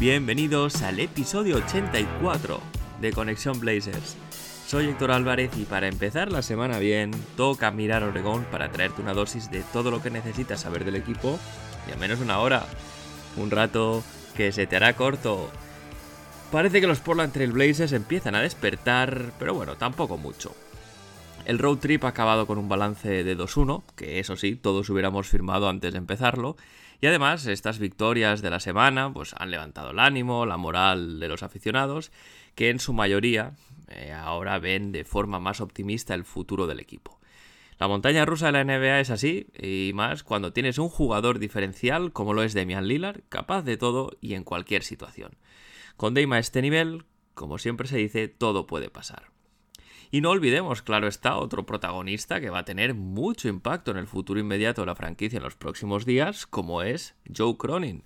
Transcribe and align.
Bienvenidos 0.00 0.80
al 0.80 0.98
episodio 0.98 1.56
84 1.56 2.58
de 3.02 3.12
Conexión 3.12 3.60
Blazers. 3.60 4.16
Soy 4.66 4.86
Héctor 4.86 5.10
Álvarez 5.10 5.50
y 5.58 5.66
para 5.66 5.88
empezar 5.88 6.32
la 6.32 6.40
semana 6.40 6.78
bien, 6.78 7.10
toca 7.36 7.70
mirar 7.70 8.02
Oregón 8.04 8.46
para 8.50 8.72
traerte 8.72 9.02
una 9.02 9.12
dosis 9.12 9.50
de 9.50 9.62
todo 9.74 9.90
lo 9.90 10.00
que 10.02 10.08
necesitas 10.08 10.62
saber 10.62 10.86
del 10.86 10.96
equipo 10.96 11.38
y 11.86 11.92
al 11.92 11.98
menos 11.98 12.20
una 12.20 12.38
hora. 12.38 12.64
Un 13.36 13.50
rato 13.50 14.02
que 14.38 14.52
se 14.52 14.66
te 14.66 14.76
hará 14.76 14.96
corto. 14.96 15.50
Parece 16.50 16.80
que 16.80 16.86
los 16.86 17.00
Portland 17.00 17.34
Trail 17.34 17.52
Blazers 17.52 17.92
empiezan 17.92 18.34
a 18.34 18.40
despertar, 18.40 19.34
pero 19.38 19.52
bueno, 19.52 19.76
tampoco 19.76 20.16
mucho. 20.16 20.56
El 21.44 21.58
road 21.58 21.76
trip 21.76 22.04
ha 22.04 22.08
acabado 22.08 22.46
con 22.46 22.56
un 22.56 22.70
balance 22.70 23.22
de 23.22 23.36
2-1, 23.36 23.82
que 23.96 24.18
eso 24.18 24.36
sí, 24.36 24.56
todos 24.56 24.88
hubiéramos 24.88 25.28
firmado 25.28 25.68
antes 25.68 25.92
de 25.92 25.98
empezarlo, 25.98 26.56
y 27.00 27.06
además 27.06 27.46
estas 27.46 27.78
victorias 27.78 28.42
de 28.42 28.50
la 28.50 28.60
semana 28.60 29.12
pues 29.12 29.34
han 29.38 29.50
levantado 29.50 29.90
el 29.90 29.98
ánimo, 29.98 30.46
la 30.46 30.56
moral 30.56 31.18
de 31.20 31.28
los 31.28 31.42
aficionados, 31.42 32.12
que 32.54 32.70
en 32.70 32.78
su 32.78 32.92
mayoría 32.92 33.54
eh, 33.88 34.12
ahora 34.12 34.58
ven 34.58 34.92
de 34.92 35.04
forma 35.04 35.40
más 35.40 35.60
optimista 35.60 36.14
el 36.14 36.24
futuro 36.24 36.66
del 36.66 36.80
equipo. 36.80 37.18
La 37.78 37.88
montaña 37.88 38.26
rusa 38.26 38.46
de 38.46 38.52
la 38.52 38.64
NBA 38.64 39.00
es 39.00 39.08
así, 39.08 39.46
y 39.58 39.92
más 39.94 40.22
cuando 40.22 40.52
tienes 40.52 40.76
un 40.76 40.90
jugador 40.90 41.38
diferencial 41.38 42.12
como 42.12 42.34
lo 42.34 42.42
es 42.42 42.52
Demian 42.52 42.86
Lillard, 42.86 43.22
capaz 43.30 43.62
de 43.62 43.78
todo 43.78 44.18
y 44.20 44.34
en 44.34 44.44
cualquier 44.44 44.82
situación. 44.82 45.36
Con 45.96 46.12
Dame 46.12 46.36
a 46.36 46.38
este 46.40 46.60
nivel, 46.60 47.04
como 47.32 47.56
siempre 47.56 47.88
se 47.88 47.96
dice, 47.96 48.28
todo 48.28 48.66
puede 48.66 48.90
pasar. 48.90 49.30
Y 50.12 50.20
no 50.22 50.30
olvidemos, 50.30 50.82
claro 50.82 51.06
está, 51.06 51.36
otro 51.36 51.64
protagonista 51.64 52.40
que 52.40 52.50
va 52.50 52.60
a 52.60 52.64
tener 52.64 52.94
mucho 52.94 53.48
impacto 53.48 53.92
en 53.92 53.96
el 53.96 54.08
futuro 54.08 54.40
inmediato 54.40 54.82
de 54.82 54.86
la 54.86 54.96
franquicia 54.96 55.36
en 55.36 55.44
los 55.44 55.54
próximos 55.54 56.04
días, 56.04 56.46
como 56.46 56.82
es 56.82 57.14
Joe 57.34 57.56
Cronin. 57.56 58.02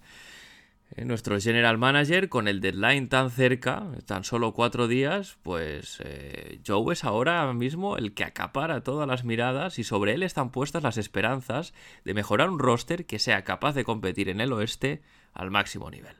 Eh, 0.97 1.07
nuestro 1.07 1.41
general 1.41 1.79
manager, 1.79 2.29
con 2.29 2.47
el 2.47 2.61
deadline 2.61 3.09
tan 3.09 3.31
cerca, 3.31 3.87
tan 4.05 4.23
solo 4.23 4.53
cuatro 4.53 4.87
días, 4.87 5.39
pues 5.43 5.99
eh, 6.05 6.61
Joe 6.67 6.93
es 6.93 7.05
ahora 7.05 7.51
mismo 7.55 7.97
el 7.97 8.13
que 8.13 8.25
acapara 8.25 8.83
todas 8.83 9.09
las 9.09 9.25
miradas 9.25 9.79
y 9.79 9.85
sobre 9.85 10.13
él 10.13 10.23
están 10.23 10.51
puestas 10.51 10.83
las 10.83 10.99
esperanzas 10.99 11.73
de 12.05 12.13
mejorar 12.13 12.51
un 12.51 12.59
roster 12.59 13.07
que 13.07 13.19
sea 13.19 13.45
capaz 13.45 13.75
de 13.75 13.85
competir 13.85 14.29
en 14.29 14.43
el 14.43 14.53
oeste 14.53 15.01
al 15.33 15.51
máximo 15.51 15.91
nivel. 15.91 16.17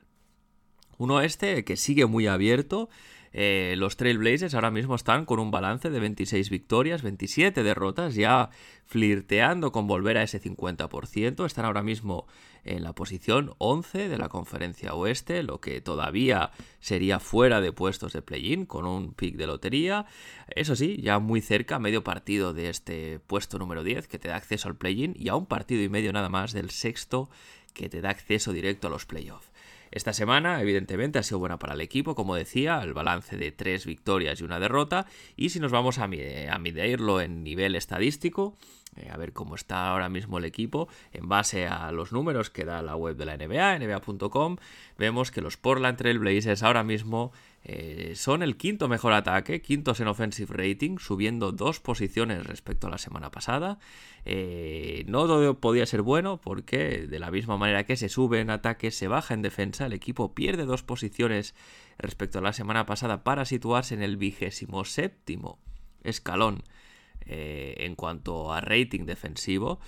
Un 0.97 1.11
oeste 1.11 1.65
que 1.65 1.77
sigue 1.77 2.07
muy 2.07 2.27
abierto 2.27 2.89
eh, 3.37 3.75
los 3.77 3.97
Trailblazers 3.97 4.55
ahora 4.55 4.71
mismo 4.71 4.95
están 4.95 5.25
con 5.25 5.41
un 5.41 5.51
balance 5.51 5.91
de 5.91 5.99
26 5.99 6.51
victorias, 6.51 7.03
27 7.03 7.65
derrotas, 7.65 8.15
ya 8.15 8.51
flirteando 8.87 9.73
con 9.73 9.89
volver 9.89 10.19
a 10.19 10.23
ese 10.23 10.41
50%. 10.41 11.45
Están 11.45 11.65
ahora 11.65 11.83
mismo 11.83 12.29
en 12.63 12.85
la 12.85 12.93
posición 12.93 13.53
11 13.59 14.09
de 14.09 14.19
la 14.19 14.29
conferencia 14.29 14.95
oeste, 14.95 15.43
lo 15.43 15.61
que 15.61 15.81
todavía 15.81 16.53
sería 16.79 17.19
fuera 17.19 17.61
de 17.61 17.73
puestos 17.73 18.13
de 18.13 18.23
play-in 18.23 18.67
con 18.67 18.87
un 18.87 19.15
pick 19.15 19.35
de 19.35 19.49
lotería. 19.49 20.07
Eso 20.47 20.77
sí, 20.77 21.01
ya 21.03 21.19
muy 21.19 21.41
cerca, 21.41 21.81
medio 21.81 22.05
partido 22.05 22.55
de 22.55 22.71
este 22.71 23.19
puesto 23.19 23.59
número 23.59 23.83
10 23.83 24.07
que 24.07 24.21
te 24.21 24.29
da 24.29 24.37
acceso 24.37 24.69
al 24.69 24.77
play-in 24.77 25.13
y 25.19 25.29
a 25.29 25.35
un 25.35 25.47
partido 25.47 25.83
y 25.83 25.89
medio 25.89 26.13
nada 26.13 26.29
más 26.29 26.53
del 26.53 26.71
sexto 26.71 27.29
que 27.73 27.89
te 27.89 28.01
da 28.01 28.11
acceso 28.11 28.53
directo 28.53 28.87
a 28.87 28.91
los 28.91 29.07
playoffs. 29.07 29.54
Esta 29.95 30.13
semana, 30.13 30.61
evidentemente, 30.61 31.21
ha 31.21 31.23
sido 31.23 31.39
buena 31.39 31.61
para 31.61 31.75
el 31.75 31.81
equipo, 31.81 32.17
como 32.17 32.35
decía, 32.35 32.83
el 32.83 32.95
balance 32.95 33.37
de 33.37 33.53
tres 33.53 33.87
victorias 33.87 34.41
y 34.41 34.45
una 34.45 34.59
derrota. 34.59 35.07
Y 35.37 35.51
si 35.51 35.61
nos 35.61 35.71
vamos 35.71 36.01
a, 36.01 36.09
medirlo 36.09 37.21
en 37.21 37.45
nivel 37.45 37.77
estadístico, 37.77 38.57
eh, 38.97 39.09
a 39.13 39.17
ver 39.17 39.33
cómo 39.33 39.55
está 39.55 39.87
ahora 39.91 40.09
mismo 40.09 40.39
el 40.39 40.47
equipo, 40.47 40.89
en 41.13 41.29
base 41.29 41.69
a 41.69 41.93
los 41.93 42.11
números 42.11 42.51
que 42.51 42.65
da 42.65 42.83
la 42.83 42.97
web 42.97 43.17
de 43.17 43.25
la 43.25 43.37
NBA, 43.37 43.79
nba.com, 43.79 44.57
vemos 44.99 45.31
que 45.31 45.41
los 45.41 45.57
Portland 45.57 45.97
Trail 45.97 46.19
Blazers 46.19 46.65
ahora 46.65 46.83
mismo 46.83 47.31
eh, 47.67 48.13
son 48.15 48.43
el 48.43 48.59
quinto 48.59 48.89
mejor 48.89 49.15
ataque, 49.15 49.63
quintos 49.63 49.99
en 50.01 50.09
offensive 50.09 50.55
rating, 50.55 50.99
subiendo 50.99 51.51
dos 51.51 51.81
posiciones 51.81 52.47
respecto 52.47 52.89
a 52.89 52.91
la 52.91 52.99
semana 52.99 53.31
pasada. 53.31 53.79
Eh, 54.27 55.05
no 55.07 55.59
podía 55.61 55.87
ser 55.87 56.03
bueno 56.03 56.41
porque 56.43 57.07
de 57.07 57.19
la 57.19 57.31
misma 57.31 57.57
manera 57.57 57.85
que 57.85 57.97
se 57.97 58.11
sube 58.11 58.41
en 58.41 58.51
ataque, 58.51 58.91
se 58.91 59.09
baja 59.09 59.33
en 59.33 59.41
defensa. 59.41 59.87
El 59.87 59.95
equipo 59.95 60.35
pierde 60.35 60.67
dos 60.67 60.83
posiciones 60.83 61.55
respecto 61.97 62.39
a 62.39 62.43
la 62.43 62.53
semana 62.53 62.85
pasada 62.85 63.25
para 63.25 63.47
situarse 63.47 63.95
en 63.95 64.03
el 64.03 64.19
vigésimo 64.19 64.85
séptimo 64.85 65.59
escalón 66.03 66.65
eh, 67.25 67.77
en 67.79 67.95
cuanto 67.95 68.53
a 68.53 68.61
rating 68.61 69.07
defensivo. 69.07 69.81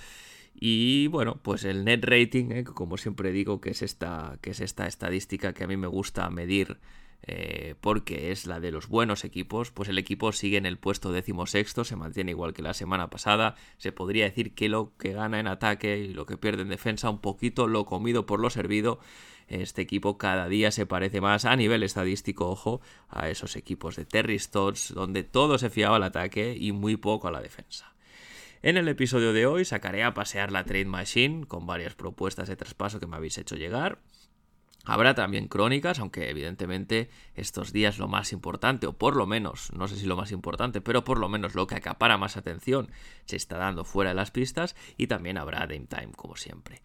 Y 0.58 1.08
bueno, 1.08 1.38
pues 1.42 1.64
el 1.64 1.84
net 1.84 2.02
rating, 2.02 2.64
como 2.64 2.96
siempre 2.96 3.32
digo, 3.32 3.60
que 3.60 3.70
es, 3.70 3.82
esta, 3.82 4.38
que 4.40 4.52
es 4.52 4.60
esta 4.60 4.86
estadística 4.86 5.52
que 5.52 5.64
a 5.64 5.66
mí 5.66 5.76
me 5.76 5.86
gusta 5.86 6.30
medir 6.30 6.78
eh, 7.22 7.74
porque 7.80 8.30
es 8.30 8.46
la 8.46 8.60
de 8.60 8.70
los 8.70 8.88
buenos 8.88 9.24
equipos, 9.24 9.70
pues 9.70 9.88
el 9.88 9.98
equipo 9.98 10.32
sigue 10.32 10.56
en 10.56 10.66
el 10.66 10.78
puesto 10.78 11.12
decimosexto, 11.12 11.84
se 11.84 11.96
mantiene 11.96 12.30
igual 12.30 12.54
que 12.54 12.62
la 12.62 12.74
semana 12.74 13.10
pasada. 13.10 13.56
Se 13.78 13.92
podría 13.92 14.24
decir 14.24 14.54
que 14.54 14.68
lo 14.68 14.92
que 14.96 15.12
gana 15.12 15.40
en 15.40 15.48
ataque 15.48 15.98
y 15.98 16.14
lo 16.14 16.26
que 16.26 16.36
pierde 16.36 16.62
en 16.62 16.68
defensa, 16.68 17.10
un 17.10 17.20
poquito 17.20 17.66
lo 17.66 17.84
comido 17.84 18.26
por 18.26 18.40
lo 18.40 18.50
servido. 18.50 19.00
Este 19.48 19.82
equipo 19.82 20.18
cada 20.18 20.48
día 20.48 20.70
se 20.70 20.86
parece 20.86 21.20
más 21.20 21.44
a 21.44 21.54
nivel 21.56 21.82
estadístico, 21.82 22.48
ojo, 22.48 22.80
a 23.08 23.28
esos 23.28 23.56
equipos 23.56 23.96
de 23.96 24.04
Terry 24.04 24.38
Stotts, 24.38 24.92
donde 24.92 25.22
todo 25.22 25.58
se 25.58 25.70
fiaba 25.70 25.96
al 25.96 26.02
ataque 26.02 26.56
y 26.58 26.72
muy 26.72 26.96
poco 26.96 27.28
a 27.28 27.32
la 27.32 27.40
defensa. 27.40 27.92
En 28.62 28.76
el 28.76 28.88
episodio 28.88 29.32
de 29.32 29.46
hoy 29.46 29.64
sacaré 29.64 30.02
a 30.02 30.14
pasear 30.14 30.50
la 30.50 30.64
Trade 30.64 30.86
Machine 30.86 31.46
con 31.46 31.66
varias 31.66 31.94
propuestas 31.94 32.48
de 32.48 32.56
traspaso 32.56 32.98
que 32.98 33.06
me 33.06 33.16
habéis 33.16 33.38
hecho 33.38 33.54
llegar. 33.54 34.00
Habrá 34.86 35.14
también 35.14 35.48
crónicas, 35.48 35.98
aunque 35.98 36.30
evidentemente 36.30 37.10
estos 37.34 37.72
días 37.72 37.98
lo 37.98 38.06
más 38.06 38.32
importante, 38.32 38.86
o 38.86 38.92
por 38.92 39.16
lo 39.16 39.26
menos, 39.26 39.72
no 39.72 39.88
sé 39.88 39.96
si 39.96 40.06
lo 40.06 40.16
más 40.16 40.30
importante, 40.30 40.80
pero 40.80 41.02
por 41.02 41.18
lo 41.18 41.28
menos 41.28 41.56
lo 41.56 41.66
que 41.66 41.74
acapara 41.74 42.16
más 42.18 42.36
atención 42.36 42.90
se 43.24 43.34
está 43.34 43.58
dando 43.58 43.84
fuera 43.84 44.10
de 44.10 44.14
las 44.14 44.30
pistas 44.30 44.76
y 44.96 45.08
también 45.08 45.38
habrá 45.38 45.60
Dame 45.60 45.88
Time, 45.88 46.12
como 46.14 46.36
siempre. 46.36 46.82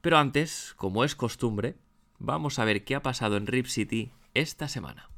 Pero 0.00 0.16
antes, 0.16 0.74
como 0.76 1.04
es 1.04 1.16
costumbre, 1.16 1.74
vamos 2.20 2.60
a 2.60 2.64
ver 2.64 2.84
qué 2.84 2.94
ha 2.94 3.02
pasado 3.02 3.36
en 3.36 3.48
Rip 3.48 3.66
City 3.66 4.12
esta 4.32 4.68
semana. 4.68 5.10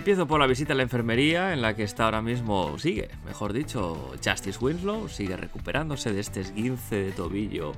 Empiezo 0.00 0.26
por 0.26 0.40
la 0.40 0.46
visita 0.46 0.72
a 0.72 0.76
la 0.76 0.82
enfermería, 0.82 1.52
en 1.52 1.60
la 1.60 1.76
que 1.76 1.82
está 1.82 2.06
ahora 2.06 2.22
mismo, 2.22 2.78
sigue, 2.78 3.10
mejor 3.26 3.52
dicho, 3.52 4.12
Justice 4.24 4.58
Winslow, 4.58 5.10
sigue 5.10 5.36
recuperándose 5.36 6.10
de 6.10 6.20
este 6.20 6.40
esguince 6.40 6.96
de 6.96 7.12
tobillo, 7.12 7.72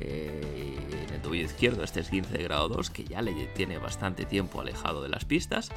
eh, 0.00 0.76
en 1.08 1.14
el 1.14 1.22
tobillo 1.22 1.44
izquierdo, 1.44 1.84
este 1.84 2.00
esguince 2.00 2.36
de 2.36 2.42
grado 2.42 2.68
2, 2.70 2.90
que 2.90 3.04
ya 3.04 3.22
le 3.22 3.32
tiene 3.54 3.78
bastante 3.78 4.24
tiempo 4.24 4.60
alejado 4.60 5.00
de 5.00 5.10
las 5.10 5.24
pistas. 5.24 5.70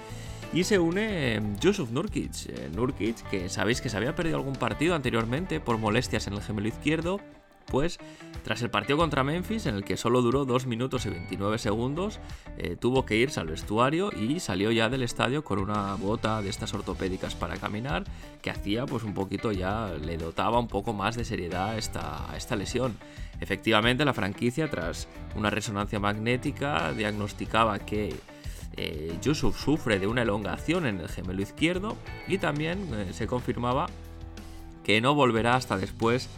Y 0.52 0.64
se 0.64 0.80
une 0.80 1.40
Nurkic, 1.40 2.48
eh, 2.48 2.72
Nurkic, 2.74 3.30
que 3.30 3.48
sabéis 3.50 3.80
que 3.80 3.90
se 3.90 3.96
había 3.96 4.16
perdido 4.16 4.38
algún 4.38 4.56
partido 4.56 4.96
anteriormente 4.96 5.60
por 5.60 5.78
molestias 5.78 6.26
en 6.26 6.34
el 6.34 6.42
gemelo 6.42 6.70
izquierdo, 6.70 7.20
pues 7.66 8.00
tras 8.44 8.62
el 8.62 8.70
partido 8.70 8.98
contra 8.98 9.24
Memphis, 9.24 9.66
en 9.66 9.76
el 9.76 9.84
que 9.84 9.96
solo 9.98 10.22
duró 10.22 10.46
2 10.46 10.66
minutos 10.66 11.06
y 11.06 11.10
29 11.10 11.58
segundos, 11.58 12.20
eh, 12.58 12.76
tuvo 12.80 13.06
que 13.06 13.16
irse 13.16 13.40
al 13.40 13.48
vestuario 13.48 14.12
y 14.12 14.40
salió 14.40 14.72
ya 14.72 14.90
del 14.90 15.04
estadio 15.04 15.44
con 15.44 15.60
una 15.60 15.96
bota 15.96 16.42
de 16.42 16.50
estas 16.50 16.74
ortopédicas 16.74 17.36
para 17.36 17.58
caminar, 17.58 18.04
que 18.42 18.50
hacía 18.50 18.86
pues 18.86 19.04
un 19.04 19.14
poquito 19.14 19.52
ya, 19.52 19.94
le 19.94 20.18
dotaba 20.18 20.60
un 20.60 20.68
poco 20.68 20.94
más 20.94 21.16
de 21.16 21.24
seriedad 21.26 21.78
esta, 21.78 22.28
esta 22.36 22.56
lesión. 22.56 22.98
Efectivamente, 23.40 24.06
la 24.06 24.14
franquicia, 24.14 24.70
tras 24.70 25.08
una 25.36 25.50
resonancia 25.50 26.00
magnética, 26.00 26.92
diagnosticaba 26.94 27.80
que 27.80 28.16
eh, 28.76 29.18
Yusuf 29.22 29.60
sufre 29.60 30.00
de 30.00 30.08
una 30.08 30.24
elongación 30.24 30.86
en 30.86 31.00
el 31.00 31.08
gemelo 31.08 31.42
izquierdo 31.42 31.96
y 32.28 32.40
también 32.40 32.90
eh, 32.94 33.14
se 33.14 33.28
confirmaba 33.28 33.88
que 34.84 35.00
no 35.00 35.14
volverá 35.14 35.56
hasta 35.56 35.78
después 35.78 36.30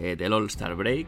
del 0.00 0.32
All-Star 0.32 0.74
Break 0.74 1.06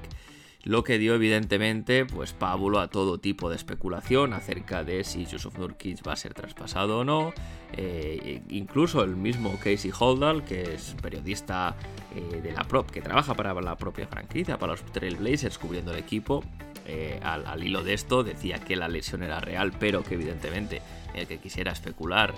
lo 0.64 0.84
que 0.84 0.98
dio 0.98 1.14
evidentemente 1.14 2.06
pues 2.06 2.32
pábulo 2.32 2.78
a 2.78 2.88
todo 2.88 3.18
tipo 3.18 3.50
de 3.50 3.56
especulación 3.56 4.32
acerca 4.32 4.84
de 4.84 5.02
si 5.02 5.26
Yusuf 5.26 5.58
Nurkic 5.58 6.06
va 6.06 6.12
a 6.12 6.16
ser 6.16 6.34
traspasado 6.34 7.00
o 7.00 7.04
no. 7.04 7.32
Eh, 7.72 8.42
incluso 8.48 9.02
el 9.02 9.16
mismo 9.16 9.58
Casey 9.58 9.90
Holdall, 9.98 10.44
que 10.44 10.74
es 10.74 10.94
periodista 11.02 11.74
eh, 12.14 12.40
de 12.40 12.52
la 12.52 12.62
prop, 12.62 12.90
que 12.90 13.00
trabaja 13.00 13.34
para 13.34 13.54
la 13.60 13.76
propia 13.76 14.06
franquicia, 14.06 14.58
para 14.58 14.72
los 14.72 14.84
Trailblazers, 14.84 15.58
cubriendo 15.58 15.92
el 15.92 15.98
equipo, 15.98 16.44
eh, 16.86 17.18
al, 17.22 17.64
hilo 17.64 17.82
de 17.82 17.94
esto 17.94 18.22
decía 18.22 18.58
que 18.60 18.76
la 18.76 18.88
lesión 18.88 19.22
era 19.22 19.40
real, 19.40 19.72
pero 19.78 20.04
que 20.04 20.14
evidentemente 20.14 20.80
el 21.14 21.26
que 21.26 21.38
quisiera 21.38 21.72
especular 21.72 22.34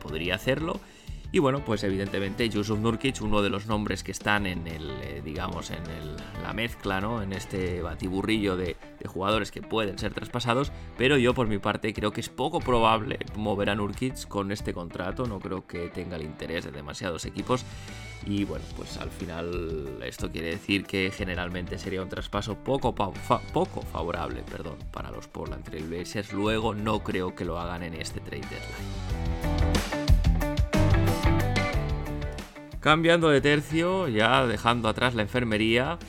podría 0.00 0.34
hacerlo. 0.34 0.80
Y 1.34 1.38
bueno, 1.38 1.64
pues 1.64 1.82
evidentemente 1.82 2.46
Yusuf 2.50 2.78
Nurkic, 2.78 3.22
uno 3.22 3.40
de 3.40 3.48
los 3.48 3.66
nombres 3.66 4.04
que 4.04 4.12
están 4.12 4.44
en 4.44 4.66
el, 4.66 4.90
eh, 5.00 5.22
digamos, 5.24 5.70
en 5.70 5.82
la 6.42 6.52
mezcla, 6.52 7.00
¿no? 7.00 7.22
En 7.22 7.32
este 7.32 7.80
batiburrillo 7.80 8.54
de, 8.58 8.76
jugadores 9.06 9.50
que 9.50 9.62
pueden 9.62 9.98
ser 9.98 10.14
traspasados, 10.14 10.72
pero 10.96 11.16
yo 11.16 11.34
por 11.34 11.48
mi 11.48 11.58
parte 11.58 11.92
creo 11.92 12.12
que 12.12 12.20
es 12.20 12.28
poco 12.28 12.60
probable 12.60 13.18
mover 13.34 13.70
a 13.70 13.74
Nurkic 13.74 14.28
con 14.28 14.52
este 14.52 14.72
contrato, 14.72 15.26
no 15.26 15.40
creo 15.40 15.66
que 15.66 15.88
tenga 15.88 16.16
el 16.16 16.22
interés 16.22 16.66
de 16.66 16.70
demasiados 16.70 17.24
equipos. 17.24 17.64
Y 18.24 18.44
bueno, 18.44 18.64
pues 18.76 18.98
al 18.98 19.10
final 19.10 19.98
esto 20.04 20.30
quiere 20.30 20.50
decir 20.50 20.84
que 20.84 21.10
generalmente 21.10 21.78
sería 21.78 22.02
un 22.02 22.08
traspaso 22.08 22.56
poco, 22.56 22.94
poco 22.94 23.82
favorable 23.82 24.44
perdón, 24.48 24.76
para 24.92 25.10
los 25.10 25.26
Portland 25.28 25.64
Trail 25.64 25.88
Blazers. 25.88 26.32
Luego 26.32 26.74
no 26.74 27.02
creo 27.02 27.34
que 27.34 27.44
lo 27.44 27.58
hagan 27.58 27.82
en 27.82 27.94
este 27.94 28.20
trade 28.20 28.46
deadline. 28.48 29.61
Cambiando 32.82 33.28
de 33.28 33.40
tercio, 33.40 34.08
ya 34.08 34.44
dejando 34.44 34.88
atrás 34.88 35.14
la 35.14 35.22
enfermería, 35.22 36.00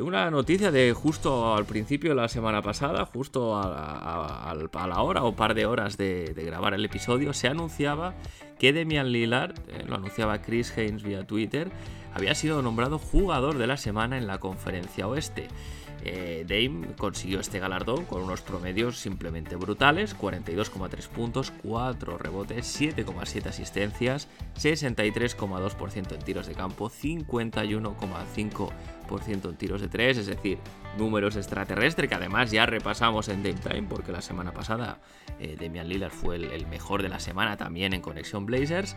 una 0.00 0.30
noticia 0.30 0.70
de 0.70 0.94
justo 0.94 1.54
al 1.54 1.66
principio 1.66 2.10
de 2.10 2.16
la 2.16 2.28
semana 2.28 2.62
pasada, 2.62 3.04
justo 3.04 3.54
a, 3.54 4.54
la 4.88 5.02
hora 5.02 5.22
o 5.22 5.36
par 5.36 5.52
de 5.52 5.66
horas 5.66 5.98
de, 5.98 6.32
grabar 6.34 6.72
el 6.72 6.82
episodio, 6.82 7.34
se 7.34 7.48
anunciaba 7.48 8.14
que 8.58 8.72
Demian 8.72 9.12
Lillard, 9.12 9.52
eh, 9.68 9.84
lo 9.86 9.96
anunciaba 9.96 10.40
Chris 10.40 10.72
Haynes 10.78 11.02
vía 11.02 11.26
Twitter, 11.26 11.70
había 12.14 12.34
sido 12.34 12.62
nombrado 12.62 12.98
jugador 12.98 13.58
de 13.58 13.66
la 13.66 13.76
semana 13.76 14.16
en 14.16 14.26
la 14.26 14.38
conferencia 14.38 15.06
oeste. 15.06 15.48
Eh, 16.06 16.44
Dame 16.46 16.94
consiguió 16.96 17.40
este 17.40 17.58
galardón 17.58 18.04
con 18.04 18.22
unos 18.22 18.42
promedios 18.42 18.98
simplemente 18.98 19.56
brutales, 19.56 20.14
42,3 20.16 21.08
puntos, 21.08 21.50
4 21.62 22.18
rebotes, 22.18 22.80
7,7 22.80 23.46
asistencias, 23.46 24.28
63,2% 24.56 26.12
en 26.12 26.18
tiros 26.20 26.46
de 26.46 26.54
campo, 26.54 26.90
51,5% 26.90 29.48
en 29.48 29.56
tiros 29.56 29.80
de 29.80 29.88
3, 29.88 30.18
es 30.18 30.26
decir, 30.26 30.58
números 30.98 31.36
extraterrestres 31.36 32.06
que 32.08 32.14
además 32.14 32.50
ya 32.50 32.66
repasamos 32.66 33.28
en 33.28 33.42
Dame 33.42 33.54
Time 33.54 33.86
porque 33.88 34.12
la 34.12 34.20
semana 34.20 34.52
pasada 34.52 35.00
eh, 35.40 35.56
Damian 35.58 35.88
Lillard 35.88 36.12
fue 36.12 36.36
el, 36.36 36.66
mejor 36.66 37.02
de 37.02 37.08
la 37.08 37.20
semana 37.20 37.56
también 37.56 37.94
en 37.94 38.02
Conexión 38.02 38.44
Blazers. 38.46 38.96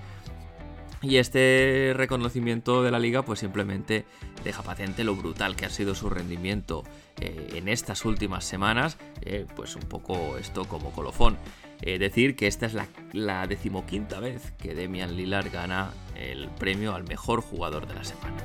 Y 1.01 1.17
este 1.17 1.93
reconocimiento 1.95 2.83
de 2.83 2.91
la 2.91 2.99
liga 2.99 3.23
pues 3.23 3.39
simplemente 3.39 4.05
deja 4.43 4.63
patente 4.63 5.03
lo 5.03 5.15
brutal 5.15 5.55
que 5.55 5.65
ha 5.65 5.69
sido 5.69 5.93
su 5.93 6.09
rendimiento 6.09 6.83
eh, 7.21 7.49
en 7.55 7.67
estas 7.67 8.05
últimas 8.05 8.45
semanas, 8.45 8.97
eh, 9.21 9.45
pues 9.55 9.75
un 9.75 9.83
poco 9.83 10.37
esto 10.37 10.65
como 10.65 10.91
colofón. 10.91 11.37
Eh, 11.81 11.99
decir 11.99 12.35
que 12.35 12.47
esta 12.47 12.65
es 12.65 12.73
la, 12.73 12.87
la, 13.13 13.45
decimoquinta 13.45 14.19
vez 14.19 14.51
que 14.57 14.73
Demian 14.73 15.15
Lillard 15.15 15.51
gana 15.51 15.91
el 16.15 16.49
premio 16.49 16.95
al 16.95 17.03
mejor 17.03 17.41
jugador 17.41 17.87
de 17.87 17.93
la 17.93 18.03
semana. 18.03 18.35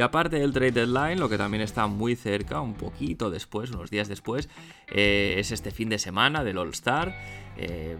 Y 0.00 0.02
aparte 0.02 0.38
del 0.38 0.54
trade 0.54 0.72
deadline, 0.72 1.20
lo 1.20 1.28
que 1.28 1.36
también 1.36 1.62
está 1.62 1.86
muy 1.86 2.16
cerca, 2.16 2.62
un 2.62 2.72
poquito 2.72 3.30
después, 3.30 3.70
unos 3.70 3.90
días 3.90 4.08
después, 4.08 4.48
es 4.88 5.52
este 5.52 5.72
fin 5.72 5.90
de 5.90 5.98
semana 5.98 6.42
del 6.42 6.56
All 6.56 6.70
Star. 6.70 7.14
Eh, 7.58 7.98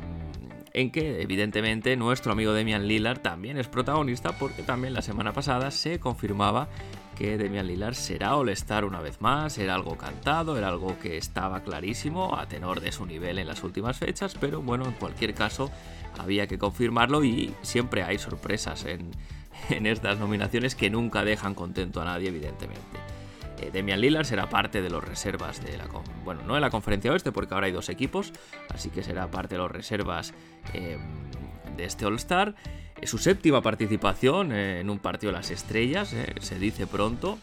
en 0.73 0.93
que 0.93 1.21
evidentemente 1.21 1.95
nuestro 1.97 2.33
amigo 2.33 2.55
Demian 2.55 2.89
Lillard 2.89 3.19
también 3.19 3.59
es 3.59 3.69
protagonista 3.69 4.33
porque 4.39 4.63
también 4.63 4.95
la 4.95 5.03
semana 5.03 5.35
pasada 5.35 5.71
se 5.71 6.01
confirmaba 6.01 6.71
que 7.19 7.37
Demian 7.37 7.67
Lillard 7.67 7.95
será 7.95 8.35
All-Star 8.35 8.87
una 8.87 9.03
vez 9.03 9.21
más, 9.21 9.59
era 9.59 9.75
algo 9.75 9.99
cantado, 9.99 10.57
era 10.57 10.69
algo 10.69 10.99
que 11.01 11.19
estaba 11.19 11.61
clarísimo 11.61 12.35
a 12.35 12.47
tenor 12.47 12.81
de 12.81 12.93
su 12.93 13.05
nivel 13.05 13.39
en 13.39 13.47
las 13.47 13.63
últimas 13.63 13.99
fechas, 13.99 14.35
pero 14.41 14.63
bueno, 14.63 14.87
en 14.87 14.93
cualquier 14.93 15.35
caso 15.35 15.71
había 16.19 16.47
que 16.47 16.57
confirmarlo 16.57 17.23
y 17.25 17.53
siempre 17.61 18.05
hay 18.05 18.17
sorpresas 18.17 18.87
en, 18.87 19.11
en 19.71 19.87
estas 19.87 20.19
nominaciones 20.19 20.75
que 20.75 20.91
nunca 20.91 21.25
dejan 21.25 21.55
contento 21.55 22.01
a 22.01 22.05
nadie, 22.05 22.29
evidentemente. 22.29 22.99
Eh, 23.61 23.71
Demian 23.73 24.01
Lillard 24.01 24.25
será 24.25 24.49
parte 24.49 24.81
de 24.81 24.91
los 24.91 25.05
reservas 25.05 25.63
de 25.63 25.77
la 25.77 25.87
bueno 26.25 26.43
no 26.47 26.55
de 26.55 26.61
la 26.61 26.71
conferencia 26.71 27.13
oeste 27.13 27.31
porque 27.31 27.53
ahora 27.53 27.67
hay 27.67 27.73
dos 27.73 27.91
equipos 27.91 28.33
así 28.71 28.89
que 28.89 29.03
será 29.03 29.31
parte 29.31 29.57
de 29.57 29.59
los 29.59 29.71
reservas 29.71 30.33
em, 30.73 31.01
de 31.77 31.85
este 31.85 32.07
All 32.07 32.15
Star 32.15 32.55
es 33.03 33.11
su 33.11 33.19
séptima 33.19 33.61
participación 33.61 34.53
en 34.53 34.89
un 34.89 34.99
partido 34.99 35.31
de 35.31 35.39
las 35.39 35.51
estrellas 35.51 36.15
eh, 36.15 36.35
se 36.41 36.59
dice 36.59 36.87
pronto 36.87 37.39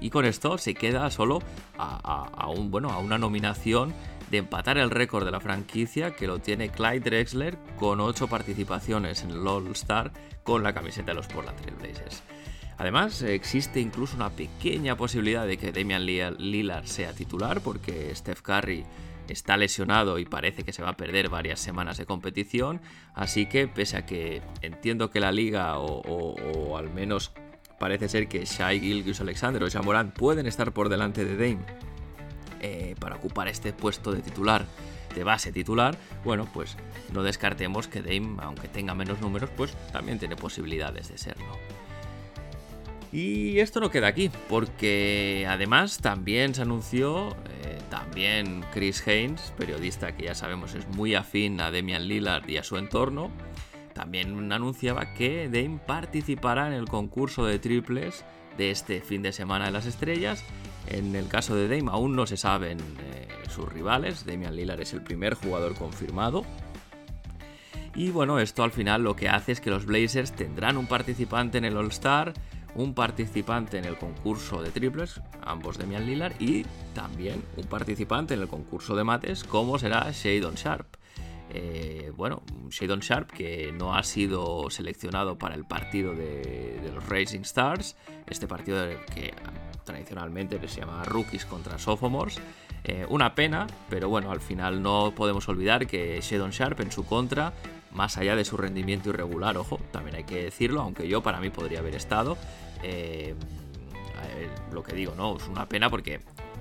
y 0.00 0.10
con 0.10 0.24
esto 0.24 0.58
se 0.58 0.74
queda 0.74 1.10
solo 1.10 1.42
a, 1.76 2.48
un, 2.48 2.70
bueno, 2.70 2.90
a 2.90 2.98
una 2.98 3.18
nominación 3.18 3.92
de 4.30 4.38
empatar 4.38 4.78
el 4.78 4.90
récord 4.90 5.24
de 5.24 5.30
la 5.30 5.40
franquicia 5.40 6.14
que 6.14 6.26
lo 6.26 6.38
tiene 6.38 6.70
Clyde 6.70 7.00
Drexler 7.00 7.58
con 7.78 8.00
ocho 8.00 8.28
participaciones 8.28 9.22
en 9.22 9.30
el 9.30 9.46
All 9.46 9.70
Star 9.72 10.12
con 10.42 10.62
la 10.62 10.72
camiseta 10.72 11.12
de 11.12 11.14
los 11.14 11.26
Portland 11.26 11.60
Trail 11.60 11.76
Blazers. 11.76 12.22
Además, 12.78 13.22
existe 13.22 13.80
incluso 13.80 14.16
una 14.16 14.30
pequeña 14.30 14.96
posibilidad 14.96 15.46
de 15.46 15.56
que 15.58 15.72
Damian 15.72 16.06
Lillard 16.06 16.86
sea 16.86 17.12
titular 17.12 17.60
porque 17.60 18.14
Steph 18.14 18.40
Curry 18.40 18.84
está 19.28 19.56
lesionado 19.56 20.18
y 20.18 20.24
parece 20.24 20.62
que 20.62 20.72
se 20.72 20.82
va 20.82 20.90
a 20.90 20.96
perder 20.96 21.28
varias 21.28 21.60
semanas 21.60 21.98
de 21.98 22.06
competición. 22.06 22.80
Así 23.14 23.46
que, 23.46 23.66
pese 23.66 23.96
a 23.96 24.06
que 24.06 24.42
entiendo 24.62 25.10
que 25.10 25.20
la 25.20 25.32
liga, 25.32 25.78
o, 25.78 26.76
al 26.78 26.90
menos 26.90 27.32
parece 27.80 28.08
ser 28.08 28.28
que 28.28 28.44
Shai 28.44 28.80
Gilgis 28.80 29.20
Alexander 29.20 29.62
o 29.62 29.70
Jamoran 29.70 30.12
pueden 30.12 30.46
estar 30.46 30.72
por 30.72 30.88
delante 30.88 31.24
de 31.24 31.36
Dame 31.36 31.64
eh, 32.60 32.94
para 32.98 33.16
ocupar 33.16 33.48
este 33.48 33.72
puesto 33.72 34.12
de 34.12 34.20
titular, 34.20 34.64
de 35.14 35.24
base 35.24 35.52
titular, 35.52 35.96
bueno, 36.24 36.48
pues 36.52 36.76
no 37.12 37.22
descartemos 37.22 37.88
que 37.88 38.02
Dame, 38.02 38.36
aunque 38.42 38.68
tenga 38.68 38.94
menos 38.94 39.20
números, 39.20 39.50
pues 39.56 39.72
también 39.92 40.18
tiene 40.18 40.36
posibilidades 40.36 41.08
de 41.08 41.18
serlo. 41.18 41.58
Y 43.10 43.58
esto 43.60 43.80
no 43.80 43.90
queda 43.90 44.08
aquí, 44.08 44.30
porque 44.48 45.46
además 45.48 45.98
también 45.98 46.54
se 46.54 46.62
anunció, 46.62 47.30
eh, 47.62 47.78
también 47.88 48.64
Chris 48.74 49.06
Haynes, 49.06 49.54
periodista 49.56 50.14
que 50.14 50.24
ya 50.24 50.34
sabemos 50.34 50.74
es 50.74 50.86
muy 50.88 51.14
afín 51.14 51.60
a 51.60 51.70
Demian 51.70 52.06
Lillard 52.06 52.46
y 52.48 52.58
a 52.58 52.64
su 52.64 52.76
entorno, 52.76 53.30
también 53.94 54.52
anunciaba 54.52 55.14
que 55.14 55.48
Dame 55.48 55.80
participará 55.84 56.68
en 56.68 56.74
el 56.74 56.86
concurso 56.86 57.46
de 57.46 57.58
triples 57.58 58.24
de 58.58 58.70
este 58.70 59.00
fin 59.00 59.22
de 59.22 59.32
semana 59.32 59.66
de 59.66 59.70
las 59.72 59.86
estrellas. 59.86 60.44
En 60.86 61.14
el 61.14 61.28
caso 61.28 61.54
de 61.54 61.68
Dame 61.68 61.90
aún 61.90 62.16
no 62.16 62.26
se 62.26 62.36
saben 62.36 62.78
eh, 62.78 63.28
sus 63.50 63.70
rivales, 63.70 64.24
Damian 64.24 64.56
Lillard 64.56 64.80
es 64.80 64.92
el 64.92 65.02
primer 65.02 65.34
jugador 65.34 65.74
confirmado. 65.74 66.44
Y 67.94 68.10
bueno, 68.10 68.38
esto 68.38 68.62
al 68.62 68.70
final 68.70 69.02
lo 69.02 69.16
que 69.16 69.28
hace 69.28 69.52
es 69.52 69.60
que 69.60 69.70
los 69.70 69.84
Blazers 69.84 70.32
tendrán 70.32 70.76
un 70.76 70.86
participante 70.86 71.58
en 71.58 71.64
el 71.64 71.76
All 71.76 71.88
Star, 71.88 72.32
un 72.74 72.94
participante 72.94 73.76
en 73.76 73.84
el 73.84 73.96
concurso 73.96 74.62
de 74.62 74.70
triples, 74.70 75.20
ambos 75.42 75.78
de 75.78 75.86
Mian 75.86 76.06
Lillard, 76.06 76.40
y 76.40 76.64
también 76.94 77.42
un 77.56 77.64
participante 77.64 78.34
en 78.34 78.40
el 78.40 78.48
concurso 78.48 78.94
de 78.94 79.04
mates, 79.04 79.42
como 79.42 79.78
será 79.78 80.10
Shadon 80.12 80.54
Sharp. 80.54 80.86
Eh, 81.50 82.12
bueno, 82.14 82.42
Shadon 82.70 83.00
Sharp 83.00 83.30
que 83.30 83.72
no 83.72 83.94
ha 83.96 84.02
sido 84.02 84.68
seleccionado 84.70 85.38
para 85.38 85.54
el 85.54 85.64
partido 85.64 86.14
de, 86.14 86.78
los 86.94 87.08
Racing 87.08 87.40
Stars, 87.40 87.96
este 88.26 88.46
partido 88.46 88.86
que 89.14 89.34
tradicionalmente 89.88 90.60
se 90.68 90.80
llama 90.80 91.02
Rookies 91.04 91.46
contra 91.46 91.78
Sophomores. 91.78 92.40
Eh, 92.84 93.06
una 93.08 93.34
pena, 93.34 93.66
pero 93.88 94.08
bueno, 94.08 94.30
al 94.30 94.40
final 94.40 94.82
no 94.82 95.12
podemos 95.16 95.48
olvidar 95.48 95.86
que 95.86 96.20
Shadon 96.20 96.50
Sharp 96.50 96.80
en 96.80 96.92
su 96.92 97.04
contra 97.04 97.52
más 97.92 98.18
allá 98.18 98.36
de 98.36 98.44
su 98.44 98.56
rendimiento 98.56 99.08
irregular, 99.08 99.56
ojo, 99.56 99.80
también 99.90 100.16
hay 100.16 100.24
que 100.24 100.44
decirlo, 100.44 100.82
aunque 100.82 101.08
yo 101.08 101.22
para 101.22 101.40
mí 101.40 101.50
podría 101.50 101.78
haber 101.78 101.94
estado. 101.94 102.36
Eh, 102.82 103.34
lo 104.72 104.82
que 104.82 104.94
digo, 104.94 105.14
¿no? 105.16 105.36
Es 105.36 105.48
una 105.48 105.66
pena 105.66 105.88
porque 105.88 106.20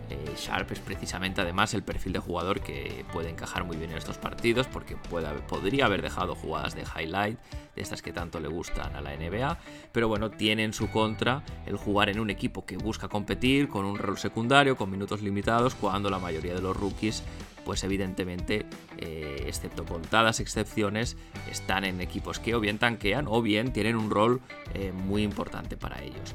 eh, 0.09 0.35
Sharp 0.37 0.71
es 0.71 0.79
precisamente 0.79 1.41
además 1.41 1.73
el 1.73 1.83
perfil 1.83 2.13
de 2.13 2.19
jugador 2.19 2.61
que 2.61 3.05
puede 3.11 3.29
encajar 3.29 3.65
muy 3.65 3.75
bien 3.77 3.91
en 3.91 3.97
estos 3.97 4.17
partidos 4.17 4.67
porque 4.67 4.95
podría 4.95 5.85
haber 5.85 6.01
dejado 6.01 6.35
jugadas 6.35 6.75
de 6.75 6.83
highlight, 6.83 7.37
de 7.75 7.81
estas 7.81 8.01
que 8.01 8.13
tanto 8.13 8.39
le 8.39 8.47
gustan 8.47 8.95
a 8.95 9.01
la 9.01 9.15
NBA, 9.15 9.57
pero 9.91 10.07
bueno, 10.07 10.31
tiene 10.31 10.63
en 10.63 10.73
su 10.73 10.89
contra 10.89 11.43
el 11.65 11.75
jugar 11.75 12.09
en 12.09 12.19
un 12.19 12.29
equipo 12.29 12.65
que 12.65 12.77
busca 12.77 13.07
competir 13.09 13.67
con 13.67 13.85
un 13.85 13.97
rol 13.97 14.17
secundario, 14.17 14.77
con 14.77 14.89
minutos 14.89 15.21
limitados, 15.21 15.75
cuando 15.75 16.09
la 16.09 16.19
mayoría 16.19 16.53
de 16.53 16.61
los 16.61 16.75
rookies 16.75 17.23
pues 17.67 17.83
evidentemente, 17.83 18.65
eh, 18.97 19.43
excepto 19.45 19.83
contadas 19.83 20.39
excepciones, 20.39 21.17
están 21.51 21.83
en 21.83 21.99
equipos 21.99 22.39
que 22.39 22.55
o 22.55 22.61
bien 22.61 22.77
tanquean 22.77 23.25
o 23.27 23.41
bien 23.41 23.73
tienen 23.73 23.97
un 23.97 24.09
rol 24.09 24.39
eh, 24.73 24.93
muy 24.93 25.21
importante 25.21 25.75
para 25.75 26.01
ellos. 26.01 26.33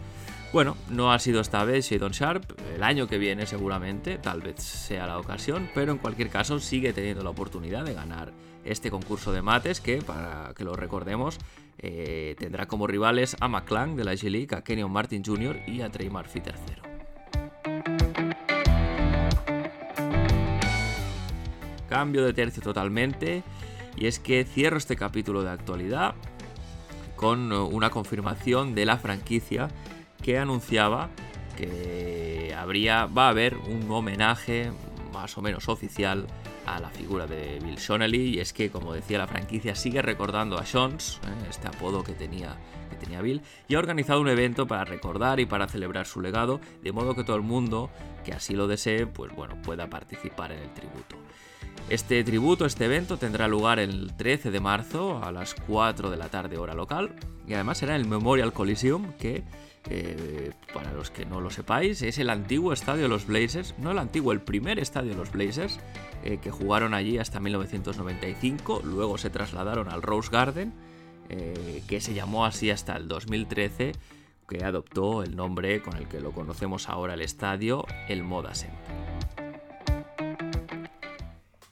Bueno, 0.52 0.76
no 0.90 1.11
ha 1.11 1.18
sido 1.18 1.40
esta 1.40 1.64
vez 1.64 1.88
Shadon 1.88 2.12
Sharp, 2.12 2.44
el 2.75 2.82
año 2.82 3.06
que 3.06 3.16
viene 3.16 3.47
seguramente, 3.47 4.18
tal 4.18 4.42
vez 4.42 4.62
sea 4.62 5.06
la 5.06 5.18
ocasión, 5.18 5.71
pero 5.75 5.92
en 5.92 5.99
cualquier 5.99 6.28
caso 6.28 6.61
sigue 6.61 6.92
teniendo 6.92 7.25
la 7.25 7.30
oportunidad 7.30 7.87
de 7.87 7.94
ganar 7.94 8.35
este 8.62 8.90
concurso 8.90 9.32
de 9.32 9.40
mates 9.40 9.80
que, 9.80 10.02
para 10.02 10.52
que 10.54 10.64
lo 10.64 10.75
recordemos, 10.75 11.38
eh, 11.78 12.37
tendrá 12.38 12.66
como 12.66 12.87
rivales 12.87 13.35
a 13.40 13.49
McClung 13.49 13.97
de 13.97 14.04
la 14.04 14.12
G-League, 14.12 14.54
a 14.54 14.62
Kenyon 14.62 14.92
Martin 14.92 15.25
Jr. 15.25 15.59
y 15.66 15.80
a 15.80 15.88
Trey 15.88 16.11
Murphy 16.11 16.42
III. 16.44 16.76
Cambio 21.88 22.26
de 22.26 22.35
tercio 22.35 22.62
totalmente, 22.62 23.42
y 23.97 24.04
es 24.06 24.18
que 24.18 24.44
cierro 24.44 24.76
este 24.76 24.97
capítulo 24.97 25.42
de 25.44 25.50
actualidad 25.50 26.14
con 27.16 27.52
una 27.52 27.88
confirmación 27.88 28.75
de 28.75 28.85
la 28.85 28.99
franquicia 28.99 29.71
que 30.23 30.38
anunciaba 30.38 31.11
que 31.57 32.55
habría, 32.57 33.07
va 33.07 33.26
a 33.26 33.31
haber 33.31 33.57
un 33.57 33.91
homenaje 33.91 34.73
más 35.12 35.37
o 35.37 35.43
menos 35.43 35.69
oficial 35.69 36.26
a 36.67 36.81
la 36.81 36.91
figura 36.91 37.26
de 37.26 37.59
Bill 37.62 37.76
Shonely 37.76 38.37
y 38.37 38.41
es 38.41 38.52
que 38.52 38.71
como 38.71 38.95
decía 38.95 39.19
la 39.19 39.26
franquicia 39.26 39.75
sigue 39.75 40.00
recordando 40.00 40.59
a 40.59 40.64
Shons, 40.64 41.21
¿eh? 41.25 41.47
este 41.50 41.69
apodo 41.69 42.05
que 42.05 42.12
tenía, 42.12 42.57
que 42.88 42.97
tenía 42.97 43.21
Bill, 43.21 43.43
y 43.69 43.75
ha 43.75 43.79
organizado 43.79 44.21
un 44.21 44.29
evento 44.29 44.67
para 44.67 44.85
recordar 44.85 45.41
y 45.41 45.47
para 45.47 45.67
celebrar 45.67 46.07
su 46.07 46.21
legado, 46.21 46.61
de 46.83 46.93
modo 46.93 47.14
que 47.14 47.25
todo 47.25 47.37
el 47.37 47.43
mundo 47.43 47.91
que 48.25 48.33
así 48.33 48.55
lo 48.55 48.69
desee, 48.69 49.07
pues 49.07 49.35
bueno, 49.35 49.61
pueda 49.62 49.91
participar 49.91 50.52
en 50.52 50.61
el 50.61 50.73
tributo. 50.73 51.17
Este 51.88 52.23
tributo, 52.23 52.64
este 52.64 52.85
evento, 52.85 53.17
tendrá 53.17 53.49
lugar 53.49 53.79
el 53.79 54.14
13 54.17 54.50
de 54.50 54.61
marzo 54.61 55.23
a 55.23 55.33
las 55.33 55.55
4 55.67 56.11
de 56.11 56.17
la 56.17 56.29
tarde 56.29 56.57
hora 56.57 56.75
local 56.75 57.14
y 57.47 57.55
además 57.55 57.79
será 57.79 57.97
el 57.97 58.07
Memorial 58.07 58.52
Coliseum 58.52 59.12
que, 59.19 59.43
eh, 59.91 60.53
para 60.73 60.93
los 60.93 61.11
que 61.11 61.27
no 61.27 61.41
lo 61.41 61.51
sepáis, 61.51 62.03
es 62.03 62.19
el 62.19 62.31
antiguo 62.31 62.73
estadio 62.73 63.03
de 63.03 63.09
los 63.09 63.27
Blazers, 63.27 63.75
no 63.79 63.91
el 63.91 63.99
antiguo, 63.99 64.33
el 64.33 64.41
primer 64.41 64.79
estadio 64.79 65.11
de 65.11 65.17
los 65.17 65.33
Blazers, 65.33 65.81
eh, 66.23 66.39
que 66.39 66.51
jugaron 66.51 66.95
allí 66.95 67.19
hasta 67.19 67.41
1995, 67.41 68.83
luego 68.85 69.19
se 69.19 69.31
trasladaron 69.31 69.89
al 69.89 70.03
Rose 70.03 70.31
Garden, 70.31 70.73
eh, 71.29 71.83
que 71.89 72.01
se 72.01 72.15
llamó 72.15 72.45
así 72.45 72.71
hasta 72.71 72.97
el 72.97 73.09
2013, 73.09 73.93
que 74.49 74.65
adoptó 74.65 75.23
el 75.23 75.35
nombre 75.35 75.83
con 75.83 75.97
el 75.97 76.07
que 76.07 76.21
lo 76.21 76.31
conocemos 76.33 76.89
ahora 76.89 77.15
el 77.15 77.23
estadio, 77.23 77.85
el 78.09 78.23
Moda 78.23 78.55
Center. 78.55 78.79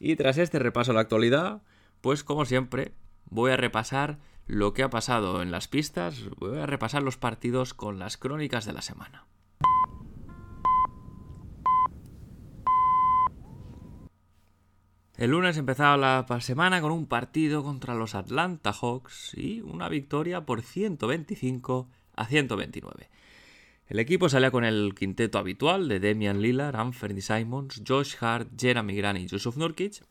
Y 0.00 0.17
tras 0.17 0.38
este 0.38 0.59
repaso 0.59 0.90
a 0.90 0.95
la 0.95 1.00
actualidad, 1.00 1.62
pues 2.00 2.25
como 2.25 2.45
siempre, 2.45 2.93
voy 3.26 3.52
a 3.52 3.57
repasar 3.57 4.19
lo 4.50 4.75
que 4.75 4.83
ha 4.83 4.90
pasado 4.90 5.42
en 5.42 5.52
las 5.52 5.69
pistas, 5.69 6.28
voy 6.38 6.59
a 6.59 6.66
repasar 6.66 7.04
los 7.04 7.16
partidos 7.16 7.73
con 7.73 8.00
las 8.00 8.16
crónicas 8.16 8.64
de 8.64 8.73
la 8.73 8.83
semana. 8.83 9.25
El 15.16 15.30
lunes 15.30 15.57
empezaba 15.57 15.97
la 15.97 16.40
semana 16.40 16.80
con 16.80 16.90
un 16.90 17.07
partido 17.07 17.62
contra 17.62 17.95
los 17.95 18.16
Atlanta 18.16 18.73
Hawks 18.73 19.35
y 19.37 19.61
una 19.61 19.88
victoria 19.88 20.45
por 20.45 20.62
125 20.62 21.88
a 22.16 22.26
129. 22.26 23.09
El 23.87 23.99
equipo 24.00 24.28
salía 24.28 24.50
con 24.50 24.64
el 24.64 24.95
quinteto 24.97 25.38
habitual 25.38 25.88
de 25.88 26.00
Damian 26.00 26.40
Lillard, 26.40 26.75
Anthony 26.75 27.21
Simons, 27.21 27.83
Josh 27.87 28.16
Hart, 28.21 28.49
Jeremy 28.59 28.97
Grant 28.97 29.21
y 29.21 29.26
Yusuf 29.26 29.57
Nurkic. 29.57 30.02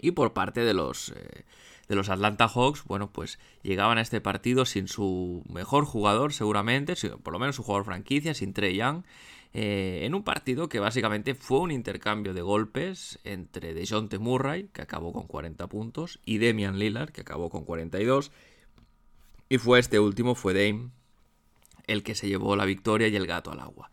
Y 0.00 0.10
por 0.10 0.32
parte 0.32 0.64
de 0.64 0.74
los, 0.74 1.10
eh, 1.10 1.44
de 1.88 1.94
los 1.94 2.08
Atlanta 2.08 2.48
Hawks, 2.48 2.84
bueno, 2.84 3.10
pues 3.10 3.38
llegaban 3.62 3.98
a 3.98 4.00
este 4.00 4.20
partido 4.20 4.64
sin 4.64 4.88
su 4.88 5.42
mejor 5.48 5.84
jugador, 5.84 6.32
seguramente, 6.32 6.94
por 7.22 7.32
lo 7.32 7.38
menos 7.38 7.56
su 7.56 7.62
jugador 7.62 7.84
franquicia, 7.84 8.34
sin 8.34 8.52
Trey 8.52 8.76
Young, 8.76 9.02
eh, 9.52 10.00
en 10.02 10.14
un 10.14 10.24
partido 10.24 10.68
que 10.68 10.80
básicamente 10.80 11.34
fue 11.34 11.60
un 11.60 11.70
intercambio 11.70 12.34
de 12.34 12.42
golpes 12.42 13.20
entre 13.22 13.72
DeJounte 13.72 14.18
Murray, 14.18 14.68
que 14.72 14.82
acabó 14.82 15.12
con 15.12 15.26
40 15.26 15.68
puntos, 15.68 16.18
y 16.24 16.38
Damian 16.38 16.78
Lillard, 16.78 17.12
que 17.12 17.20
acabó 17.20 17.50
con 17.50 17.64
42. 17.64 18.32
Y 19.48 19.58
fue 19.58 19.78
este 19.78 20.00
último, 20.00 20.34
fue 20.34 20.54
Dame, 20.54 20.90
el 21.86 22.02
que 22.02 22.14
se 22.14 22.26
llevó 22.26 22.56
la 22.56 22.64
victoria 22.64 23.06
y 23.08 23.16
el 23.16 23.26
gato 23.26 23.52
al 23.52 23.60
agua. 23.60 23.90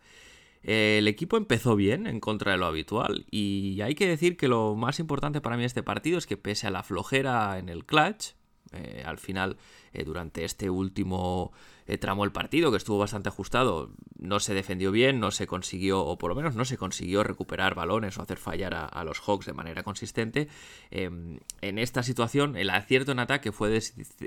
El 0.62 1.08
equipo 1.08 1.36
empezó 1.36 1.74
bien 1.74 2.06
en 2.06 2.20
contra 2.20 2.52
de 2.52 2.58
lo 2.58 2.66
habitual 2.66 3.26
y 3.30 3.80
hay 3.80 3.94
que 3.94 4.06
decir 4.06 4.36
que 4.36 4.46
lo 4.46 4.76
más 4.76 5.00
importante 5.00 5.40
para 5.40 5.56
mí 5.56 5.64
este 5.64 5.82
partido 5.82 6.18
es 6.18 6.26
que 6.26 6.36
pese 6.36 6.68
a 6.68 6.70
la 6.70 6.84
flojera 6.84 7.58
en 7.58 7.68
el 7.68 7.84
clutch, 7.84 8.34
eh, 8.72 9.02
al 9.04 9.18
final 9.18 9.58
eh, 9.92 10.04
durante 10.04 10.44
este 10.44 10.70
último 10.70 11.52
eh, 11.86 11.98
tramo 11.98 12.22
del 12.22 12.32
partido 12.32 12.70
que 12.70 12.78
estuvo 12.78 12.96
bastante 12.96 13.28
ajustado 13.28 13.90
no 14.18 14.40
se 14.40 14.54
defendió 14.54 14.92
bien, 14.92 15.20
no 15.20 15.30
se 15.30 15.46
consiguió 15.46 16.00
o 16.00 16.16
por 16.16 16.30
lo 16.30 16.36
menos 16.36 16.54
no 16.54 16.64
se 16.64 16.78
consiguió 16.78 17.24
recuperar 17.24 17.74
balones 17.74 18.16
o 18.16 18.22
hacer 18.22 18.38
fallar 18.38 18.72
a, 18.74 19.04
los 19.04 19.20
Hawks 19.20 19.46
de 19.46 19.52
manera 19.52 19.82
consistente. 19.82 20.48
Em, 20.90 21.40
en 21.60 21.78
esta 21.78 22.04
situación 22.04 22.56
el 22.56 22.70
acierto 22.70 23.12
en 23.12 23.18
ataque 23.18 23.50
fue, 23.50 23.80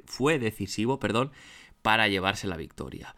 fue 0.06 0.38
decisivo 0.38 1.00
perdón, 1.00 1.32
para 1.82 2.08
llevarse 2.08 2.46
la 2.46 2.58
victoria. 2.58 3.16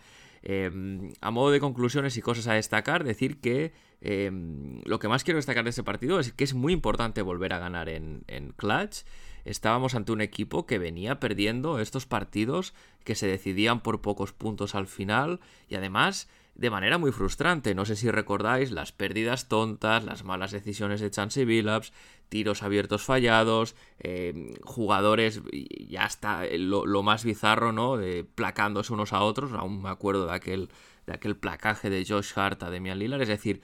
Em, 0.49 1.11
a 1.19 1.29
modo 1.29 1.51
de 1.51 1.59
conclusiones 1.59 2.15
y 2.15 2.21
cosas 2.21 2.47
a 2.47 2.53
destacar, 2.53 3.03
decir 3.03 3.41
que 3.41 3.73
em, 3.99 4.79
lo 4.85 4.97
que 4.97 5.09
más 5.09 5.25
quiero 5.25 5.39
destacar 5.39 5.65
de 5.65 5.71
ese 5.71 5.83
partido 5.83 6.21
es 6.21 6.31
que 6.31 6.45
es 6.45 6.53
muy 6.53 6.71
importante 6.71 7.21
volver 7.21 7.51
a 7.51 7.59
ganar 7.59 7.89
en, 7.89 8.23
en 8.27 8.53
clutch. 8.53 8.99
Estábamos 9.43 9.93
ante 9.93 10.13
un 10.13 10.21
equipo 10.21 10.65
que 10.65 10.79
venía 10.79 11.19
perdiendo 11.19 11.81
estos 11.81 12.05
partidos 12.05 12.73
que 13.03 13.15
se 13.15 13.27
decidían 13.27 13.81
por 13.81 13.99
pocos 13.99 14.31
puntos 14.31 14.73
al 14.73 14.87
final 14.87 15.41
y 15.67 15.75
además 15.75 16.29
de 16.57 16.71
manera 16.71 16.97
muy 16.97 17.11
frustrante. 17.11 17.75
No 17.75 17.85
sé 17.85 17.95
si 17.95 18.09
recordáis 18.09 18.71
las 18.71 18.91
pérdidas 18.91 19.47
tontas, 19.47 20.03
las 20.03 20.23
malas 20.23 20.51
decisiones 20.51 20.99
de 20.99 21.11
Chance 21.11 21.45
Billups, 21.45 21.93
tiros 22.29 22.63
abiertos 22.63 23.03
fallados, 23.03 23.75
eh, 23.99 24.55
jugadores, 24.63 25.41
ya 25.87 26.05
está 26.05 26.43
lo, 26.57 26.85
lo, 26.85 27.03
más 27.03 27.23
bizarro, 27.23 27.71
¿no? 27.71 27.95
De 27.95 28.23
placándose 28.23 28.91
unos 28.91 29.13
a 29.13 29.21
otros. 29.21 29.53
Aún 29.53 29.83
me 29.83 29.89
acuerdo 29.89 30.25
de 30.25 30.33
aquel, 30.33 30.69
de 31.05 31.13
aquel 31.13 31.37
placaje 31.37 31.91
de 31.91 32.03
Josh 32.03 32.31
Hart 32.35 32.63
a 32.63 32.71
Demian 32.71 32.97
Lillard. 32.97 33.21
Es 33.21 33.27
decir, 33.27 33.61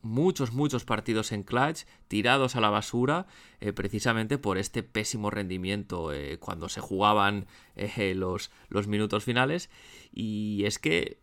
muchos, 0.00 0.52
muchos 0.52 0.86
partidos 0.86 1.32
en 1.32 1.42
clutch 1.42 1.82
tirados 2.08 2.56
a 2.56 2.62
la 2.62 2.70
basura 2.70 3.26
eh, 3.60 3.74
precisamente 3.74 4.38
por 4.38 4.56
este 4.56 4.82
pésimo 4.82 5.28
rendimiento 5.30 6.14
eh, 6.14 6.38
cuando 6.38 6.70
se 6.70 6.80
jugaban 6.80 7.46
los, 8.14 8.50
los 8.70 8.86
minutos 8.86 9.22
finales. 9.22 9.68
Y 10.14 10.64
es 10.64 10.78
que 10.78 11.21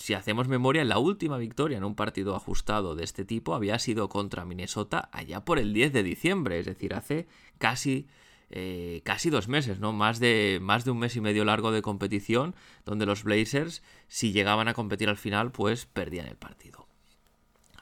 si 0.00 0.14
hacemos 0.14 0.48
memoria, 0.48 0.82
la 0.82 0.98
última 0.98 1.36
victoria 1.36 1.76
en 1.76 1.84
un 1.84 1.94
partido 1.94 2.34
ajustado 2.34 2.94
de 2.94 3.04
este 3.04 3.26
tipo 3.26 3.54
había 3.54 3.78
sido 3.78 4.08
contra 4.08 4.46
Minnesota 4.46 5.10
allá 5.12 5.44
por 5.44 5.58
el 5.58 5.74
10 5.74 5.92
de 5.92 6.02
diciembre, 6.02 6.58
es 6.58 6.64
decir, 6.64 6.94
hace 6.94 7.28
casi, 7.58 8.06
eh, 8.48 9.02
casi 9.04 9.28
dos 9.28 9.46
meses, 9.46 9.78
¿no? 9.78 9.92
Más 9.92 10.18
de, 10.18 10.58
más 10.62 10.86
de 10.86 10.92
un 10.92 11.00
mes 11.00 11.16
y 11.16 11.20
medio 11.20 11.44
largo 11.44 11.70
de 11.70 11.82
competición, 11.82 12.54
donde 12.86 13.04
los 13.04 13.24
Blazers, 13.24 13.82
si 14.08 14.32
llegaban 14.32 14.68
a 14.68 14.74
competir 14.74 15.10
al 15.10 15.18
final, 15.18 15.52
pues 15.52 15.84
perdían 15.84 16.28
el 16.28 16.36
partido. 16.36 16.88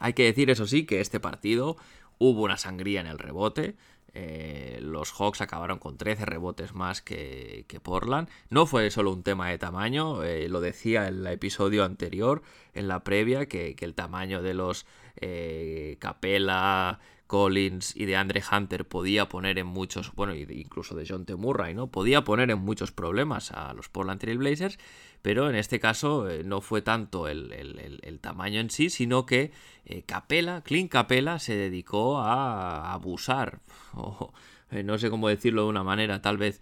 Hay 0.01 0.13
que 0.15 0.25
decir, 0.25 0.51
eso 0.51 0.67
sí, 0.67 0.87
que 0.87 1.01
este 1.01 1.21
partido 1.21 1.77
hubo 2.19 2.43
una 2.43 2.57
sangría 2.57 3.01
en 3.01 3.07
el 3.07 3.21
rebote, 3.21 3.77
eh, 4.15 4.79
los 4.83 5.13
Hawks 5.13 5.41
acabaron 5.41 5.79
con 5.79 5.97
13 5.97 6.25
rebotes 6.25 6.75
más 6.75 7.03
que, 7.03 7.65
Portland. 7.83 8.29
No 8.51 8.67
fue 8.67 8.91
solo 8.91 9.13
un 9.13 9.23
tema 9.23 9.49
de 9.49 9.59
tamaño, 9.59 10.23
eh, 10.25 10.49
lo 10.49 10.61
decía 10.61 11.09
en 11.09 11.19
el 11.19 11.27
episodio 11.27 11.85
anterior, 11.85 12.43
en 12.75 12.89
la 12.89 13.05
previa, 13.05 13.47
que, 13.47 13.77
el 13.79 13.95
tamaño 13.95 14.43
de 14.43 14.55
los 14.55 14.87
eh, 15.17 15.97
Capella, 16.01 16.99
Collins 17.29 17.95
y 17.95 18.07
de 18.07 18.17
Andre 18.17 18.43
Hunter 18.51 18.89
podía 18.89 19.29
poner 19.29 19.59
en 19.59 19.67
muchos, 19.67 20.13
bueno, 20.15 20.35
incluso 20.35 20.97
de 20.97 21.07
John 21.07 21.27
T. 21.27 21.37
Murray, 21.37 21.75
¿no? 21.75 21.87
Podía 21.87 22.25
poner 22.25 22.51
en 22.51 22.59
muchos 22.59 22.91
problemas 22.91 23.53
a 23.53 23.75
los 23.75 23.89
Portland 23.91 24.19
Trail 24.19 24.39
Blazers, 24.39 24.79
pero 25.21 25.49
en 25.51 25.55
este 25.55 25.79
caso 25.79 26.29
eh, 26.29 26.43
no 26.43 26.63
fue 26.63 26.81
tanto 26.81 27.29
el, 27.29 28.19
tamaño 28.23 28.61
en 28.61 28.71
sí, 28.71 28.89
sino 28.89 29.27
que 29.27 29.53
eh, 29.85 30.03
Capela, 30.05 30.63
Clint 30.63 30.91
Capela, 30.91 31.39
se 31.39 31.55
dedicó 31.55 32.19
a 32.19 32.95
abusar, 32.95 33.61
eh, 34.71 34.83
no 34.83 34.99
sé 34.99 35.11
cómo 35.11 35.29
decirlo 35.29 35.63
de 35.63 35.69
una 35.69 35.85
manera 35.85 36.23
tal 36.23 36.37
vez 36.37 36.61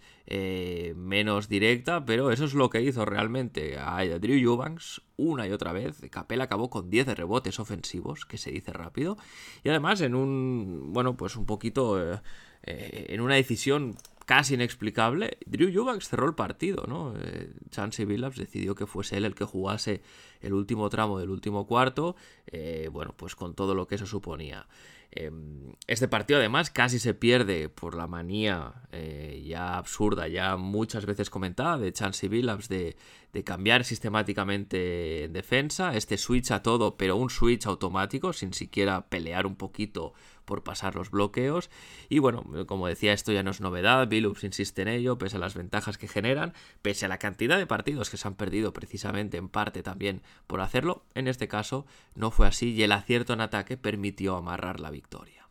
menos 0.95 1.47
directa, 1.47 2.03
pero 2.03 2.31
eso 2.31 2.43
es 2.43 2.53
lo 2.53 2.69
que 2.69 2.81
hizo 2.81 3.05
realmente 3.05 3.77
a 3.79 4.03
Drew 4.19 4.37
Eubanks 4.37 5.01
una 5.15 5.47
y 5.47 5.51
otra 5.51 5.71
vez. 5.71 6.01
Capela 6.11 6.43
acabó 6.45 6.69
con 6.69 6.89
10 6.89 7.15
rebotes 7.15 7.59
ofensivos, 7.59 8.25
que 8.25 8.37
se 8.37 8.51
dice 8.51 8.73
rápido, 8.73 9.17
y 9.63 9.69
además 9.69 10.01
en 10.01 10.15
un, 10.15 10.91
bueno, 10.91 11.15
pues 11.15 11.35
un 11.37 11.45
poquito... 11.45 12.21
en 12.63 13.21
una 13.21 13.35
decisión 13.35 13.95
casi 14.27 14.55
inexplicable, 14.55 15.37
Drew 15.45 15.69
Eubanks 15.69 16.09
cerró 16.09 16.27
el 16.27 16.35
partido, 16.35 16.83
¿no? 16.85 17.13
Eh, 17.17 17.49
Chansey 17.69 18.03
Billups 18.03 18.35
decidió 18.35 18.75
que 18.75 18.85
fuese 18.85 19.15
él 19.15 19.23
el 19.23 19.33
que 19.33 19.45
jugase 19.45 20.01
el 20.41 20.53
último 20.53 20.89
tramo 20.89 21.17
del 21.17 21.29
último 21.29 21.65
cuarto, 21.65 22.17
eh, 22.47 22.89
bueno, 22.91 23.13
pues 23.15 23.35
con 23.35 23.55
todo 23.55 23.73
lo 23.73 23.87
que 23.87 23.95
eso 23.95 24.05
suponía. 24.05 24.67
Em, 25.11 25.73
este 25.87 26.07
partido 26.07 26.39
además 26.39 26.69
casi 26.69 26.99
se 26.99 27.13
pierde 27.13 27.69
por 27.69 27.95
la 27.95 28.07
manía 28.07 28.83
eh, 28.91 29.41
ya 29.47 29.77
absurda, 29.77 30.27
ya 30.27 30.57
muchas 30.57 31.05
veces 31.05 31.29
comentada 31.29 31.77
de 31.77 31.93
Chansey 31.93 32.27
Billups 32.27 32.67
de, 32.67 32.97
de, 33.31 33.43
cambiar 33.43 33.85
sistemáticamente 33.85 35.23
en 35.23 35.33
defensa, 35.33 35.95
este 35.95 36.17
switch 36.17 36.51
a 36.51 36.61
todo, 36.61 36.97
pero 36.97 37.15
un 37.15 37.29
switch 37.29 37.65
automático 37.67 38.33
sin 38.33 38.53
siquiera 38.53 39.07
pelear 39.07 39.47
un 39.47 39.55
poquito 39.55 40.13
por 40.47 40.63
pasar 40.63 40.95
los 40.95 41.11
bloqueos. 41.11 41.69
Y 42.09 42.17
bueno, 42.17 42.43
como 42.65 42.87
decía, 42.87 43.13
esto 43.13 43.31
ya 43.31 43.43
no 43.43 43.51
es 43.51 43.61
novedad, 43.61 44.07
Billups 44.07 44.45
insiste 44.45 44.81
en 44.81 44.87
ello, 44.87 45.19
pese 45.19 45.35
a 45.35 45.39
las 45.39 45.53
ventajas 45.53 45.99
que 45.99 46.07
generan, 46.07 46.53
pese 46.81 47.05
a 47.05 47.09
la 47.09 47.19
cantidad 47.19 47.57
de 47.57 47.67
partidos 47.67 48.09
que 48.09 48.17
se 48.17 48.27
han 48.27 48.35
perdido 48.35 48.73
precisamente 48.73 49.37
en 49.37 49.49
parte 49.49 49.83
también 49.83 50.23
por 50.47 50.61
hacerlo, 50.61 51.03
en 51.13 51.27
este 51.27 51.47
caso 51.47 51.85
no 52.15 52.31
fue 52.31 52.47
así 52.47 52.71
y 52.71 52.81
el 52.81 52.93
acierto 52.93 53.33
en 53.33 53.41
ataque 53.41 53.77
permitió 53.77 54.37
amarrar 54.37 54.79
la 54.79 54.89
victoria. 54.89 55.49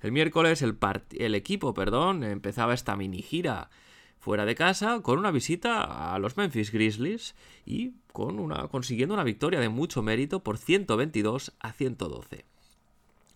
El 0.00 0.12
miércoles 0.12 0.60
el, 0.60 1.34
equipo 1.34 1.72
perdón, 1.72 2.24
empezaba 2.24 2.74
esta 2.74 2.96
mini 2.96 3.22
gira 3.22 3.70
fuera 4.18 4.44
de 4.44 4.54
casa 4.54 5.00
con 5.02 5.18
una 5.18 5.30
visita 5.30 6.14
a 6.14 6.18
los 6.18 6.36
Memphis 6.36 6.72
Grizzlies 6.72 7.34
y 7.64 7.92
con 8.14 8.38
una, 8.38 8.68
consiguiendo 8.68 9.12
una 9.12 9.24
victoria 9.24 9.58
de 9.58 9.68
mucho 9.68 10.00
mérito 10.00 10.44
por 10.44 10.56
122 10.56 11.52
a 11.58 11.72
112. 11.72 12.44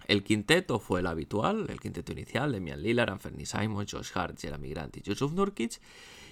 El 0.06 0.22
quinteto 0.22 0.78
fue 0.78 1.00
el 1.00 1.08
habitual, 1.08 1.66
el 1.68 1.80
quinteto 1.80 2.12
inicial, 2.12 2.52
Demian 2.52 2.80
Lillard, 2.80 3.10
Anthony 3.10 3.44
Simon, 3.44 3.88
Josh 3.90 4.12
Hart, 4.14 4.38
Jeremy 4.38 4.70
Grant 4.70 4.96
y 4.98 5.02
Yusuf 5.02 5.32
Nurkic. 5.32 5.80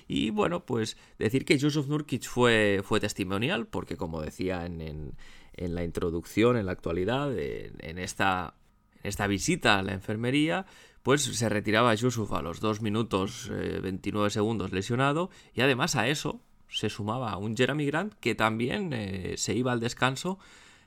Y 0.07 0.31
bueno, 0.31 0.65
pues 0.65 0.97
decir 1.19 1.45
que 1.45 1.59
Yusuf 1.59 1.89
Nurkic 1.89 2.23
fue, 2.23 2.83
fue 2.85 3.01
testimonial, 3.01 3.67
porque 3.67 3.97
como 3.97 4.23
decía 4.23 4.65
en, 4.65 5.17
la 5.57 5.83
introducción, 5.83 6.57
en 6.57 6.67
la 6.67 6.73
actualidad, 6.73 7.37
en, 7.37 7.99
esta, 7.99 8.55
en 9.03 9.09
esta 9.09 9.27
visita 9.27 9.81
a 9.81 9.83
la 9.83 9.93
enfermería, 9.93 10.67
pues 11.03 11.25
se 11.25 11.49
retiraba 11.49 11.93
Yusuf 11.97 12.33
a 12.33 12.43
los 12.43 12.61
2 12.61 12.81
minutos 12.81 13.51
29 13.51 14.29
eh, 14.29 14.31
segundos 14.31 14.73
lesionado 14.73 15.31
y 15.53 15.63
además 15.63 15.97
a 15.97 16.07
eso 16.07 16.41
se 16.69 16.91
sumaba 16.91 17.37
un 17.37 17.57
Jeremy 17.57 17.87
Grant 17.87 18.15
que 18.21 18.35
también 18.35 18.93
eh, 18.93 19.35
se 19.37 19.55
iba 19.55 19.73
al 19.73 19.81
descanso 19.81 20.39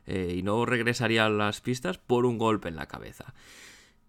eh, 0.06 0.36
y 0.38 0.44
no 0.44 0.66
regresaría 0.66 1.26
a 1.26 1.30
las 1.30 1.62
pistas 1.62 1.98
por 1.98 2.26
un 2.26 2.38
golpe 2.38 2.70
en 2.70 2.76
la 2.76 2.88
cabeza. 2.88 3.34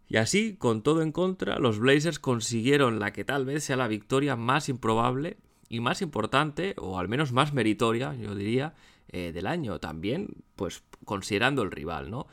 Y 0.08 0.16
así, 0.16 0.56
con 0.56 0.82
todo 0.82 1.02
en 1.02 1.12
contra, 1.12 1.58
los 1.58 1.78
Blazers 1.78 2.18
consiguieron 2.18 2.98
la 2.98 3.12
que 3.12 3.24
tal 3.24 3.44
vez 3.44 3.64
sea 3.64 3.76
la 3.76 3.86
victoria 3.86 4.34
más 4.34 4.68
improbable 4.68 5.36
y 5.68 5.80
más 5.80 6.02
importante, 6.02 6.74
o 6.78 6.98
al 6.98 7.08
menos 7.08 7.32
más 7.32 7.52
meritoria, 7.52 8.14
yo 8.14 8.34
diría, 8.34 8.74
del 9.12 9.46
año. 9.46 9.78
También, 9.78 10.42
pues 10.56 10.82
considerando 11.04 11.62
el 11.62 11.70
rival, 11.70 12.10
¿no? 12.10 12.26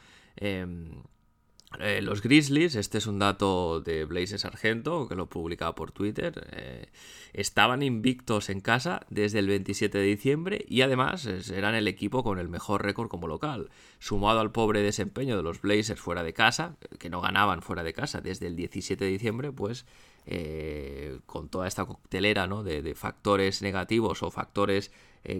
Eh, 1.80 2.02
los 2.02 2.22
Grizzlies, 2.22 2.76
este 2.76 2.98
es 2.98 3.08
un 3.08 3.20
dato 3.20 3.82
de 3.82 4.06
Blaze 4.06 4.38
Sargento, 4.38 5.08
que 5.10 5.16
lo 5.16 5.28
publicaba 5.28 5.76
por 5.76 5.92
Twitter, 5.92 6.48
eh, 6.54 6.88
estaban 7.34 7.84
invictos 7.84 8.50
en 8.50 8.62
casa 8.62 9.06
desde 9.10 9.40
el 9.40 9.48
27 9.48 9.98
de 9.98 10.06
diciembre 10.06 10.66
y 10.70 10.82
además 10.82 11.26
eran 11.26 11.76
el 11.76 11.90
equipo 11.90 12.24
con 12.24 12.40
el 12.40 12.48
mejor 12.48 12.84
récord 12.84 13.10
como 13.10 13.28
local. 13.28 13.70
Sumado 14.00 14.40
al 14.40 14.54
pobre 14.54 14.82
desempeño 14.82 15.36
de 15.36 15.44
los 15.44 15.62
Blazers 15.62 16.00
fuera 16.00 16.24
de 16.24 16.34
casa, 16.34 16.78
que 17.00 17.10
no 17.10 17.20
ganaban 17.20 17.62
fuera 17.62 17.84
de 17.84 17.94
casa 17.94 18.22
desde 18.22 18.48
el 18.48 18.56
17 18.56 19.04
de 19.04 19.12
diciembre, 19.12 19.52
pues 19.52 19.86
eh, 20.26 21.20
con 21.26 21.50
toda 21.50 21.68
esta 21.68 21.86
coctelera 21.86 22.48
¿no? 22.48 22.64
de, 22.64 22.96
factores 22.96 23.62
negativos 23.62 24.24
o 24.24 24.32
factores 24.32 24.92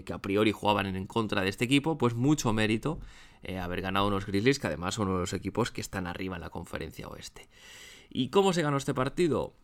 que 0.04 0.12
a 0.12 0.18
priori 0.18 0.52
jugaban 0.52 0.84
en 0.84 1.06
contra 1.06 1.40
de 1.40 1.48
este 1.48 1.64
equipo, 1.64 1.96
pues 1.96 2.12
mucho 2.12 2.52
mérito 2.52 2.98
eh, 3.42 3.58
haber 3.58 3.80
ganado 3.80 4.08
unos 4.08 4.26
Grizzlies 4.26 4.58
que 4.58 4.66
además 4.66 4.94
son 4.94 5.08
uno 5.08 5.16
de 5.16 5.22
los 5.22 5.32
equipos 5.32 5.70
que 5.70 5.80
están 5.80 6.06
arriba 6.06 6.36
en 6.36 6.42
la 6.42 6.50
conferencia 6.50 7.08
oeste. 7.08 7.48
¿Y 8.10 8.30
cómo 8.30 8.52
se 8.52 8.62
ganó 8.62 8.76
este 8.76 8.94
partido? 8.94 9.54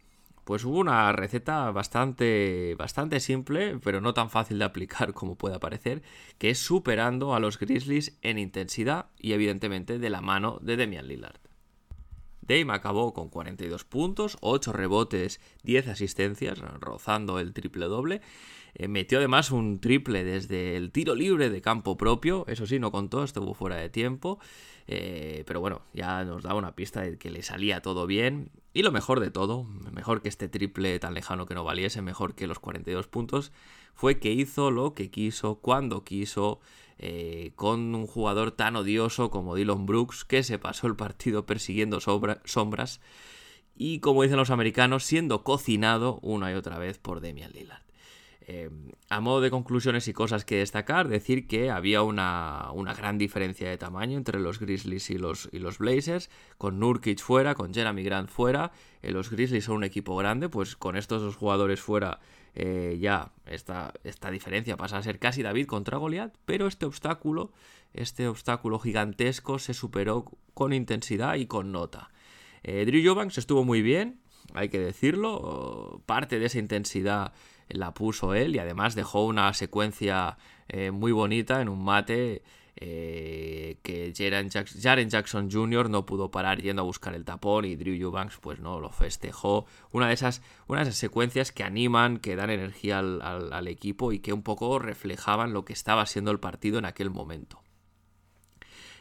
Pues 0.44 0.64
hubo 0.64 0.78
una 0.78 1.10
receta 1.12 1.70
bastante, 1.70 2.74
bastante 2.76 3.18
simple, 3.20 3.78
pero 3.82 4.02
no 4.02 4.12
tan 4.12 4.28
fácil 4.28 4.58
de 4.58 4.66
aplicar 4.66 5.12
como 5.14 5.36
pueda 5.36 5.58
parecer, 5.58 6.02
que 6.38 6.50
es 6.50 6.58
superando 6.58 7.34
a 7.34 7.40
los 7.40 7.58
Grizzlies 7.58 8.18
en 8.22 8.38
intensidad 8.38 9.06
y 9.18 9.32
evidentemente 9.32 9.98
de 9.98 10.10
la 10.10 10.20
mano 10.20 10.58
de 10.60 10.76
Demian 10.76 11.08
Lillard. 11.08 11.40
Dame 12.46 12.74
acabó 12.74 13.14
con 13.14 13.30
42 13.30 13.84
puntos, 13.84 14.36
8 14.42 14.74
rebotes, 14.74 15.40
10 15.62 15.88
asistencias, 15.88 16.58
rozando 16.58 17.38
el 17.38 17.54
triple 17.54 17.86
doble, 17.86 18.20
eh, 18.74 18.88
metió 18.88 19.18
además 19.18 19.50
un 19.50 19.80
triple 19.80 20.24
desde 20.24 20.76
el 20.76 20.90
tiro 20.90 21.14
libre 21.14 21.50
de 21.50 21.60
campo 21.60 21.96
propio. 21.96 22.44
Eso 22.48 22.66
sí, 22.66 22.78
no 22.78 22.90
contó, 22.90 23.22
estuvo 23.22 23.54
fuera 23.54 23.76
de 23.76 23.88
tiempo. 23.88 24.38
Eh, 24.86 25.44
pero 25.46 25.60
bueno, 25.60 25.82
ya 25.92 26.24
nos 26.24 26.42
daba 26.42 26.58
una 26.58 26.74
pista 26.74 27.02
de 27.02 27.16
que 27.16 27.30
le 27.30 27.42
salía 27.42 27.80
todo 27.80 28.06
bien. 28.06 28.50
Y 28.72 28.82
lo 28.82 28.90
mejor 28.90 29.20
de 29.20 29.30
todo, 29.30 29.64
mejor 29.92 30.20
que 30.20 30.28
este 30.28 30.48
triple 30.48 30.98
tan 30.98 31.14
lejano 31.14 31.46
que 31.46 31.54
no 31.54 31.64
valiese, 31.64 32.02
mejor 32.02 32.34
que 32.34 32.46
los 32.46 32.58
42 32.58 33.06
puntos, 33.06 33.52
fue 33.94 34.18
que 34.18 34.32
hizo 34.32 34.70
lo 34.72 34.94
que 34.94 35.10
quiso, 35.10 35.56
cuando 35.56 36.02
quiso, 36.02 36.58
eh, 36.98 37.52
con 37.54 37.94
un 37.94 38.06
jugador 38.08 38.50
tan 38.50 38.74
odioso 38.74 39.30
como 39.30 39.54
Dylan 39.54 39.86
Brooks, 39.86 40.24
que 40.24 40.42
se 40.42 40.58
pasó 40.58 40.88
el 40.88 40.96
partido 40.96 41.46
persiguiendo 41.46 42.00
sombras. 42.00 43.00
Y 43.76 44.00
como 44.00 44.22
dicen 44.22 44.38
los 44.38 44.50
americanos, 44.50 45.04
siendo 45.04 45.44
cocinado 45.44 46.18
una 46.22 46.50
y 46.50 46.54
otra 46.54 46.78
vez 46.78 46.98
por 46.98 47.20
Demian 47.20 47.52
Lillard. 47.52 47.83
Eh, 48.46 48.68
a 49.08 49.20
modo 49.20 49.40
de 49.40 49.50
conclusiones 49.50 50.06
y 50.06 50.12
cosas 50.12 50.44
que 50.44 50.56
destacar, 50.56 51.08
decir 51.08 51.46
que 51.46 51.70
había 51.70 52.02
una, 52.02 52.70
gran 52.94 53.16
diferencia 53.16 53.70
de 53.70 53.78
tamaño 53.78 54.18
entre 54.18 54.38
los 54.38 54.60
Grizzlies 54.60 55.08
y 55.08 55.16
los, 55.16 55.48
y 55.50 55.60
los 55.60 55.78
Blazers, 55.78 56.28
con 56.58 56.78
Nurkic 56.78 57.20
fuera, 57.20 57.54
con 57.54 57.72
Jeremy 57.72 58.02
Grant 58.02 58.28
fuera. 58.28 58.70
Eh, 59.00 59.12
los 59.12 59.30
Grizzlies 59.30 59.64
son 59.64 59.76
un 59.76 59.84
equipo 59.84 60.14
grande, 60.16 60.50
pues 60.50 60.76
con 60.76 60.96
estos 60.96 61.22
dos 61.22 61.36
jugadores 61.36 61.80
fuera 61.80 62.20
eh, 62.54 62.98
ya 63.00 63.32
esta, 63.46 63.94
esta 64.04 64.30
diferencia 64.30 64.76
pasa 64.76 64.98
a 64.98 65.02
ser 65.02 65.18
casi 65.18 65.42
David 65.42 65.66
contra 65.66 65.96
Goliath, 65.96 66.34
pero 66.44 66.66
este 66.66 66.84
obstáculo, 66.84 67.50
este 67.94 68.28
obstáculo 68.28 68.78
gigantesco 68.78 69.58
se 69.58 69.72
superó 69.72 70.26
con 70.52 70.74
intensidad 70.74 71.36
y 71.36 71.46
con 71.46 71.72
nota. 71.72 72.10
Drew 72.62 73.00
Eubanks 73.00 73.36
estuvo 73.36 73.62
muy 73.62 73.82
bien, 73.82 74.20
hay 74.54 74.70
que 74.70 74.78
decirlo, 74.78 76.02
parte 76.06 76.38
de 76.38 76.46
esa 76.46 76.58
intensidad 76.58 77.32
la 77.68 77.94
puso 77.94 78.34
él 78.34 78.54
y 78.56 78.58
además 78.58 78.94
dejó 78.94 79.24
una 79.26 79.52
secuencia 79.54 80.38
eh, 80.68 80.90
muy 80.90 81.12
bonita 81.12 81.60
en 81.60 81.68
un 81.68 81.84
mate 81.84 82.42
eh, 82.76 83.78
que 83.82 84.12
Jaren 84.16 85.08
Jackson, 85.08 85.50
Jr. 85.50 85.88
no 85.88 86.06
pudo 86.06 86.30
parar 86.30 86.60
yendo 86.60 86.82
a 86.82 86.84
buscar 86.84 87.14
el 87.14 87.24
tapón 87.24 87.64
y 87.64 87.76
Drew 87.76 87.94
Eubanks 87.94 88.38
pues 88.38 88.58
no 88.58 88.80
lo 88.80 88.90
festejó. 88.90 89.66
Una 89.92 90.08
de 90.08 90.14
esas, 90.14 90.42
una 90.66 90.80
de 90.80 90.88
esas 90.88 90.98
secuencias 90.98 91.52
que 91.52 91.62
animan, 91.62 92.18
que 92.18 92.36
dan 92.36 92.50
energía 92.50 92.98
al 92.98 93.68
equipo 93.68 94.12
y 94.12 94.18
que 94.18 94.32
un 94.32 94.42
poco 94.42 94.78
reflejaban 94.78 95.52
lo 95.52 95.64
que 95.64 95.72
estaba 95.72 96.04
siendo 96.06 96.30
el 96.30 96.40
partido 96.40 96.78
en 96.78 96.84
aquel 96.84 97.10
momento. 97.10 97.64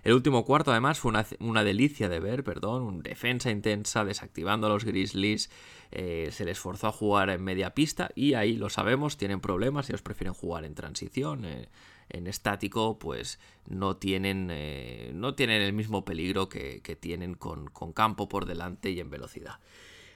El 0.04 0.14
último 0.14 0.44
cuarto, 0.44 0.72
además, 0.72 1.00
fue 1.00 1.14
una, 1.40 1.64
delicia 1.64 2.10
de 2.10 2.20
ver, 2.20 2.44
perdón, 2.44 2.84
un 2.84 3.04
defensa 3.04 3.52
intensa, 3.52 4.04
desactivando 4.04 4.68
a 4.68 4.70
los 4.70 4.84
Grizzlies. 4.84 5.50
Eh, 5.96 6.30
se 6.32 6.44
les 6.44 6.58
forzó 6.58 6.88
a 6.88 6.92
jugar 6.92 7.30
en 7.30 7.44
media 7.44 7.76
pista 7.76 8.10
y 8.16 8.34
ahí 8.34 8.56
lo 8.58 8.72
sabemos, 8.72 9.16
tienen 9.16 9.40
problemas, 9.40 9.88
ellos 9.90 10.02
prefieren 10.02 10.34
jugar 10.34 10.66
en 10.66 10.74
transición. 10.74 11.46
Eh, 11.46 11.70
en 12.10 12.26
estático, 12.28 12.98
pues 12.98 13.40
no 13.68 13.98
tienen, 13.98 14.50
eh, 14.52 15.12
no 15.14 15.36
tienen 15.36 15.62
el 15.62 15.72
mismo 15.72 16.04
peligro 16.04 16.50
que, 16.50 16.82
tienen 17.00 17.36
con, 17.36 17.70
campo 17.94 18.28
por 18.28 18.46
delante 18.46 18.90
y 18.92 19.00
en 19.00 19.10
velocidad. 19.10 19.60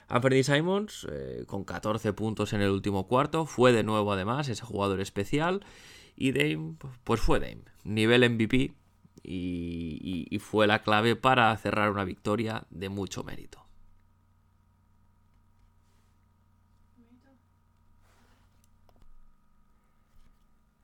Anthony 0.08 0.44
Simons, 0.44 1.08
con 1.48 1.64
14 1.64 2.14
puntos 2.14 2.54
en 2.54 2.62
el 2.62 2.70
último 2.70 3.08
cuarto, 3.08 3.46
fue 3.46 3.72
de 3.72 3.84
nuevo 3.84 4.12
además 4.14 4.50
ese 4.50 4.64
jugador 4.64 5.00
especial. 5.00 5.66
Y 6.16 6.32
Dame, 6.32 6.76
pues 7.04 7.22
fue 7.22 7.40
Dame. 7.40 7.64
Nivel 7.84 8.30
MVP, 8.30 8.74
y, 9.24 10.40
fue 10.40 10.68
la 10.68 10.82
clave 10.82 11.16
para 11.16 11.56
cerrar 11.58 11.92
una 11.92 12.04
victoria 12.04 12.66
de 12.70 12.90
mucho 12.90 13.24
mérito. 13.24 13.67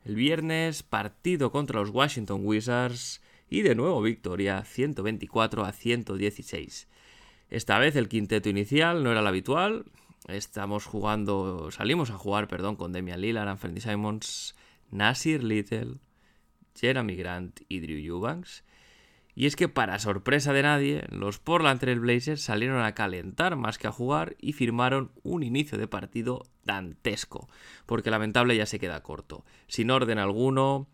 El 0.05 0.15
viernes, 0.15 0.83
partido 0.83 1.51
contra 1.51 1.79
los 1.79 1.89
Washington 1.89 2.41
Wizards 2.43 3.21
y 3.49 3.61
de 3.61 3.73
nuevo 3.73 4.01
victoria 4.01 4.61
124 4.63 5.63
a 5.63 5.71
116. 5.71 6.89
Esta 7.49 7.79
vez 7.79 7.95
el 7.95 8.09
quinteto 8.09 8.49
inicial 8.49 9.03
no 9.03 9.11
era 9.11 9.21
el 9.21 9.27
habitual. 9.27 9.85
Estamos 10.27 10.85
jugando, 10.85 11.71
salimos 11.71 12.09
a 12.09 12.17
jugar, 12.17 12.49
perdón, 12.49 12.75
con 12.75 12.91
Demian 12.91 13.21
Lillard, 13.21 13.47
Anthony 13.47 13.79
Simons, 13.79 14.55
Nasir 14.91 15.41
Little, 15.41 15.99
Jeremy 16.75 17.15
Grant 17.15 17.61
y 17.69 17.79
Drew 17.79 17.97
Eubanks. 17.97 18.65
Y 19.35 19.45
es 19.45 19.55
que 19.55 19.69
para 19.69 19.99
sorpresa 19.99 20.51
de 20.51 20.63
nadie, 20.63 21.05
los 21.09 21.39
Portland 21.39 21.79
Trail 21.79 22.01
Blazers 22.01 22.41
salieron 22.41 22.83
a 22.83 22.93
calentar 22.93 23.55
más 23.55 23.77
que 23.77 23.87
a 23.87 23.91
jugar 23.91 24.35
y 24.39 24.51
firmaron 24.51 25.11
un 25.23 25.43
inicio 25.43 25.77
de 25.77 25.87
partido 25.87 26.43
dantesco, 26.63 27.49
porque 27.86 28.12
lamentable 28.12 28.56
ya 28.56 28.65
se 28.65 28.80
queda 28.80 29.04
corto, 29.04 29.45
sin 29.67 29.91
orden 29.91 30.17
alguno, 30.17 30.88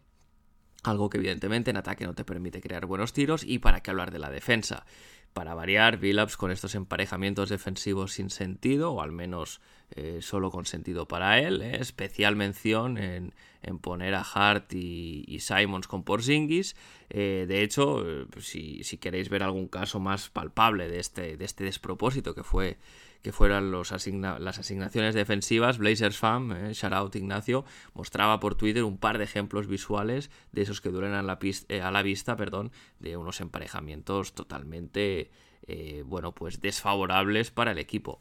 algo 0.83 1.09
que 1.09 1.17
evidentemente 1.17 1.71
en 1.71 1.77
ataque 1.77 2.05
no 2.05 2.13
te 2.13 2.23
permite 2.23 2.61
crear 2.61 2.85
buenos 2.85 3.13
tiros 3.13 3.43
y 3.43 3.59
para 3.59 3.81
qué 3.81 3.91
hablar 3.91 4.11
de 4.11 4.19
la 4.19 4.29
defensa. 4.29 4.85
Para 5.33 5.53
variar, 5.53 5.97
Billups 5.97 6.37
con 6.37 6.49
estos 6.49 6.73
emparejamientos 6.73 7.49
defensivos 7.49 8.13
sin 8.13 8.31
sentido, 8.31 8.93
o 8.93 9.01
al 9.01 9.11
menos 9.11 9.61
eh, 9.91 10.19
solo 10.21 10.49
con 10.49 10.65
sentido 10.65 11.07
para 11.07 11.39
él. 11.39 11.61
Eh, 11.61 11.77
especial 11.79 12.35
mención 12.35 12.97
en, 12.97 13.33
poner 13.79 14.15
a 14.15 14.21
Hart 14.23 14.73
y, 14.73 15.39
Simons 15.39 15.87
con 15.87 16.03
Porzingis. 16.03 16.75
Eh, 17.09 17.45
de 17.47 17.61
hecho, 17.61 18.03
si, 18.39 18.83
si, 18.83 18.97
queréis 18.97 19.29
ver 19.29 19.43
algún 19.43 19.67
caso 19.67 19.99
más 19.99 20.29
palpable 20.29 20.87
de 20.89 20.99
este, 20.99 21.37
de 21.37 21.45
este 21.45 21.63
despropósito 21.63 22.33
que 22.33 22.43
fue 22.43 22.77
que 23.21 23.31
fueran 23.31 23.71
los 23.71 23.91
las 23.91 24.59
asignaciones 24.59 25.15
defensivas, 25.15 25.77
Blazers 25.77 26.17
Fan, 26.17 26.51
eh, 26.51 26.73
shout 26.73 27.15
Ignacio, 27.15 27.65
mostraba 27.93 28.39
por 28.39 28.55
Twitter 28.55 28.83
un 28.83 28.97
par 28.97 29.17
de 29.17 29.25
ejemplos 29.25 29.67
visuales 29.67 30.29
de 30.51 30.61
esos 30.61 30.81
que 30.81 30.89
duelen 30.89 31.13
a 31.13 31.23
la, 31.23 31.37
eh, 31.41 32.03
vista, 32.03 32.35
perdón, 32.35 32.71
de 32.99 33.17
unos 33.17 33.41
emparejamientos 33.41 34.33
totalmente, 34.33 35.31
eh, 35.67 36.03
bueno, 36.05 36.33
pues 36.33 36.61
desfavorables 36.61 37.51
para 37.51 37.71
el 37.71 37.77
equipo. 37.77 38.19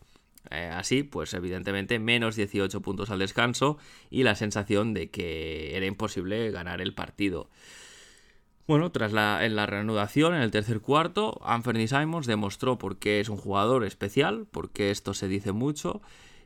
así, 0.50 1.02
pues 1.02 1.34
evidentemente 1.34 1.98
menos 1.98 2.34
18 2.34 2.80
puntos 2.80 3.10
al 3.10 3.18
descanso 3.18 3.76
y 4.08 4.22
la 4.22 4.34
sensación 4.34 4.94
de 4.94 5.10
que 5.10 5.76
era 5.76 5.84
imposible 5.84 6.50
ganar 6.50 6.80
el 6.80 6.94
partido. 6.94 7.50
Bueno, 8.68 8.92
tras 8.92 9.12
la, 9.12 9.46
en 9.46 9.56
la 9.56 9.64
reanudación, 9.64 10.34
en 10.34 10.42
el 10.42 10.50
tercer 10.50 10.82
cuarto, 10.82 11.40
Anthony 11.42 11.88
Simons 11.88 12.26
demostró 12.26 12.76
por 12.76 12.98
qué 12.98 13.18
es 13.18 13.30
un 13.30 13.38
jugador 13.38 13.82
especial, 13.82 14.46
porque 14.50 14.90
esto 14.90 15.14
se 15.14 15.26
dice 15.26 15.52
mucho, 15.52 16.02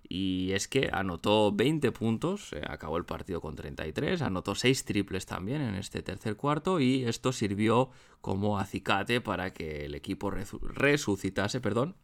y 0.08 0.52
es 0.52 0.68
que 0.68 0.88
anotó 0.92 1.50
20 1.50 1.90
puntos, 1.90 2.52
eh, 2.52 2.62
acabó 2.64 2.96
el 2.96 3.04
partido 3.04 3.40
con 3.40 3.56
33, 3.56 4.22
anotó 4.22 4.54
6 4.54 4.84
triples 4.84 5.26
también 5.26 5.62
en 5.62 5.74
este 5.74 6.00
tercer 6.00 6.36
cuarto, 6.36 6.78
y 6.78 7.02
esto 7.02 7.32
sirvió 7.32 7.90
como 8.20 8.60
acicate 8.60 9.20
para 9.20 9.52
que 9.52 9.86
el 9.86 9.96
equipo 9.96 10.30
resucitase, 10.30 11.60
perdón, 11.60 11.96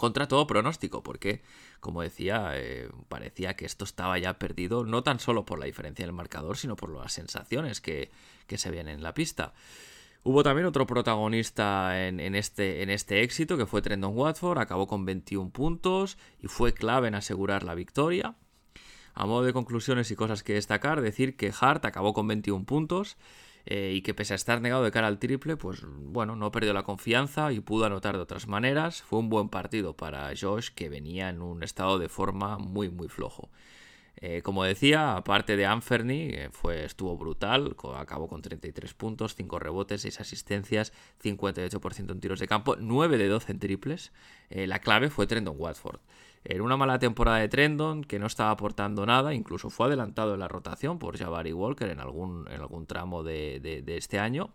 contra 0.00 0.26
todo 0.26 0.46
pronóstico, 0.46 1.02
porque, 1.02 1.42
como 1.78 2.00
decía, 2.00 2.52
eh, 2.54 2.88
parecía 3.10 3.54
que 3.54 3.66
esto 3.66 3.84
estaba 3.84 4.18
ya 4.18 4.38
perdido, 4.38 4.86
no 4.86 5.02
tan 5.02 5.20
solo 5.20 5.44
por 5.44 5.58
la 5.58 5.66
diferencia 5.66 6.06
del 6.06 6.14
marcador, 6.14 6.56
sino 6.56 6.74
por 6.74 6.88
las 6.88 7.12
sensaciones 7.12 7.82
que, 7.82 8.10
se 8.48 8.70
ven 8.70 8.88
en 8.88 9.02
la 9.02 9.12
pista. 9.12 9.52
Hubo 10.22 10.42
también 10.42 10.66
otro 10.66 10.86
protagonista 10.86 12.06
en, 12.08 12.34
este, 12.34 12.82
en 12.82 12.88
este 12.88 13.22
éxito, 13.22 13.58
que 13.58 13.66
fue 13.66 13.82
Trendon 13.82 14.16
Watford, 14.16 14.58
acabó 14.58 14.86
con 14.86 15.04
21 15.04 15.50
puntos 15.50 16.16
y 16.40 16.46
fue 16.46 16.72
clave 16.72 17.08
en 17.08 17.14
asegurar 17.14 17.62
la 17.62 17.74
victoria. 17.74 18.36
A 19.12 19.26
modo 19.26 19.44
de 19.44 19.52
conclusiones 19.52 20.10
y 20.10 20.16
cosas 20.16 20.42
que 20.42 20.54
destacar, 20.54 21.02
decir 21.02 21.36
que 21.36 21.52
Hart 21.60 21.84
acabó 21.84 22.14
con 22.14 22.26
21 22.26 22.64
puntos, 22.64 23.18
eh, 23.66 23.92
y 23.94 24.02
que 24.02 24.14
pese 24.14 24.34
a 24.34 24.36
estar 24.36 24.60
negado 24.60 24.82
de 24.82 24.90
cara 24.90 25.06
al 25.06 25.18
triple, 25.18 25.56
pues 25.56 25.82
bueno, 25.86 26.36
no 26.36 26.50
perdió 26.50 26.72
la 26.72 26.82
confianza 26.82 27.52
y 27.52 27.60
pudo 27.60 27.84
anotar 27.84 28.16
de 28.16 28.22
otras 28.22 28.46
maneras. 28.46 29.02
Fue 29.02 29.18
un 29.18 29.28
buen 29.28 29.48
partido 29.48 29.96
para 29.96 30.30
Josh 30.38 30.70
que 30.74 30.88
venía 30.88 31.28
en 31.28 31.42
un 31.42 31.62
estado 31.62 31.98
de 31.98 32.08
forma 32.08 32.58
muy 32.58 32.90
muy 32.90 33.08
flojo. 33.08 33.50
Eh, 34.16 34.42
como 34.42 34.64
decía, 34.64 35.16
aparte 35.16 35.56
de 35.56 35.64
Anferny, 35.64 36.30
eh, 36.32 36.48
fue, 36.52 36.84
estuvo 36.84 37.16
brutal, 37.16 37.74
acabó 37.96 38.28
con 38.28 38.42
33 38.42 38.92
puntos, 38.92 39.34
5 39.34 39.58
rebotes, 39.58 40.02
6 40.02 40.20
asistencias, 40.20 40.92
58% 41.22 42.12
en 42.12 42.20
tiros 42.20 42.38
de 42.40 42.46
campo, 42.46 42.76
9 42.76 43.16
de 43.16 43.28
12 43.28 43.52
en 43.52 43.58
triples. 43.58 44.12
la 44.50 44.80
clave 44.80 45.10
fue 45.10 45.26
Trendon 45.26 45.56
Watford. 45.58 46.00
En 46.44 46.62
una 46.62 46.76
mala 46.76 46.98
temporada 46.98 47.38
de 47.38 47.48
Trendon, 47.48 48.02
que 48.02 48.18
no 48.18 48.26
estaba 48.26 48.50
aportando 48.50 49.04
nada, 49.04 49.34
incluso 49.34 49.68
fue 49.68 49.86
adelantado 49.86 50.34
en 50.34 50.40
la 50.40 50.48
rotación 50.48 50.98
por 50.98 51.18
Jabari 51.18 51.52
Walker 51.52 51.90
en 51.90 52.00
algún, 52.00 52.48
en 52.50 52.60
algún 52.60 52.86
tramo 52.86 53.22
de, 53.22 53.84
este 53.86 54.18
año. 54.18 54.54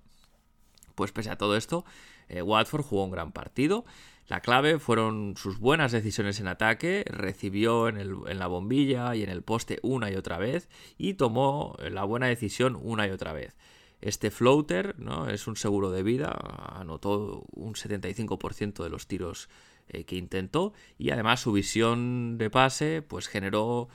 Pues 0.96 1.12
pese 1.12 1.30
a 1.30 1.38
todo 1.38 1.56
esto, 1.56 1.86
eh, 2.28 2.42
Watford 2.42 2.84
jugó 2.84 3.04
un 3.04 3.12
gran 3.12 3.32
partido. 3.32 3.86
La 4.28 4.40
clave 4.40 4.80
fueron 4.80 5.36
sus 5.38 5.60
buenas 5.60 5.92
decisiones 5.92 6.40
en 6.40 6.48
ataque, 6.48 7.06
recibió 7.08 7.88
en, 7.88 7.98
en, 8.00 8.40
la 8.40 8.48
bombilla 8.48 9.16
y 9.16 9.22
en 9.22 9.30
el 9.30 9.44
poste 9.44 9.78
una 9.84 10.10
y 10.10 10.16
otra 10.16 10.40
vez 10.40 10.68
y 10.98 11.14
tomó 11.14 11.76
la 11.80 12.04
buena 12.06 12.26
decisión 12.26 12.80
una 12.82 13.06
y 13.06 13.12
otra 13.12 13.34
vez. 13.34 13.56
Este 14.02 14.32
floater 14.32 15.00
¿no? 15.00 15.30
es 15.30 15.48
un 15.48 15.56
seguro 15.56 15.92
de 15.92 16.04
vida, 16.04 16.36
anotó 16.76 17.46
un 17.52 17.74
75% 17.74 18.84
de 18.84 18.90
los 18.90 19.08
tiros 19.08 19.50
eh, 19.88 20.04
que 20.04 20.16
intentó 20.16 20.74
y 20.98 21.12
además 21.12 21.42
su 21.42 21.52
visión 21.52 22.38
de 22.38 22.50
pase 22.50 23.02
pues 23.02 23.28
generó 23.28 23.88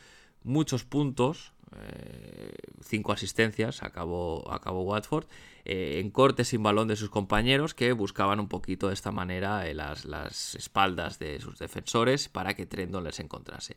muchos 0.45 0.85
puntos, 0.85 1.53
eh, 1.77 2.53
cinco 2.83 3.13
asistencias 3.13 3.83
acabó, 3.83 4.51
acabó 4.53 4.83
Watford, 4.83 5.27
eh, 5.65 5.99
en 6.01 6.11
corte 6.11 6.45
sin 6.45 6.63
balón 6.63 6.89
de 6.89 6.97
sus 6.97 7.11
compañeros 7.11 7.75
que 7.75 7.93
buscaban 7.93 8.41
un 8.41 8.49
poquito 8.49 8.89
de 8.89 8.95
esta 8.95 9.11
manera 9.11 9.65
las, 9.75 10.05
las, 10.05 10.55
espaldas 10.55 11.19
de 11.19 11.41
sus 11.41 11.59
defensores 11.59 12.29
para 12.29 12.55
que 12.55 12.67
Trendon 12.67 13.05
les 13.05 13.21
encontrase. 13.21 13.77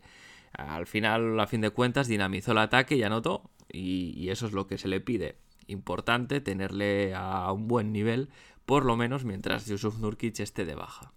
Al 0.54 0.86
final, 0.86 1.40
a 1.40 1.48
fin 1.48 1.62
de 1.62 1.72
cuentas, 1.72 2.08
dinamizó 2.08 2.52
el 2.52 2.60
ataque 2.60 2.96
y 2.96 3.02
anotó, 3.02 3.50
y, 3.72 4.14
y 4.16 4.30
eso 4.30 4.46
es 4.46 4.54
lo 4.54 4.68
que 4.68 4.78
se 4.78 4.88
le 4.88 5.02
pide. 5.02 5.38
Importante 5.66 6.42
tenerle 6.42 7.16
a 7.16 7.52
un 7.52 7.68
buen 7.68 7.92
nivel, 7.92 8.30
por 8.66 8.86
lo 8.86 8.96
menos 8.96 9.26
mientras 9.26 9.66
Yusuf 9.66 9.98
Nurkic 9.98 10.40
esté 10.40 10.64
de 10.64 10.76
baja. 10.76 11.12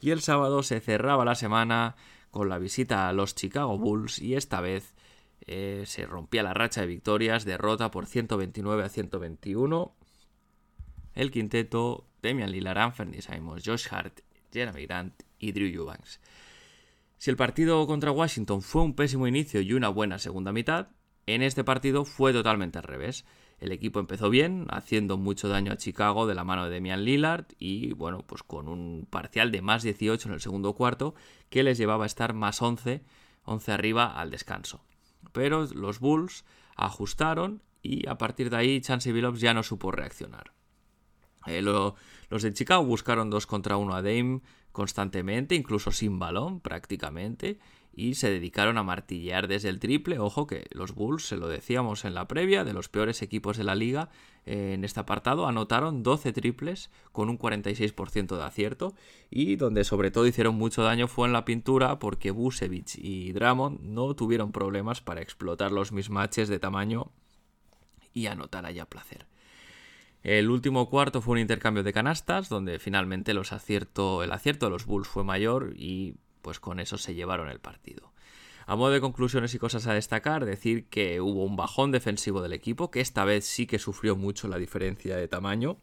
Y 0.00 0.10
el 0.10 0.20
sábado 0.20 0.62
se 0.62 0.80
cerraba 0.80 1.24
la 1.24 1.34
semana 1.34 1.96
con 2.30 2.48
la 2.48 2.58
visita 2.58 3.08
a 3.08 3.12
los 3.12 3.34
Chicago 3.34 3.78
Bulls 3.78 4.18
y 4.20 4.34
esta 4.34 4.60
vez 4.60 4.94
eh, 5.46 5.84
se 5.86 6.06
rompía 6.06 6.42
la 6.42 6.54
racha 6.54 6.80
de 6.80 6.86
victorias, 6.86 7.44
derrota 7.44 7.90
por 7.90 8.06
129 8.06 8.84
a 8.84 8.88
121. 8.88 9.94
El 11.14 11.30
quinteto, 11.30 12.06
Demian 12.20 12.50
Lillard, 12.50 12.78
Anthony 12.78 13.20
Simons, 13.20 13.62
Josh 13.64 13.86
Hart, 13.90 14.20
Jeremy 14.52 14.86
Grant 14.86 15.22
y 15.38 15.52
Drew 15.52 15.68
Eubanks. 15.68 16.20
Si 17.16 17.30
el 17.30 17.36
partido 17.36 17.86
contra 17.86 18.10
Washington 18.10 18.60
fue 18.60 18.82
un 18.82 18.94
pésimo 18.94 19.26
inicio 19.26 19.60
y 19.60 19.72
una 19.72 19.88
buena 19.88 20.18
segunda 20.18 20.52
mitad, 20.52 20.88
en 21.26 21.42
este 21.42 21.64
partido 21.64 22.04
fue 22.04 22.32
totalmente 22.32 22.78
al 22.78 22.84
revés. 22.84 23.24
El 23.58 23.72
equipo 23.72 24.00
empezó 24.00 24.28
bien, 24.28 24.66
haciendo 24.70 25.16
mucho 25.16 25.48
daño 25.48 25.72
a 25.72 25.76
Chicago 25.76 26.26
de 26.26 26.34
la 26.34 26.44
mano 26.44 26.64
de 26.64 26.70
Demian 26.70 27.04
Lillard 27.04 27.46
y 27.58 27.94
bueno, 27.94 28.22
pues 28.26 28.42
con 28.42 28.68
un 28.68 29.06
parcial 29.08 29.50
de 29.50 29.62
más 29.62 29.82
18 29.82 30.28
en 30.28 30.34
el 30.34 30.40
segundo 30.40 30.74
cuarto 30.74 31.14
que 31.48 31.62
les 31.62 31.78
llevaba 31.78 32.04
a 32.04 32.06
estar 32.06 32.34
más 32.34 32.60
11, 32.60 33.02
11 33.44 33.72
arriba 33.72 34.18
al 34.20 34.30
descanso. 34.30 34.84
Pero 35.32 35.66
los 35.74 36.00
Bulls 36.00 36.44
ajustaron 36.76 37.62
y 37.82 38.06
a 38.08 38.18
partir 38.18 38.50
de 38.50 38.56
ahí 38.56 38.80
Chancey 38.80 39.12
Billups 39.12 39.40
ya 39.40 39.54
no 39.54 39.62
supo 39.62 39.90
reaccionar. 39.90 40.52
Eh, 41.46 41.62
los 41.62 42.42
de 42.42 42.52
Chicago 42.52 42.84
buscaron 42.84 43.30
dos 43.30 43.46
contra 43.46 43.76
uno 43.76 43.94
a 43.94 44.02
Dame 44.02 44.40
constantemente, 44.72 45.54
incluso 45.54 45.90
sin 45.92 46.18
balón 46.18 46.60
prácticamente, 46.60 47.58
y 47.98 48.14
se 48.14 48.30
dedicaron 48.30 48.76
a 48.76 48.82
martillear 48.82 49.48
desde 49.48 49.70
el 49.70 49.80
triple. 49.80 50.18
Ojo 50.18 50.46
que 50.46 50.66
los 50.70 50.94
Bulls, 50.94 51.26
se 51.26 51.38
lo 51.38 51.48
decíamos 51.48 52.04
en 52.04 52.14
la 52.14 52.28
previa, 52.28 52.62
de 52.62 52.74
los 52.74 52.90
peores 52.90 53.22
equipos 53.22 53.56
de 53.56 53.64
la 53.64 53.74
liga 53.74 54.10
eh, 54.44 54.74
en 54.74 54.84
este 54.84 55.00
apartado, 55.00 55.46
anotaron 55.46 56.02
12 56.02 56.34
triples 56.34 56.90
con 57.12 57.30
un 57.30 57.38
46% 57.38 58.36
de 58.36 58.44
acierto 58.44 58.94
y 59.30 59.56
donde 59.56 59.82
sobre 59.82 60.10
todo 60.10 60.26
hicieron 60.26 60.56
mucho 60.56 60.82
daño 60.82 61.08
fue 61.08 61.26
en 61.26 61.32
la 61.32 61.46
pintura 61.46 61.98
porque 61.98 62.30
Busevich 62.30 62.98
y 62.98 63.32
Drummond 63.32 63.80
no 63.80 64.14
tuvieron 64.14 64.52
problemas 64.52 65.00
para 65.00 65.22
explotar 65.22 65.72
los 65.72 65.90
mismatches 65.90 66.48
de 66.48 66.58
tamaño 66.58 67.10
y 68.12 68.26
anotar 68.26 68.66
allá 68.66 68.84
placer. 68.84 69.26
El 70.22 70.50
último 70.50 70.90
cuarto 70.90 71.22
fue 71.22 71.32
un 71.32 71.38
intercambio 71.38 71.82
de 71.82 71.92
canastas, 71.92 72.48
donde 72.50 72.78
finalmente 72.78 73.32
los 73.32 73.52
acierto, 73.52 74.22
el 74.22 74.32
acierto 74.32 74.66
de 74.66 74.70
los 74.70 74.84
Bulls 74.84 75.08
fue 75.08 75.24
mayor 75.24 75.72
y 75.76 76.16
pues 76.46 76.60
con 76.60 76.78
eso 76.78 76.96
se 76.96 77.12
llevaron 77.12 77.48
el 77.48 77.58
partido. 77.58 78.12
A 78.66 78.76
modo 78.76 78.92
de 78.92 79.00
conclusiones 79.00 79.52
y 79.52 79.58
cosas 79.58 79.88
a 79.88 79.94
destacar, 79.94 80.44
decir 80.44 80.86
que 80.88 81.20
hubo 81.20 81.44
un 81.44 81.56
bajón 81.56 81.90
defensivo 81.90 82.40
del 82.40 82.52
equipo, 82.52 82.88
que 82.88 83.00
esta 83.00 83.24
vez 83.24 83.44
sí 83.44 83.66
que 83.66 83.80
sufrió 83.80 84.14
mucho 84.14 84.46
la 84.46 84.56
diferencia 84.56 85.16
de 85.16 85.26
tamaño. 85.26 85.76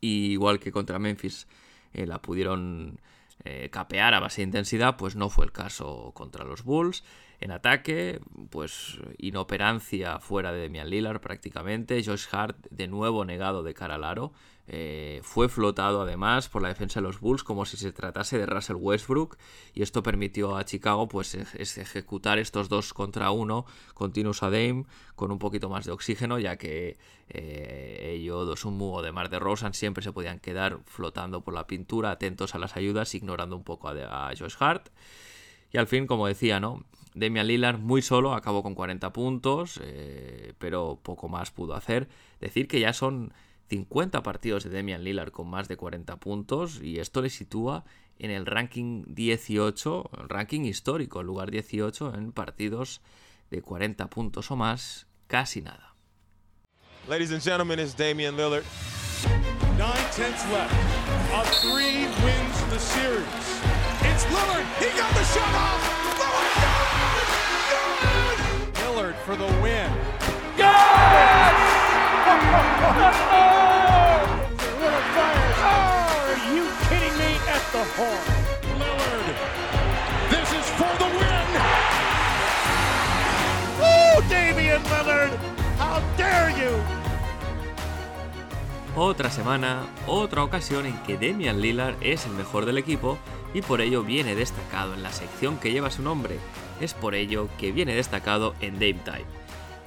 Y 0.00 0.32
igual 0.32 0.60
que 0.60 0.72
contra 0.72 0.98
Memphis 0.98 1.46
eh, 1.92 2.06
la 2.06 2.22
pudieron 2.22 3.02
eh, 3.44 3.68
capear 3.70 4.14
a 4.14 4.20
base 4.20 4.40
de 4.40 4.46
intensidad, 4.46 4.96
pues 4.96 5.14
no 5.14 5.28
fue 5.28 5.44
el 5.44 5.52
caso 5.52 6.12
contra 6.14 6.46
los 6.46 6.64
Bulls. 6.64 7.04
En 7.38 7.50
ataque, 7.50 8.18
pues 8.48 8.98
inoperancia 9.18 10.20
fuera 10.20 10.52
de 10.52 10.60
Demian 10.60 10.88
Lillard 10.88 11.20
prácticamente. 11.20 12.02
Josh 12.02 12.28
Hart 12.32 12.66
de 12.70 12.88
nuevo 12.88 13.26
negado 13.26 13.62
de 13.62 13.74
cara 13.74 13.96
al 13.96 14.04
aro. 14.04 14.32
Eh, 14.72 15.18
fue 15.24 15.48
flotado 15.48 16.00
además 16.02 16.48
por 16.48 16.62
la 16.62 16.68
defensa 16.68 17.00
de 17.00 17.06
los 17.08 17.18
Bulls 17.18 17.42
como 17.42 17.64
si 17.64 17.76
se 17.76 17.90
tratase 17.90 18.38
de 18.38 18.46
Russell 18.46 18.76
Westbrook 18.76 19.36
y 19.74 19.82
esto 19.82 20.04
permitió 20.04 20.56
a 20.56 20.64
Chicago 20.64 21.08
pues 21.08 21.34
ejecutar 21.34 22.38
estos 22.38 22.68
dos 22.68 22.94
contra 22.94 23.32
uno 23.32 23.66
continuos 23.94 24.44
a 24.44 24.50
Dame 24.50 24.84
con 25.16 25.32
un 25.32 25.40
poquito 25.40 25.68
más 25.68 25.86
de 25.86 25.90
oxígeno 25.90 26.38
ya 26.38 26.56
que 26.56 26.96
eh, 27.30 28.12
ellos 28.14 28.64
un 28.64 28.78
o 28.80 29.02
de 29.02 29.10
Mar 29.10 29.28
de 29.28 29.40
Rosan 29.40 29.74
siempre 29.74 30.04
se 30.04 30.12
podían 30.12 30.38
quedar 30.38 30.78
flotando 30.84 31.40
por 31.40 31.52
la 31.52 31.66
pintura 31.66 32.12
atentos 32.12 32.54
a 32.54 32.60
las 32.60 32.76
ayudas 32.76 33.12
ignorando 33.16 33.56
un 33.56 33.64
poco 33.64 33.88
a, 33.88 34.28
a 34.28 34.36
Josh 34.36 34.54
Hart. 34.60 34.88
Y 35.72 35.78
al 35.78 35.88
fin 35.88 36.06
como 36.06 36.28
decía 36.28 36.60
no 36.60 36.84
Damian 37.14 37.48
Lillard 37.48 37.78
muy 37.80 38.02
solo 38.02 38.34
acabó 38.34 38.62
con 38.62 38.76
40 38.76 39.12
puntos 39.12 39.80
eh, 39.82 40.54
pero 40.58 41.00
poco 41.02 41.28
más 41.28 41.50
pudo 41.50 41.74
hacer. 41.74 42.08
Decir 42.40 42.68
que 42.68 42.78
ya 42.78 42.92
son 42.92 43.32
50 43.70 44.22
partidos 44.24 44.64
de 44.64 44.70
Damian 44.70 45.04
Lillard 45.04 45.30
con 45.30 45.48
más 45.48 45.68
de 45.68 45.76
40 45.76 46.16
puntos 46.16 46.82
y 46.82 46.98
esto 46.98 47.22
le 47.22 47.30
sitúa 47.30 47.84
en 48.18 48.32
el 48.32 48.44
ranking 48.44 49.04
18, 49.06 50.10
el 50.20 50.28
ranking 50.28 50.62
histórico, 50.62 51.20
el 51.20 51.28
lugar 51.28 51.52
18 51.52 52.14
en 52.14 52.32
partidos 52.32 53.00
de 53.50 53.62
40 53.62 54.10
puntos 54.10 54.50
o 54.50 54.56
más, 54.56 55.06
casi 55.28 55.62
nada. 55.62 55.94
Ladies 57.08 57.30
and 57.32 57.42
gentlemen, 57.42 57.78
it's 57.78 57.94
Damian 57.96 58.36
Lillard. 58.36 58.64
Nine 59.78 60.04
tenths 60.12 60.44
left. 60.52 60.74
A 61.32 61.44
three 61.62 62.06
wins 62.24 62.64
the 62.70 62.78
series. 62.78 63.24
It's 64.02 64.24
Lillard. 64.26 64.66
He 64.78 64.90
got 64.98 65.14
the 65.14 65.24
shot 65.24 65.54
off. 65.54 65.80
Lillard. 66.18 66.74
Lillard 68.74 69.14
for 69.24 69.36
the 69.36 69.46
win. 69.62 69.90
Yes! 70.58 71.69
Otra 88.96 89.30
semana, 89.30 89.86
otra 90.06 90.44
ocasión 90.44 90.84
en 90.86 90.96
que 91.04 91.14
Damian 91.14 91.60
Lillard 91.60 91.96
es 92.00 92.26
el 92.26 92.32
mejor 92.32 92.66
del 92.66 92.78
equipo 92.78 93.18
y 93.54 93.62
por 93.62 93.80
ello 93.80 94.02
viene 94.02 94.34
destacado 94.34 94.94
en 94.94 95.02
la 95.02 95.12
sección 95.12 95.58
que 95.58 95.72
lleva 95.72 95.90
su 95.90 96.02
nombre. 96.02 96.38
Es 96.80 96.94
por 96.94 97.14
ello 97.14 97.48
que 97.58 97.72
viene 97.72 97.94
destacado 97.94 98.54
en 98.60 98.74
Dame 98.74 99.00
Time. 99.04 99.39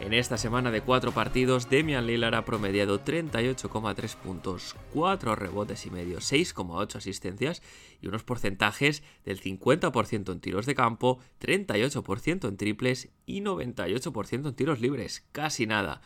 En 0.04 0.12
esta 0.12 0.38
semana 0.38 0.70
de 0.70 0.82
cuatro 0.82 1.14
partidos, 1.14 1.70
Demian 1.70 2.06
Lillard 2.06 2.36
ha 2.36 2.44
promediado 2.44 3.06
38,3 3.06 4.18
puntos, 4.18 4.76
4 4.92 5.34
rebotes 5.34 5.86
y 5.86 5.92
medio, 5.92 6.18
6,8 6.18 6.98
asistencias 6.98 7.62
y 8.02 8.08
unos 8.08 8.26
porcentajes 8.26 9.02
del 9.24 9.42
50% 9.42 10.34
en 10.34 10.42
tiros 10.42 10.66
de 10.66 10.76
campo, 10.76 11.20
38% 11.40 12.50
en 12.50 12.58
triples 12.58 13.12
y 13.26 13.40
98% 13.40 14.50
en 14.50 14.54
tiros 14.54 14.82
libres, 14.82 15.26
casi 15.32 15.68
nada. 15.68 16.02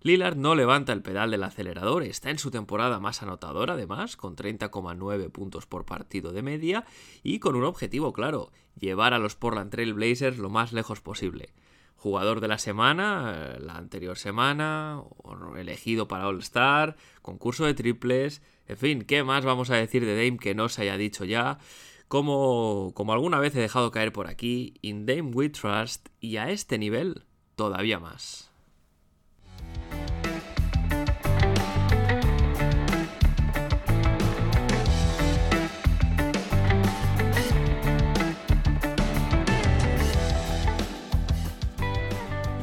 Lillard 0.00 0.36
no 0.36 0.54
levanta 0.54 0.92
el 0.92 1.02
pedal 1.02 1.32
del 1.32 1.42
acelerador, 1.42 2.04
está 2.04 2.30
en 2.30 2.38
su 2.38 2.52
temporada 2.52 3.00
más 3.00 3.20
anotadora 3.20 3.74
además, 3.74 4.16
con 4.16 4.36
30,9 4.36 5.28
puntos 5.32 5.66
por 5.66 5.84
partido 5.84 6.32
de 6.32 6.42
media 6.42 6.84
y 7.24 7.40
con 7.40 7.56
un 7.56 7.64
objetivo 7.64 8.12
claro, 8.12 8.52
llevar 8.78 9.12
a 9.12 9.18
los 9.18 9.34
Portland 9.34 9.72
Trail 9.72 9.92
Blazers 9.92 10.38
lo 10.38 10.50
más 10.50 10.72
lejos 10.72 11.00
posible 11.00 11.52
jugador 12.00 12.40
de 12.40 12.48
la 12.48 12.56
semana, 12.56 13.34
eh, 13.36 13.60
la 13.60 13.74
anterior 13.74 14.16
semana, 14.16 15.02
elegido 15.58 16.08
para 16.08 16.28
All 16.28 16.38
Star, 16.38 16.96
concurso 17.20 17.66
de 17.66 17.74
triples, 17.74 18.40
en 18.66 18.78
fin, 18.78 19.02
¿qué 19.02 19.22
más 19.22 19.44
vamos 19.44 19.68
a 19.68 19.76
decir 19.76 20.06
de 20.06 20.16
Dame 20.16 20.38
que 20.38 20.54
no 20.54 20.70
se 20.70 20.80
haya 20.80 20.96
dicho 20.96 21.26
ya? 21.26 21.58
Como, 22.08 22.92
como 22.94 23.12
alguna 23.12 23.38
vez 23.38 23.54
he 23.54 23.60
dejado 23.60 23.90
caer 23.90 24.12
por 24.12 24.28
aquí, 24.28 24.74
in 24.80 25.04
Dame 25.04 25.30
we 25.34 25.50
trust 25.50 26.08
y 26.20 26.38
a 26.38 26.50
este 26.50 26.78
nivel 26.78 27.26
todavía 27.54 27.98
más. 27.98 28.49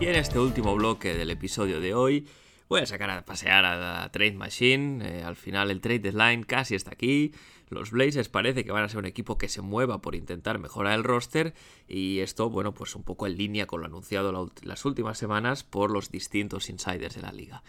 En 0.09 0.15
este 0.15 0.39
último 0.39 0.73
bloque 0.73 1.15
del 1.15 1.31
episodio 1.31 1.81
de 1.81 1.93
hoy 1.93 2.25
voy 2.69 2.79
a 2.79 2.85
sacar 2.85 3.09
a 3.09 3.25
pasear 3.25 3.65
a 3.65 3.75
la 3.75 4.09
Trade 4.09 4.35
Machine. 4.35 5.05
Eh, 5.05 5.23
al 5.23 5.35
final 5.35 5.69
el 5.69 5.81
Trade 5.81 5.99
Deadline 5.99 6.43
casi 6.43 6.75
está 6.75 6.91
aquí. 6.91 7.33
Los 7.69 7.91
Blazers 7.91 8.29
parece 8.29 8.63
que 8.63 8.71
van 8.71 8.85
a 8.85 8.89
ser 8.89 8.99
un 8.99 9.05
equipo 9.05 9.37
que 9.37 9.49
se 9.49 9.61
mueva 9.61 9.99
por 9.99 10.15
intentar 10.15 10.59
mejorar 10.59 10.93
el 10.93 11.03
roster 11.03 11.53
y 11.89 12.19
esto, 12.19 12.49
bueno, 12.49 12.73
pues 12.73 12.95
un 12.95 13.03
poco 13.03 13.27
en 13.27 13.35
línea 13.35 13.67
con 13.67 13.81
lo 13.81 13.87
anunciado 13.87 14.49
las 14.63 14.85
últimas 14.85 15.17
semanas 15.17 15.65
por 15.65 15.91
los 15.91 16.09
distintos 16.09 16.69
insiders 16.69 17.15
de 17.15 17.21
la 17.21 17.33
liga. 17.33 17.63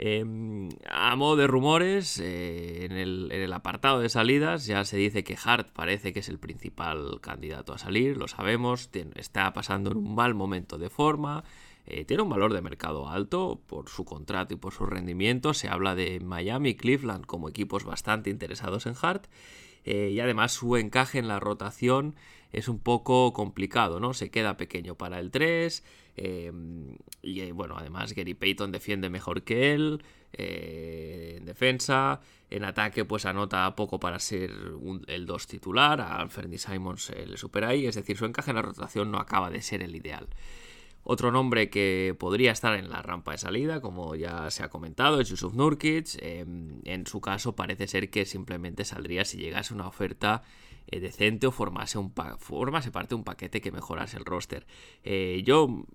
Em, 0.00 0.68
a 0.88 1.16
modo 1.16 1.34
de 1.34 1.48
rumores, 1.48 2.20
eh, 2.20 2.84
en, 2.84 2.92
el, 2.92 3.30
en, 3.32 3.40
el, 3.40 3.52
apartado 3.52 3.98
de 3.98 4.08
salidas 4.08 4.64
ya 4.64 4.84
se 4.84 4.96
dice 4.96 5.24
que 5.24 5.36
Hart 5.42 5.70
parece 5.72 6.12
que 6.12 6.20
es 6.20 6.28
el 6.28 6.38
principal 6.38 7.20
candidato 7.20 7.72
a 7.72 7.78
salir, 7.78 8.16
lo 8.16 8.28
sabemos, 8.28 8.90
está 9.16 9.52
pasando 9.52 9.90
en 9.90 9.96
un 9.96 10.14
mal 10.14 10.34
momento 10.34 10.78
de 10.78 10.88
forma, 10.88 11.42
eh, 11.90 12.04
tiene 12.04 12.22
un 12.22 12.28
valor 12.28 12.52
de 12.52 12.60
mercado 12.60 13.08
alto 13.08 13.62
por 13.66 13.88
su 13.88 14.04
contrato 14.04 14.52
y 14.52 14.58
por 14.58 14.74
su 14.74 14.84
rendimiento. 14.84 15.54
Se 15.54 15.68
habla 15.68 15.94
de 15.94 16.20
Miami 16.20 16.70
y 16.70 16.74
Cleveland 16.74 17.24
como 17.24 17.48
equipos 17.48 17.84
bastante 17.84 18.28
interesados 18.28 18.84
en 18.84 18.94
Hart. 19.00 19.26
Eh, 19.84 20.10
y 20.12 20.20
además 20.20 20.52
su 20.52 20.76
encaje 20.76 21.18
en 21.18 21.28
la 21.28 21.40
rotación 21.40 22.14
es 22.52 22.68
un 22.68 22.78
poco 22.78 23.32
complicado, 23.32 24.00
¿no? 24.00 24.12
Se 24.12 24.30
queda 24.30 24.58
pequeño 24.58 24.96
para 24.96 25.18
el 25.18 25.30
3. 25.30 25.82
Eh, 26.16 26.52
y 27.22 27.50
bueno, 27.52 27.76
además 27.78 28.12
Gary 28.12 28.34
Payton 28.34 28.70
defiende 28.70 29.08
mejor 29.08 29.42
que 29.42 29.72
él. 29.72 30.02
en 30.34 31.46
defensa. 31.46 32.20
En 32.50 32.64
ataque, 32.64 33.06
pues 33.06 33.24
anota 33.24 33.74
poco 33.74 33.98
para 33.98 34.18
ser 34.18 34.50
el 35.06 35.24
2 35.24 35.46
titular. 35.46 36.02
A 36.02 36.28
Fernie 36.28 36.58
Simons 36.58 37.10
le 37.10 37.38
supera 37.38 37.68
ahí. 37.68 37.86
Es 37.86 37.94
decir, 37.94 38.18
su 38.18 38.26
encaje 38.26 38.50
en 38.50 38.56
la 38.56 38.62
rotación 38.62 39.10
no 39.10 39.18
acaba 39.18 39.48
de 39.48 39.62
ser 39.62 39.82
el 39.82 39.96
ideal. 39.96 40.28
Otro 41.10 41.32
nombre 41.32 41.70
que 41.70 42.14
podría 42.18 42.52
estar 42.52 42.74
en 42.74 42.90
la 42.90 43.00
rampa 43.00 43.32
de 43.32 43.38
salida, 43.38 43.80
como 43.80 44.14
ya 44.14 44.50
se 44.50 44.62
ha 44.62 44.68
comentado, 44.68 45.22
es 45.22 45.30
Yusuf 45.30 45.54
Nurkic. 45.54 46.18
Em, 46.20 46.82
en 46.84 47.06
su 47.06 47.22
caso 47.22 47.56
parece 47.56 47.86
ser 47.86 48.10
que 48.10 48.26
simplemente 48.26 48.84
saldría 48.84 49.24
si 49.24 49.38
llegase 49.38 49.72
una 49.72 49.88
oferta 49.88 50.42
eh, 50.86 51.00
decente 51.00 51.46
o 51.46 51.50
formase, 51.50 51.96
un 51.96 52.10
parte 52.12 53.08
de 53.08 53.14
un 53.14 53.24
paquete 53.24 53.62
que 53.62 53.72
mejorase 53.72 54.18
el 54.18 54.26
roster. 54.26 54.66
Eh, 55.02 55.42
yo 55.46 55.86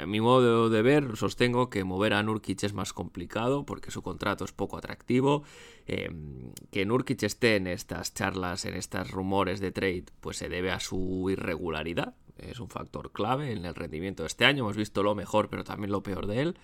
a 0.00 0.04
mi 0.04 0.20
modo 0.20 0.68
de 0.68 0.82
ver, 0.82 1.16
sostengo 1.16 1.70
que 1.70 1.84
mover 1.84 2.12
a 2.14 2.22
Nurkic 2.24 2.64
es 2.64 2.72
más 2.72 2.92
complicado 2.92 3.64
porque 3.64 3.92
su 3.92 4.02
contrato 4.02 4.44
es 4.44 4.50
poco 4.50 4.78
atractivo. 4.78 5.44
Em, 5.86 6.50
que 6.72 6.84
Nurkic 6.84 7.22
esté 7.22 7.54
en 7.54 7.68
estas 7.68 8.14
charlas, 8.14 8.64
en 8.64 8.74
estos 8.74 9.12
rumores 9.12 9.60
de 9.60 9.70
trade, 9.70 10.06
pues 10.20 10.38
se 10.38 10.48
debe 10.48 10.72
a 10.72 10.80
su 10.80 11.30
irregularidad 11.30 12.16
es 12.38 12.60
un 12.60 12.68
factor 12.68 13.12
clave 13.12 13.52
en 13.52 13.64
el 13.64 13.74
rendimiento 13.74 14.22
de 14.22 14.28
este 14.28 14.44
año. 14.44 14.64
Hemos 14.64 14.76
visto 14.76 15.02
lo 15.02 15.14
mejor, 15.14 15.48
pero 15.48 15.64
también 15.64 15.90
lo 15.90 16.02
peor 16.02 16.26
de 16.26 16.42
él. 16.42 16.58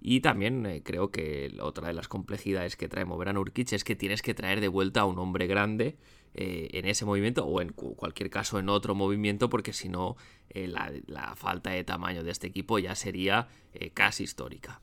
Y 0.00 0.20
también 0.20 0.64
eh, 0.66 0.82
creo 0.84 1.10
que 1.10 1.56
otra 1.60 1.88
de 1.88 1.94
las 1.94 2.08
complejidades 2.08 2.76
que 2.76 2.88
trae 2.88 3.04
mover 3.04 3.28
a 3.28 3.32
Nurkic 3.32 3.72
es 3.72 3.84
que 3.84 3.96
tienes 3.96 4.22
que 4.22 4.34
traer 4.34 4.60
de 4.60 4.68
vuelta 4.68 5.00
a 5.00 5.04
un 5.06 5.18
hombre 5.18 5.46
grande 5.46 5.96
eh, 6.34 6.68
en 6.72 6.86
ese 6.86 7.04
movimiento 7.04 7.44
o 7.44 7.60
en 7.60 7.70
cualquier 7.70 8.30
caso 8.30 8.58
en 8.58 8.68
otro 8.68 8.94
movimiento, 8.94 9.48
porque 9.48 9.72
si 9.72 9.88
no, 9.88 10.16
eh, 10.50 10.68
la, 10.68 11.34
falta 11.34 11.70
de 11.70 11.82
tamaño 11.82 12.22
de 12.22 12.30
este 12.30 12.46
equipo 12.46 12.78
ya 12.78 12.94
sería 12.94 13.48
casi 13.94 14.24
histórica. 14.24 14.80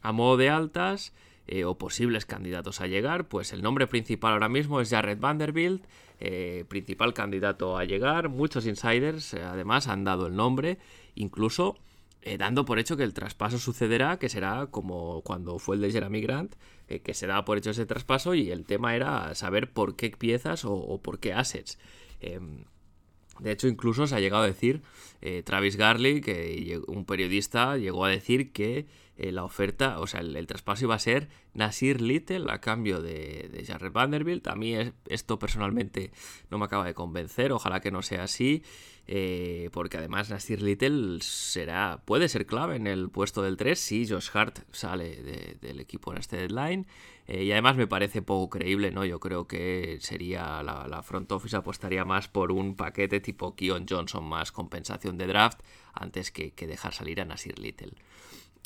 A 0.00 0.12
modo 0.12 0.36
de 0.36 0.48
altas 0.48 1.12
o 1.64 1.78
posibles 1.78 2.26
candidatos 2.26 2.80
a 2.80 2.86
llegar, 2.86 3.28
pues 3.28 3.52
el 3.52 3.62
nombre 3.62 3.86
principal 3.86 4.34
ahora 4.34 4.48
mismo 4.48 4.80
es 4.80 4.90
Jared 4.90 5.18
Vanderbilt. 5.18 5.82
Eh, 6.20 6.64
principal 6.68 7.14
candidato 7.14 7.78
a 7.78 7.84
llegar. 7.84 8.28
Muchos 8.28 8.66
insiders 8.66 9.34
eh, 9.34 9.42
además 9.42 9.86
han 9.86 10.02
dado 10.02 10.26
el 10.26 10.34
nombre, 10.34 10.78
incluso 11.14 11.76
eh, 12.22 12.36
dando 12.38 12.64
por 12.64 12.80
hecho 12.80 12.96
que 12.96 13.04
el 13.04 13.14
traspaso 13.14 13.56
sucederá, 13.58 14.18
que 14.18 14.28
será 14.28 14.66
como 14.66 15.22
cuando 15.22 15.60
fue 15.60 15.76
el 15.76 15.82
de 15.82 15.92
Jeremy 15.92 16.20
Grant, 16.20 16.56
que 16.88 17.14
se 17.14 17.26
da 17.26 17.44
por 17.44 17.58
hecho 17.58 17.70
ese 17.70 17.86
traspaso 17.86 18.34
y 18.34 18.50
el 18.50 18.64
tema 18.64 18.96
era 18.96 19.34
saber 19.34 19.70
por 19.70 19.94
qué 19.94 20.10
piezas 20.10 20.64
o, 20.64 21.00
por 21.02 21.20
qué 21.20 21.34
assets. 21.34 21.78
Em, 22.20 22.64
de 23.40 23.52
hecho, 23.52 23.68
incluso 23.68 24.06
se 24.06 24.16
ha 24.16 24.20
llegado 24.20 24.42
a 24.42 24.46
decir, 24.46 24.80
Travis 25.44 25.76
Garley, 25.76 26.22
que 26.22 26.80
un 26.88 27.04
periodista 27.04 27.76
llegó 27.76 28.06
a 28.06 28.08
decir 28.08 28.52
que 28.52 28.86
eh, 29.18 29.32
la 29.32 29.42
oferta, 29.42 29.98
o 29.98 30.06
sea, 30.06 30.20
el, 30.20 30.46
traspaso 30.46 30.84
iba 30.84 30.94
a 30.94 30.98
ser 31.00 31.28
Nasir 31.52 32.00
Little 32.00 32.46
a 32.52 32.60
cambio 32.60 33.02
de, 33.02 33.50
de 33.52 33.64
Jared 33.66 33.90
Vanderbilt. 33.90 34.46
A 34.46 34.54
mí 34.54 34.74
esto 35.08 35.40
personalmente 35.40 36.12
no 36.50 36.58
me 36.58 36.66
acaba 36.66 36.84
de 36.84 36.94
convencer, 36.94 37.50
ojalá 37.50 37.80
que 37.80 37.90
no 37.90 38.02
sea 38.02 38.22
así. 38.22 38.62
eh, 39.10 39.70
porque 39.72 39.96
además 39.96 40.30
Nasir 40.30 40.62
Little 40.62 41.20
será, 41.22 42.02
puede 42.04 42.28
ser 42.28 42.46
clave 42.46 42.76
en 42.76 42.86
el 42.86 43.08
puesto 43.10 43.42
del 43.42 43.56
3 43.56 43.76
si 43.78 44.06
Josh 44.06 44.28
Hart 44.34 44.60
sale 44.70 45.56
del 45.60 45.80
equipo 45.80 46.12
en 46.12 46.18
este 46.18 46.36
deadline. 46.36 46.86
Eh, 47.26 47.44
y 47.44 47.52
además 47.52 47.76
me 47.76 47.86
parece 47.86 48.22
poco 48.22 48.48
creíble, 48.50 48.92
¿no? 48.92 49.04
Yo 49.04 49.18
creo 49.18 49.48
que 49.48 49.98
sería 50.00 50.62
la, 50.62 51.02
front 51.02 51.32
office 51.32 51.56
apostaría 51.56 52.04
más 52.04 52.28
por 52.28 52.52
un 52.52 52.76
paquete 52.76 53.20
tipo 53.20 53.56
Keon 53.56 53.86
Johnson 53.88 54.24
más 54.24 54.52
compensación 54.52 55.18
de 55.18 55.26
draft 55.26 55.60
antes 55.92 56.30
que, 56.30 56.52
que 56.52 56.66
dejar 56.66 56.94
salir 56.94 57.20
a 57.20 57.24
Nasir 57.24 57.58
Little. 57.58 57.92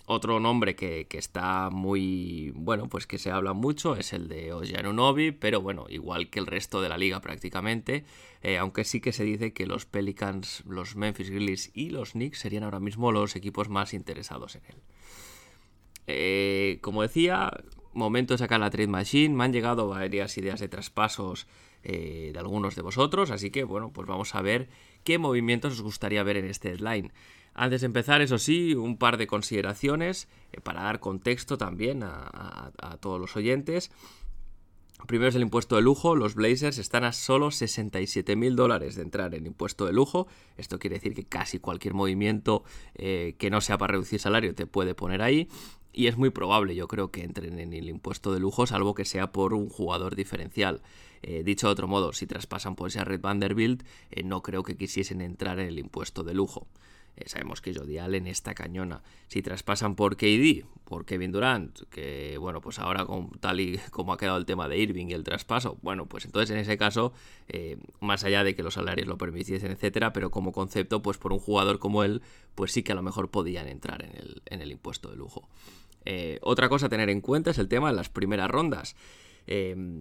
Otro 0.06 0.40
nombre 0.40 0.74
que, 0.74 1.06
está 1.12 1.70
muy, 1.70 2.52
bueno, 2.56 2.88
pues 2.88 3.06
que 3.06 3.18
se 3.18 3.30
habla 3.30 3.52
mucho 3.52 3.94
es 3.94 4.12
el 4.12 4.28
de 4.28 4.52
Ojanunobi, 4.52 5.30
pero 5.30 5.60
bueno, 5.60 5.86
igual 5.88 6.28
que 6.28 6.40
el 6.40 6.46
resto 6.46 6.82
de 6.82 6.88
la 6.88 6.98
liga 6.98 7.20
prácticamente, 7.20 8.04
eh, 8.42 8.58
aunque 8.58 8.82
sí 8.82 9.00
que 9.00 9.12
se 9.12 9.22
dice 9.22 9.52
que 9.52 9.66
los 9.66 9.86
Pelicans, 9.86 10.64
los 10.66 10.96
Memphis 10.96 11.30
Grizzlies 11.30 11.70
y 11.72 11.90
los 11.90 12.12
Knicks 12.12 12.40
serían 12.40 12.64
ahora 12.64 12.80
mismo 12.80 13.12
los 13.12 13.36
equipos 13.36 13.68
más 13.68 13.94
interesados 13.94 14.56
en 14.56 14.62
él. 14.66 14.76
Eh, 16.08 16.78
como 16.80 17.02
decía, 17.02 17.52
momento 17.92 18.34
de 18.34 18.38
sacar 18.38 18.58
la 18.58 18.70
Trade 18.70 18.88
Machine, 18.88 19.34
me 19.34 19.44
han 19.44 19.52
llegado 19.52 19.88
varias 19.88 20.36
ideas 20.36 20.58
de 20.58 20.68
traspasos 20.68 21.46
eh, 21.84 22.30
de 22.32 22.38
algunos 22.38 22.74
de 22.74 22.82
vosotros, 22.82 23.30
así 23.30 23.50
que 23.50 23.64
bueno, 23.64 23.92
pues 23.92 24.06
vamos 24.08 24.34
a 24.34 24.42
ver 24.42 24.68
qué 25.04 25.18
movimientos 25.18 25.74
os 25.74 25.82
gustaría 25.82 26.22
ver 26.22 26.38
en 26.38 26.46
este 26.46 26.70
deadline. 26.70 27.12
Antes 27.54 27.82
de 27.82 27.86
empezar, 27.86 28.22
eso 28.22 28.38
sí, 28.38 28.74
un 28.74 28.96
par 28.96 29.18
de 29.18 29.26
consideraciones 29.26 30.28
eh, 30.52 30.60
para 30.60 30.82
dar 30.82 31.00
contexto 31.00 31.58
también 31.58 32.02
a, 32.02 32.72
todos 33.00 33.20
los 33.20 33.36
oyentes. 33.36 33.90
Primero 35.06 35.28
es 35.28 35.34
el 35.34 35.42
impuesto 35.42 35.76
de 35.76 35.82
lujo. 35.82 36.16
Los 36.16 36.34
Blazers 36.34 36.78
están 36.78 37.04
a 37.04 37.12
solo 37.12 37.50
67 37.50 38.36
mil 38.36 38.56
dólares 38.56 38.94
de 38.94 39.02
entrar 39.02 39.34
en 39.34 39.46
impuesto 39.46 39.84
de 39.84 39.92
lujo. 39.92 40.28
Esto 40.56 40.78
quiere 40.78 40.96
decir 40.96 41.12
que 41.14 41.24
casi 41.24 41.58
cualquier 41.58 41.92
movimiento 41.92 42.62
eh, 42.94 43.34
que 43.38 43.50
no 43.50 43.60
sea 43.60 43.78
para 43.78 43.92
reducir 43.92 44.20
salario 44.20 44.54
te 44.54 44.66
puede 44.66 44.94
poner 44.94 45.20
ahí. 45.20 45.48
Y 45.92 46.06
es 46.06 46.16
muy 46.16 46.30
probable, 46.30 46.74
yo 46.74 46.88
creo, 46.88 47.10
que 47.10 47.22
entren 47.22 47.58
en 47.58 47.74
el 47.74 47.88
impuesto 47.88 48.32
de 48.32 48.40
lujo, 48.40 48.66
salvo 48.66 48.94
que 48.94 49.04
sea 49.04 49.30
por 49.30 49.52
un 49.52 49.68
jugador 49.68 50.14
diferencial. 50.16 50.80
Eh, 51.22 51.42
dicho 51.44 51.66
de 51.66 51.72
otro 51.72 51.86
modo, 51.86 52.14
si 52.14 52.26
traspasan 52.26 52.76
por 52.76 52.88
ese 52.88 53.04
Red 53.04 53.20
Vanderbilt, 53.20 53.82
no 54.24 54.42
creo 54.42 54.62
que 54.62 54.76
quisiesen 54.76 55.20
entrar 55.20 55.58
en 55.58 55.66
el 55.66 55.78
impuesto 55.78 56.22
de 56.22 56.32
lujo. 56.32 56.66
Eh, 57.16 57.28
sabemos 57.28 57.60
que 57.60 57.74
Jody 57.74 57.98
Allen 57.98 58.26
está 58.26 58.54
cañona. 58.54 59.02
Si 59.28 59.42
traspasan 59.42 59.94
por 59.96 60.16
KD, 60.16 60.64
por 60.84 61.04
Kevin 61.04 61.30
Durant, 61.32 61.78
que 61.90 62.38
bueno, 62.38 62.60
pues 62.60 62.78
ahora 62.78 63.04
con, 63.04 63.30
tal 63.32 63.60
y 63.60 63.78
como 63.90 64.12
ha 64.12 64.18
quedado 64.18 64.38
el 64.38 64.46
tema 64.46 64.68
de 64.68 64.78
Irving 64.78 65.08
y 65.08 65.12
el 65.12 65.24
traspaso, 65.24 65.78
bueno, 65.82 66.06
pues 66.06 66.24
entonces 66.24 66.50
en 66.50 66.58
ese 66.58 66.78
caso, 66.78 67.12
eh, 67.48 67.76
más 68.00 68.24
allá 68.24 68.44
de 68.44 68.54
que 68.54 68.62
los 68.62 68.74
salarios 68.74 69.06
lo 69.06 69.18
permitiesen, 69.18 69.70
etcétera, 69.70 70.12
pero 70.12 70.30
como 70.30 70.52
concepto, 70.52 71.02
pues 71.02 71.18
por 71.18 71.32
un 71.32 71.38
jugador 71.38 71.78
como 71.78 72.02
él, 72.02 72.22
pues 72.54 72.72
sí 72.72 72.82
que 72.82 72.92
a 72.92 72.94
lo 72.94 73.02
mejor 73.02 73.30
podían 73.30 73.68
entrar 73.68 74.02
en 74.02 74.16
el, 74.16 74.42
en 74.46 74.62
el 74.62 74.72
impuesto 74.72 75.10
de 75.10 75.16
lujo. 75.16 75.48
Eh, 76.04 76.38
otra 76.42 76.68
cosa 76.68 76.86
a 76.86 76.88
tener 76.88 77.10
en 77.10 77.20
cuenta 77.20 77.50
es 77.50 77.58
el 77.58 77.68
tema 77.68 77.90
de 77.90 77.96
las 77.96 78.08
primeras 78.08 78.50
rondas. 78.50 78.96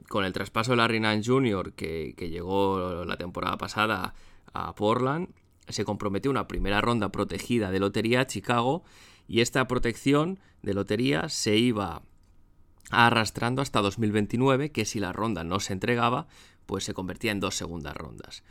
con 0.08 0.24
el 0.24 0.34
traspaso 0.34 0.72
de 0.72 0.78
Larry 0.78 1.00
Nance 1.00 1.30
Jr., 1.30 1.74
que, 1.74 2.14
que 2.16 2.30
llegó 2.30 3.04
la 3.06 3.18
temporada 3.18 3.58
pasada 3.58 4.14
a 4.54 4.76
Portland, 4.76 5.30
se 5.68 5.86
comprometió 5.86 6.32
una 6.32 6.48
primera 6.48 6.82
ronda 6.82 7.12
protegida 7.12 7.72
de 7.72 7.80
lotería 7.80 8.22
a 8.22 8.28
Chicago 8.28 8.84
y 9.28 9.42
esta 9.42 9.68
protección 9.68 10.40
de 10.62 10.74
lotería 10.74 11.30
se 11.30 11.58
iba 11.58 12.04
arrastrando 12.90 13.62
hasta 13.62 13.82
2029, 13.82 14.72
que 14.72 14.86
si 14.86 15.00
la 15.00 15.14
ronda 15.14 15.44
no 15.44 15.60
se 15.60 15.74
entregaba, 15.74 16.28
pues 16.66 16.84
se 16.84 16.94
convertía 16.94 17.32
en 17.32 17.40
dos 17.40 17.56
segundas 17.56 17.96
rondas. 17.96 18.44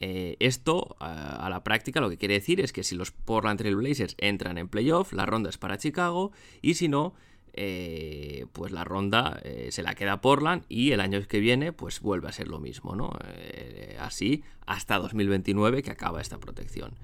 Eh, 0.00 0.36
esto, 0.38 0.96
a, 1.00 1.48
la 1.50 1.64
práctica, 1.64 2.00
lo 2.00 2.10
que 2.10 2.18
quiere 2.18 2.34
decir 2.34 2.60
es 2.60 2.72
que 2.72 2.84
si 2.84 2.94
los 2.94 3.10
Portland 3.10 3.58
Trail 3.58 3.76
Blazers 3.76 4.14
entran 4.18 4.58
en 4.58 4.68
playoff, 4.68 5.12
la 5.12 5.26
ronda 5.26 5.50
es 5.50 5.58
para 5.58 5.78
Chicago, 5.78 6.32
y 6.62 6.74
si 6.74 6.88
no, 6.88 7.14
eh, 7.54 8.17
pues 8.52 8.72
la 8.72 8.84
ronda 8.84 9.40
eh, 9.44 9.68
se 9.70 9.82
la 9.82 9.94
queda 9.94 10.20
Portland 10.20 10.64
y 10.68 10.92
el 10.92 11.00
año 11.00 11.20
que 11.26 11.40
viene 11.40 11.72
pues 11.72 12.00
vuelve 12.00 12.28
a 12.28 12.32
ser 12.32 12.48
lo 12.48 12.60
mismo, 12.60 12.96
¿no? 12.96 13.12
Eh, 13.24 13.96
así 14.00 14.44
hasta 14.66 14.98
2029 14.98 15.82
que 15.82 15.90
acaba 15.90 16.20
esta 16.20 16.38
protección. 16.38 16.96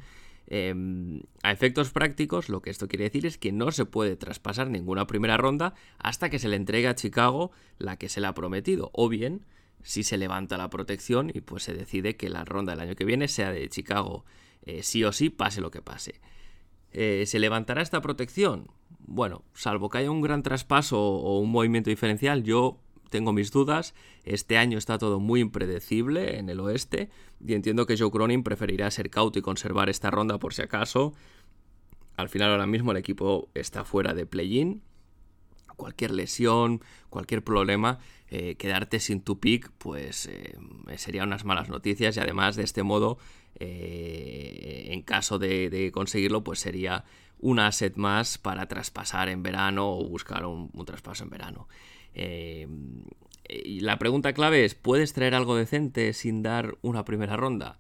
Em, 0.47 1.23
a 1.43 1.53
efectos 1.53 1.91
prácticos, 1.91 2.49
lo 2.49 2.61
que 2.61 2.71
esto 2.71 2.89
quiere 2.89 3.05
decir 3.05 3.25
es 3.25 3.39
que 3.39 3.53
no 3.53 3.73
se 3.73 3.87
puede 3.87 4.17
traspasar 4.17 4.69
ninguna 4.69 5.07
primera 5.07 5.37
ronda 5.37 5.75
hasta 5.99 6.29
que 6.29 6.39
se 6.39 6.49
le 6.49 6.57
entregue 6.57 6.89
a 6.89 6.95
Chicago 6.95 7.51
la 7.79 7.97
que 7.97 8.09
se 8.09 8.21
le 8.21 8.27
ha 8.27 8.35
prometido, 8.35 8.91
o 8.93 9.09
bien 9.09 9.47
si 9.83 10.03
se 10.03 10.19
levanta 10.19 10.59
la 10.59 10.71
protección 10.71 11.31
y 11.33 11.41
pues 11.41 11.63
se 11.63 11.75
decide 11.75 12.17
que 12.17 12.29
la 12.29 12.45
ronda 12.45 12.73
del 12.73 12.81
año 12.81 12.97
que 12.97 13.05
viene 13.05 13.29
sea 13.29 13.53
de 13.53 13.69
Chicago, 13.69 14.25
sí 14.81 15.05
o 15.05 15.13
sí, 15.13 15.31
pase 15.31 15.61
lo 15.61 15.71
que 15.71 15.83
pase. 15.83 16.21
¿Se 16.95 17.39
levantará 17.39 17.83
esta 17.83 18.01
protección? 18.01 18.69
bueno, 19.07 19.45
salvo 19.55 19.91
que 19.91 19.99
haya 19.99 20.11
un 20.11 20.23
gran 20.23 20.43
traspaso 20.43 20.99
o 21.01 21.39
un 21.39 21.51
movimiento 21.51 21.91
diferencial, 21.91 22.43
yo 22.43 22.79
tengo 23.11 23.33
mis 23.33 23.51
dudas. 23.51 23.95
Este 24.25 24.59
año 24.59 24.79
está 24.79 24.99
todo 24.99 25.21
muy 25.21 25.41
impredecible 25.41 26.39
en 26.39 26.49
el 26.49 26.61
oeste 26.61 27.11
y 27.45 27.55
entiendo 27.55 27.87
que 27.87 27.97
Joe 27.97 28.11
Cronin 28.11 28.43
preferirá 28.43 28.91
ser 28.91 29.11
cauto 29.11 29.39
y 29.39 29.43
conservar 29.43 29.89
esta 29.89 30.11
ronda 30.11 30.39
por 30.39 30.55
si 30.55 30.63
acaso. 30.63 31.13
Al 32.17 32.29
final 32.29 32.51
ahora 32.51 32.67
mismo 32.67 32.93
el 32.93 32.97
equipo 32.97 33.49
está 33.55 33.85
fuera 33.85 34.15
de 34.15 34.27
play-in. 34.27 34.83
Cualquier 35.77 36.13
lesión, 36.13 36.81
cualquier 37.11 37.43
problema, 37.43 37.99
eh, 38.29 38.55
quedarte 38.55 39.01
sin 39.01 39.21
tu 39.21 39.41
pick, 39.41 39.73
pues 39.79 40.27
eh, 40.27 40.57
sería 40.97 41.25
unas 41.25 41.45
malas 41.45 41.69
noticias 41.69 42.17
y 42.17 42.21
además 42.21 42.55
de 42.55 42.63
este 42.63 42.85
modo, 42.85 43.19
eh, 43.61 44.89
en 44.91 45.03
caso 45.03 45.39
de 45.39 45.91
conseguirlo, 45.93 46.43
pues 46.45 46.61
sería 46.61 47.05
un 47.45 47.59
asset 47.59 47.97
más 47.97 48.39
para 48.39 48.67
traspasar 48.67 49.29
en 49.29 49.43
verano 49.43 49.91
o 49.91 50.09
buscar 50.09 50.47
un, 50.47 50.71
traspaso 50.87 51.25
en 51.25 51.31
verano. 51.31 51.69
Eh, 52.15 52.67
y 53.47 53.81
la 53.81 53.99
pregunta 53.99 54.33
clave 54.33 54.65
es, 54.65 54.75
¿puedes 54.75 55.13
traer 55.13 55.35
algo 55.35 55.55
decente 55.55 56.15
sin 56.15 56.43
dar 56.43 56.79
una 56.81 57.05
primera 57.05 57.37
ronda? 57.37 57.79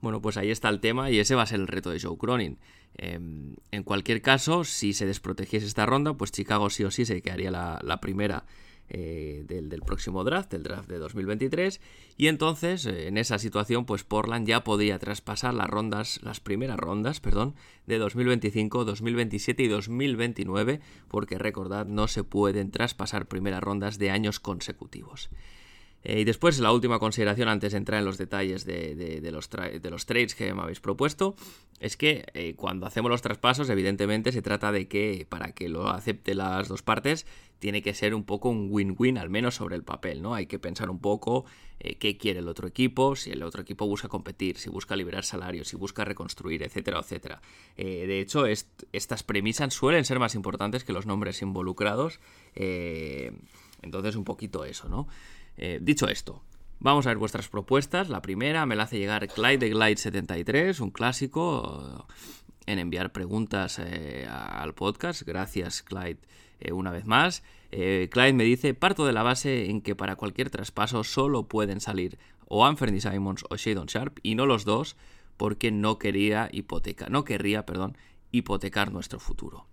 Bueno, 0.00 0.22
pues 0.22 0.38
ahí 0.38 0.50
está 0.50 0.70
el 0.70 0.80
tema 0.80 1.10
y 1.10 1.18
ese 1.18 1.34
va 1.34 1.42
a 1.42 1.46
ser 1.46 1.60
el 1.60 1.68
reto 1.68 1.90
de 1.90 2.00
Joe 2.00 2.16
Cronin. 2.16 2.58
Em, 2.96 3.54
en 3.70 3.82
cualquier 3.82 4.22
caso, 4.22 4.64
si 4.64 4.94
se 4.94 5.04
desprotegiese 5.04 5.66
esta 5.66 5.84
ronda, 5.84 6.14
pues 6.14 6.32
Chicago 6.32 6.70
sí 6.70 6.82
o 6.84 6.90
sí 6.90 7.04
se 7.04 7.20
quedaría 7.20 7.50
la 7.50 8.00
primera 8.00 8.46
eh, 8.88 9.44
del, 9.48 9.80
próximo 9.80 10.24
draft, 10.24 10.50
del 10.50 10.62
draft 10.62 10.88
de 10.88 10.98
2023. 10.98 11.80
Y 12.16 12.26
entonces, 12.26 12.84
eh, 12.86 13.08
en 13.08 13.16
esa 13.16 13.38
situación, 13.38 13.86
pues 13.86 14.04
Portland 14.04 14.46
ya 14.46 14.64
podía 14.64 14.98
traspasar 14.98 15.54
las 15.54 15.68
rondas, 15.68 16.20
las 16.22 16.40
primeras 16.40 16.78
rondas, 16.78 17.20
perdón, 17.20 17.54
de 17.86 17.98
2025, 17.98 18.84
2027 18.84 19.62
y 19.62 19.68
2029, 19.68 20.80
porque 21.08 21.38
recordad, 21.38 21.86
no 21.86 22.08
se 22.08 22.24
pueden 22.24 22.70
traspasar 22.70 23.26
primeras 23.26 23.62
rondas 23.62 23.98
de 23.98 24.10
años 24.10 24.40
consecutivos. 24.40 25.30
Eh, 26.04 26.20
y 26.20 26.24
después, 26.24 26.58
la 26.58 26.72
última 26.72 26.98
consideración 26.98 27.48
antes 27.48 27.72
de 27.72 27.78
entrar 27.78 28.00
en 28.00 28.04
los 28.04 28.18
detalles 28.18 28.64
de, 28.64 29.20
los, 29.32 29.50
de 29.50 29.90
los, 29.90 30.06
trades 30.06 30.34
que 30.34 30.52
me 30.54 30.62
habéis 30.62 30.80
propuesto, 30.80 31.36
es 31.80 31.96
que 31.96 32.54
cuando 32.56 32.86
hacemos 32.86 33.10
los 33.10 33.22
traspasos, 33.22 33.68
evidentemente 33.70 34.32
se 34.32 34.42
trata 34.42 34.72
de 34.72 34.88
que 34.88 35.26
para 35.28 35.52
que 35.52 35.68
lo 35.68 35.88
acepte 35.88 36.34
las 36.34 36.68
dos 36.68 36.82
partes, 36.82 37.26
tiene 37.62 37.80
que 37.80 37.94
ser 37.94 38.12
un 38.12 38.24
poco 38.24 38.48
un 38.48 38.66
win-win, 38.72 39.18
al 39.18 39.30
menos 39.30 39.54
sobre 39.54 39.76
el 39.76 39.84
papel, 39.84 40.20
¿no? 40.20 40.34
Hay 40.34 40.46
que 40.46 40.58
pensar 40.58 40.90
un 40.90 40.98
poco 40.98 41.44
eh, 41.78 41.94
qué 41.94 42.16
quiere 42.16 42.40
el 42.40 42.48
otro 42.48 42.66
equipo, 42.66 43.14
si 43.14 43.30
el 43.30 43.40
otro 43.44 43.62
equipo 43.62 43.86
busca 43.86 44.08
competir, 44.08 44.58
si 44.58 44.68
busca 44.68 44.96
liberar 44.96 45.24
salarios, 45.24 45.68
si 45.68 45.76
busca 45.76 46.04
reconstruir, 46.04 46.64
etcétera, 46.64 46.98
etcétera. 46.98 47.40
Eh, 47.76 48.06
de 48.08 48.20
hecho, 48.20 48.46
estas 48.46 49.22
premisas 49.22 49.72
suelen 49.74 50.04
ser 50.04 50.18
más 50.18 50.34
importantes 50.34 50.82
que 50.82 50.92
los 50.92 51.06
nombres 51.06 51.40
involucrados. 51.40 52.18
Eh, 52.56 53.30
entonces, 53.80 54.16
un 54.16 54.24
poquito 54.24 54.64
eso, 54.64 54.88
¿no? 54.88 55.06
Dicho 55.56 56.08
esto, 56.08 56.42
Vamos 56.84 57.06
a 57.06 57.10
ver 57.10 57.18
vuestras 57.18 57.46
propuestas. 57.46 58.08
La 58.08 58.22
primera 58.22 58.66
me 58.66 58.74
la 58.74 58.82
hace 58.82 58.98
llegar 58.98 59.28
Clyde 59.28 59.58
de 59.58 59.68
Glide 59.68 59.96
73, 59.98 60.80
un 60.80 60.90
clásico 60.90 62.08
en 62.66 62.80
enviar 62.80 63.12
preguntas 63.12 63.78
al 63.78 64.74
podcast. 64.74 65.22
Gracias, 65.22 65.84
Clyde, 65.84 66.18
eh, 66.58 66.72
una 66.72 66.90
vez 66.90 67.06
más. 67.06 67.44
Eh, 67.70 68.08
Clyde 68.10 68.32
me 68.32 68.42
dice, 68.42 68.74
parto 68.74 69.06
de 69.06 69.12
la 69.12 69.22
base 69.22 69.70
en 69.70 69.80
que 69.80 69.94
para 69.94 70.16
cualquier 70.16 70.50
traspaso 70.50 71.04
solo 71.04 71.46
pueden 71.46 71.80
salir 71.80 72.18
o 72.48 72.66
Anthony 72.66 72.98
Simons 72.98 73.44
o 73.48 73.54
Shadon 73.54 73.86
Sharp 73.86 74.18
y 74.24 74.34
no 74.34 74.46
los 74.46 74.64
dos 74.64 74.96
porque 75.36 75.70
no 75.70 76.00
quería 76.00 76.48
hipoteca, 76.50 77.08
no 77.08 77.22
querría, 77.22 77.64
perdón, 77.64 77.96
hipotecar 78.32 78.90
nuestro 78.90 79.20
futuro. 79.20 79.68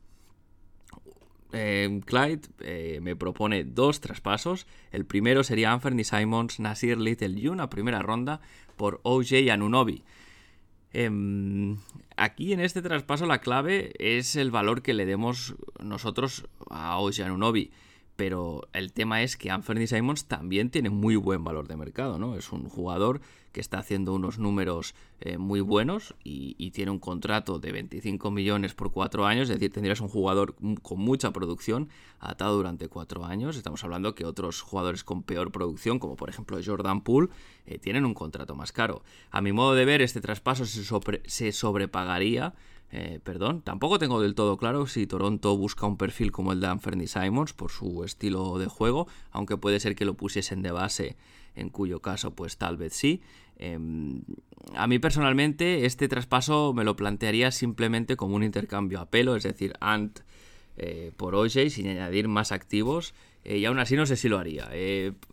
Eh, 1.51 2.01
Clyde 2.05 2.99
me 3.01 3.15
propone 3.15 3.63
dos 3.63 4.01
traspasos. 4.01 4.67
El 4.91 5.05
primero 5.05 5.43
sería 5.43 5.71
Anthony 5.71 6.03
Simons, 6.03 6.59
Nasir 6.59 6.97
Little 6.97 7.39
y 7.39 7.47
una 7.47 7.69
primera 7.69 8.01
ronda 8.01 8.41
por 8.75 8.99
OJ 9.03 9.49
Anunobi. 9.51 10.03
Em, 10.91 11.77
aquí 12.17 12.51
en 12.53 12.59
este 12.59 12.81
traspaso 12.81 13.27
la 13.27 13.39
clave 13.39 13.93
es 13.99 14.35
el 14.35 14.49
valor 14.49 14.81
que 14.81 14.93
le 14.93 15.05
demos 15.05 15.55
nosotros 15.83 16.45
a 16.69 16.97
Oceanunobi. 16.97 17.71
Pero 18.19 18.67
el 18.73 18.91
tema 18.91 19.23
es 19.23 19.38
que 19.38 19.49
Anthony 19.49 19.88
Simons 19.88 20.25
también 20.25 20.69
tiene 20.69 20.89
muy 20.89 21.15
buen 21.15 21.46
valor 21.46 21.69
de 21.69 21.77
mercado, 21.77 22.19
¿no? 22.19 22.35
Es 22.35 22.52
un 22.52 22.67
jugador 22.67 23.21
que 23.54 23.62
está 23.62 23.79
haciendo 23.79 24.13
unos 24.13 24.39
números 24.39 24.94
eh, 25.21 25.37
muy 25.37 25.62
buenos 25.62 26.15
y, 26.21 26.71
tiene 26.71 26.91
un 26.91 27.00
contrato 27.00 27.60
de 27.60 27.71
25 27.71 28.29
millones 28.29 28.73
por 28.73 28.91
cuatro 28.91 29.25
años, 29.25 29.44
es 29.44 29.56
decir, 29.56 29.71
tendrías 29.71 30.02
un 30.02 30.10
jugador 30.10 30.56
con 30.81 31.00
mucha 31.00 31.31
producción 31.31 31.87
atado 32.19 32.58
durante 32.58 32.89
cuatro 32.89 33.23
años. 33.23 33.56
Estamos 33.56 33.85
hablando 33.85 34.15
que 34.15 34.25
otros 34.25 34.62
jugadores 34.63 35.06
con 35.06 35.23
peor 35.23 35.54
producción, 35.54 35.98
como 35.98 36.17
por 36.17 36.27
ejemplo 36.27 36.60
Jordan 36.62 37.00
Poole, 37.06 37.29
eh, 37.67 37.79
tienen 37.79 38.04
un 38.04 38.13
contrato 38.13 38.54
más 38.54 38.73
caro. 38.73 39.02
A 39.31 39.39
mi 39.39 39.54
modo 39.54 39.75
de 39.75 39.85
ver, 39.85 40.02
este 40.02 40.19
traspaso 40.19 40.65
se, 40.65 40.83
se 41.25 41.52
sobrepagaría 41.54 42.54
eh, 42.92 43.19
perdón, 43.23 43.62
tampoco 43.62 44.00
tengo 44.00 44.19
del 44.19 44.33
todo 44.33 44.58
claro 44.58 44.87
si 44.87 45.06
Toronto 45.06 45.56
busca 45.56 45.85
un 45.85 45.98
perfil 45.98 46.31
como 46.31 46.54
el 46.54 46.60
de 46.60 46.67
Anthony 46.67 47.06
Simons 47.06 47.54
por 47.54 47.69
su 47.71 48.04
estilo 48.04 48.58
de 48.58 48.65
juego, 48.65 49.08
aunque 49.31 49.58
puede 49.58 49.79
ser 49.79 49.96
que 49.96 50.06
lo 50.06 50.15
pusiesen 50.15 50.63
de 50.63 50.71
base, 50.71 51.15
en 51.56 51.69
cuyo 51.69 52.02
caso 52.02 52.31
pues 52.31 52.58
tal 52.58 52.77
vez 52.77 52.94
sí. 52.94 53.21
Em, 53.58 54.23
a 54.73 54.87
mí 54.87 54.98
personalmente 54.98 55.85
este 55.85 56.08
traspaso 56.08 56.73
me 56.73 56.83
lo 56.83 56.96
plantearía 56.96 57.52
simplemente 57.52 58.15
como 58.15 58.35
un 58.35 58.44
intercambio 58.44 59.00
a 59.00 59.06
pelo, 59.06 59.35
es 59.35 59.44
decir, 59.44 59.73
Ant 59.81 60.21
eh, 60.77 61.12
por 61.15 61.35
OJ 61.35 61.69
sin 61.69 61.87
añadir 61.90 62.27
más 62.27 62.52
activos, 62.52 63.13
eh, 63.44 63.60
y 63.60 63.65
aún 63.65 63.77
así 63.77 63.96
no 63.98 64.08
sé 64.08 64.15
si 64.15 64.29
lo 64.29 64.40
haría. 64.40 64.69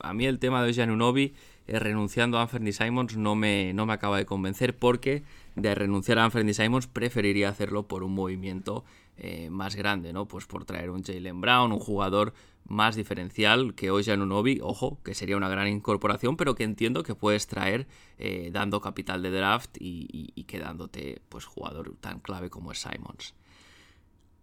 a 0.01 0.13
mí 0.13 0.27
el 0.27 0.39
tema 0.41 0.63
de 0.63 0.71
OJ 0.71 0.81
Anunobi 0.81 1.33
renunciando 1.67 2.39
a 2.39 2.43
Anthony 2.43 2.73
Simons 2.73 3.17
no 3.17 3.35
me, 3.35 3.73
no 3.73 3.87
me 3.87 3.95
acaba 3.95 4.19
de 4.19 4.27
convencer 4.27 4.77
porque 4.77 5.23
de 5.57 5.75
renunciar 5.75 6.19
a 6.19 6.25
Anthony 6.25 6.53
Simons, 6.53 6.87
preferiría 6.87 7.49
hacerlo 7.49 7.89
por 7.89 8.03
un 8.03 8.15
movimiento 8.15 8.85
eh, 9.17 9.49
más 9.51 9.75
grande, 9.75 10.13
¿no? 10.13 10.29
Pues 10.29 10.47
por 10.47 10.67
traer 10.67 10.91
un 10.91 11.03
Jalen 11.03 11.41
Brown, 11.41 11.73
un 11.73 11.79
jugador 11.79 12.35
más 12.69 12.97
diferencial 12.97 13.75
que 13.75 13.91
hoy 13.91 14.05
un 14.11 14.23
Unobi, 14.23 14.61
ojo, 14.63 14.99
que 15.03 15.15
sería 15.15 15.37
una 15.37 15.49
gran 15.49 15.69
incorporación, 15.69 16.37
pero 16.37 16.55
que 16.55 16.65
entiendo 16.65 17.03
que 17.03 17.15
puedes 17.15 17.47
traer 17.47 17.87
eh, 18.19 18.51
dando 18.53 18.81
capital 18.81 19.23
de 19.23 19.31
draft 19.31 19.77
y, 19.81 20.45
quedándote 20.47 21.23
pues 21.29 21.45
jugador 21.45 21.95
tan 22.01 22.21
clave 22.21 22.51
como 22.51 22.73
es 22.73 22.79
Simons. 22.81 23.35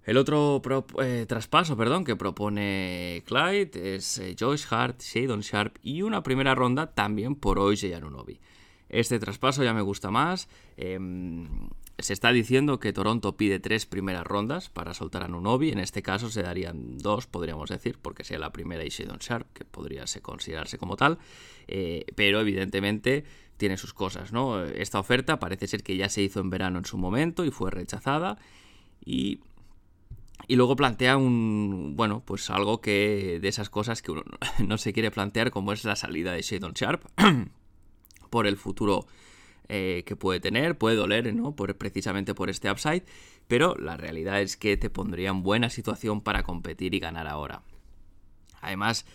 El 0.06 0.18
otro 0.18 0.62
eh, 1.02 1.26
traspaso 1.28 1.78
perdón, 1.78 2.04
que 2.04 2.16
propone 2.16 3.24
Clyde 3.26 3.96
es 3.96 4.22
Joyce 4.38 4.68
Hart, 4.70 5.02
Shadon 5.02 5.42
Sharp 5.42 5.78
y 5.82 6.02
una 6.02 6.24
primera 6.24 6.56
ronda 6.56 6.88
también 6.88 7.36
por 7.36 7.60
hoy 7.60 7.78
Anunobi. 7.94 8.40
Este 8.94 9.18
traspaso 9.18 9.64
ya 9.64 9.74
me 9.74 9.82
gusta 9.82 10.12
más. 10.12 10.48
Em, 10.78 11.48
se 11.98 12.14
está 12.14 12.32
diciendo 12.32 12.80
que 12.80 12.94
Toronto 12.94 13.36
pide 13.36 13.60
tres 13.60 13.88
primeras 13.88 14.26
rondas 14.26 14.70
para 14.70 14.94
soltar 14.94 15.24
a 15.24 15.28
Nunobi. 15.28 15.72
En 15.72 15.80
este 15.80 16.04
caso 16.04 16.30
se 16.30 16.44
darían 16.44 17.00
dos, 17.00 17.26
podríamos 17.26 17.70
decir, 17.70 17.98
porque 18.00 18.24
sea 18.24 18.38
la 18.38 18.52
primera 18.52 18.86
y 18.86 18.90
Shadon 18.90 19.18
Sharp, 19.18 19.52
que 19.54 19.66
podría 19.66 20.06
considerarse 20.22 20.78
como 20.78 20.96
tal. 20.96 21.18
Eh, 21.68 22.06
pero 22.16 22.40
evidentemente 22.40 23.24
tiene 23.58 23.78
sus 23.78 23.96
cosas, 23.96 24.32
¿no? 24.32 24.64
Esta 24.64 25.00
oferta 25.00 25.40
parece 25.40 25.66
ser 25.66 25.82
que 25.82 25.98
ya 25.98 26.08
se 26.08 26.22
hizo 26.22 26.40
en 26.40 26.52
verano 26.52 26.78
en 26.78 26.86
su 26.86 27.00
momento 27.00 27.46
y 27.46 27.52
fue 27.52 27.72
rechazada. 27.72 28.38
Y 29.04 29.40
luego 30.50 30.76
plantea 30.76 31.18
un, 31.18 31.94
bueno, 31.96 32.22
pues 32.24 32.52
algo 32.52 32.80
que 32.80 33.40
de 33.42 33.48
esas 33.48 33.72
cosas 33.72 34.04
que 34.04 34.12
uno 34.12 34.24
no 34.68 34.78
se 34.78 34.94
quiere 34.94 35.10
plantear, 35.10 35.50
como 35.50 35.74
es 35.74 35.84
la 35.84 35.96
salida 35.96 36.32
de 36.32 36.44
Shadon 36.44 36.74
Sharp. 36.74 37.06
por 38.34 38.48
el 38.48 38.58
futuro 38.58 39.06
eh, 39.70 40.02
que 40.08 40.16
puede 40.16 40.40
tener, 40.40 40.76
puede 40.76 40.96
doler, 40.96 41.32
¿no? 41.36 41.56
Por, 41.56 41.78
precisamente 41.78 42.34
por 42.34 42.50
este 42.50 42.72
upside, 42.72 43.04
pero 43.48 43.76
la 43.76 43.96
realidad 43.96 44.42
es 44.42 44.58
que 44.58 44.76
te 44.76 44.90
pondría 44.90 45.30
en 45.30 45.44
buena 45.44 45.70
situación 45.70 46.20
para 46.20 46.42
competir 46.42 46.96
y 46.96 47.00
ganar 47.00 47.28
ahora. 47.28 47.62
Además, 48.60 49.06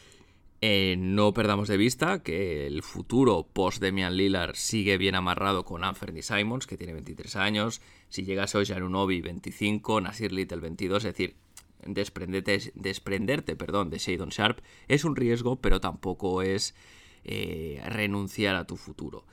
eh, 0.60 0.94
no 1.00 1.34
perdamos 1.34 1.66
de 1.66 1.76
vista 1.76 2.22
que 2.22 2.68
el 2.68 2.84
futuro 2.84 3.44
post 3.52 3.82
Demian 3.82 4.16
Lillard 4.16 4.54
sigue 4.54 4.98
bien 4.98 5.16
amarrado 5.16 5.64
con 5.64 5.82
Anthony 5.82 6.22
Simons, 6.22 6.68
que 6.68 6.76
tiene 6.76 6.92
23 6.92 7.34
años. 7.34 7.80
Si 8.08 8.22
llegas 8.22 8.54
hoy 8.54 8.70
a 8.70 8.76
Unobi 8.76 9.20
25, 9.20 10.00
Nasir 10.00 10.30
Little 10.30 10.60
22, 10.60 11.04
es 11.04 11.12
decir, 11.12 11.34
desprenderte, 11.84 12.72
desprenderte 12.76 13.56
perdón, 13.56 13.90
de 13.90 13.98
Shadon 13.98 14.28
Sharp 14.28 14.60
es 14.86 15.04
un 15.04 15.16
riesgo, 15.16 15.56
pero 15.56 15.80
tampoco 15.80 16.40
es 16.40 16.76
eh, 17.30 17.82
renunciar 17.84 18.56
a 18.56 18.66
tu 18.66 18.76
futuro. 18.78 19.26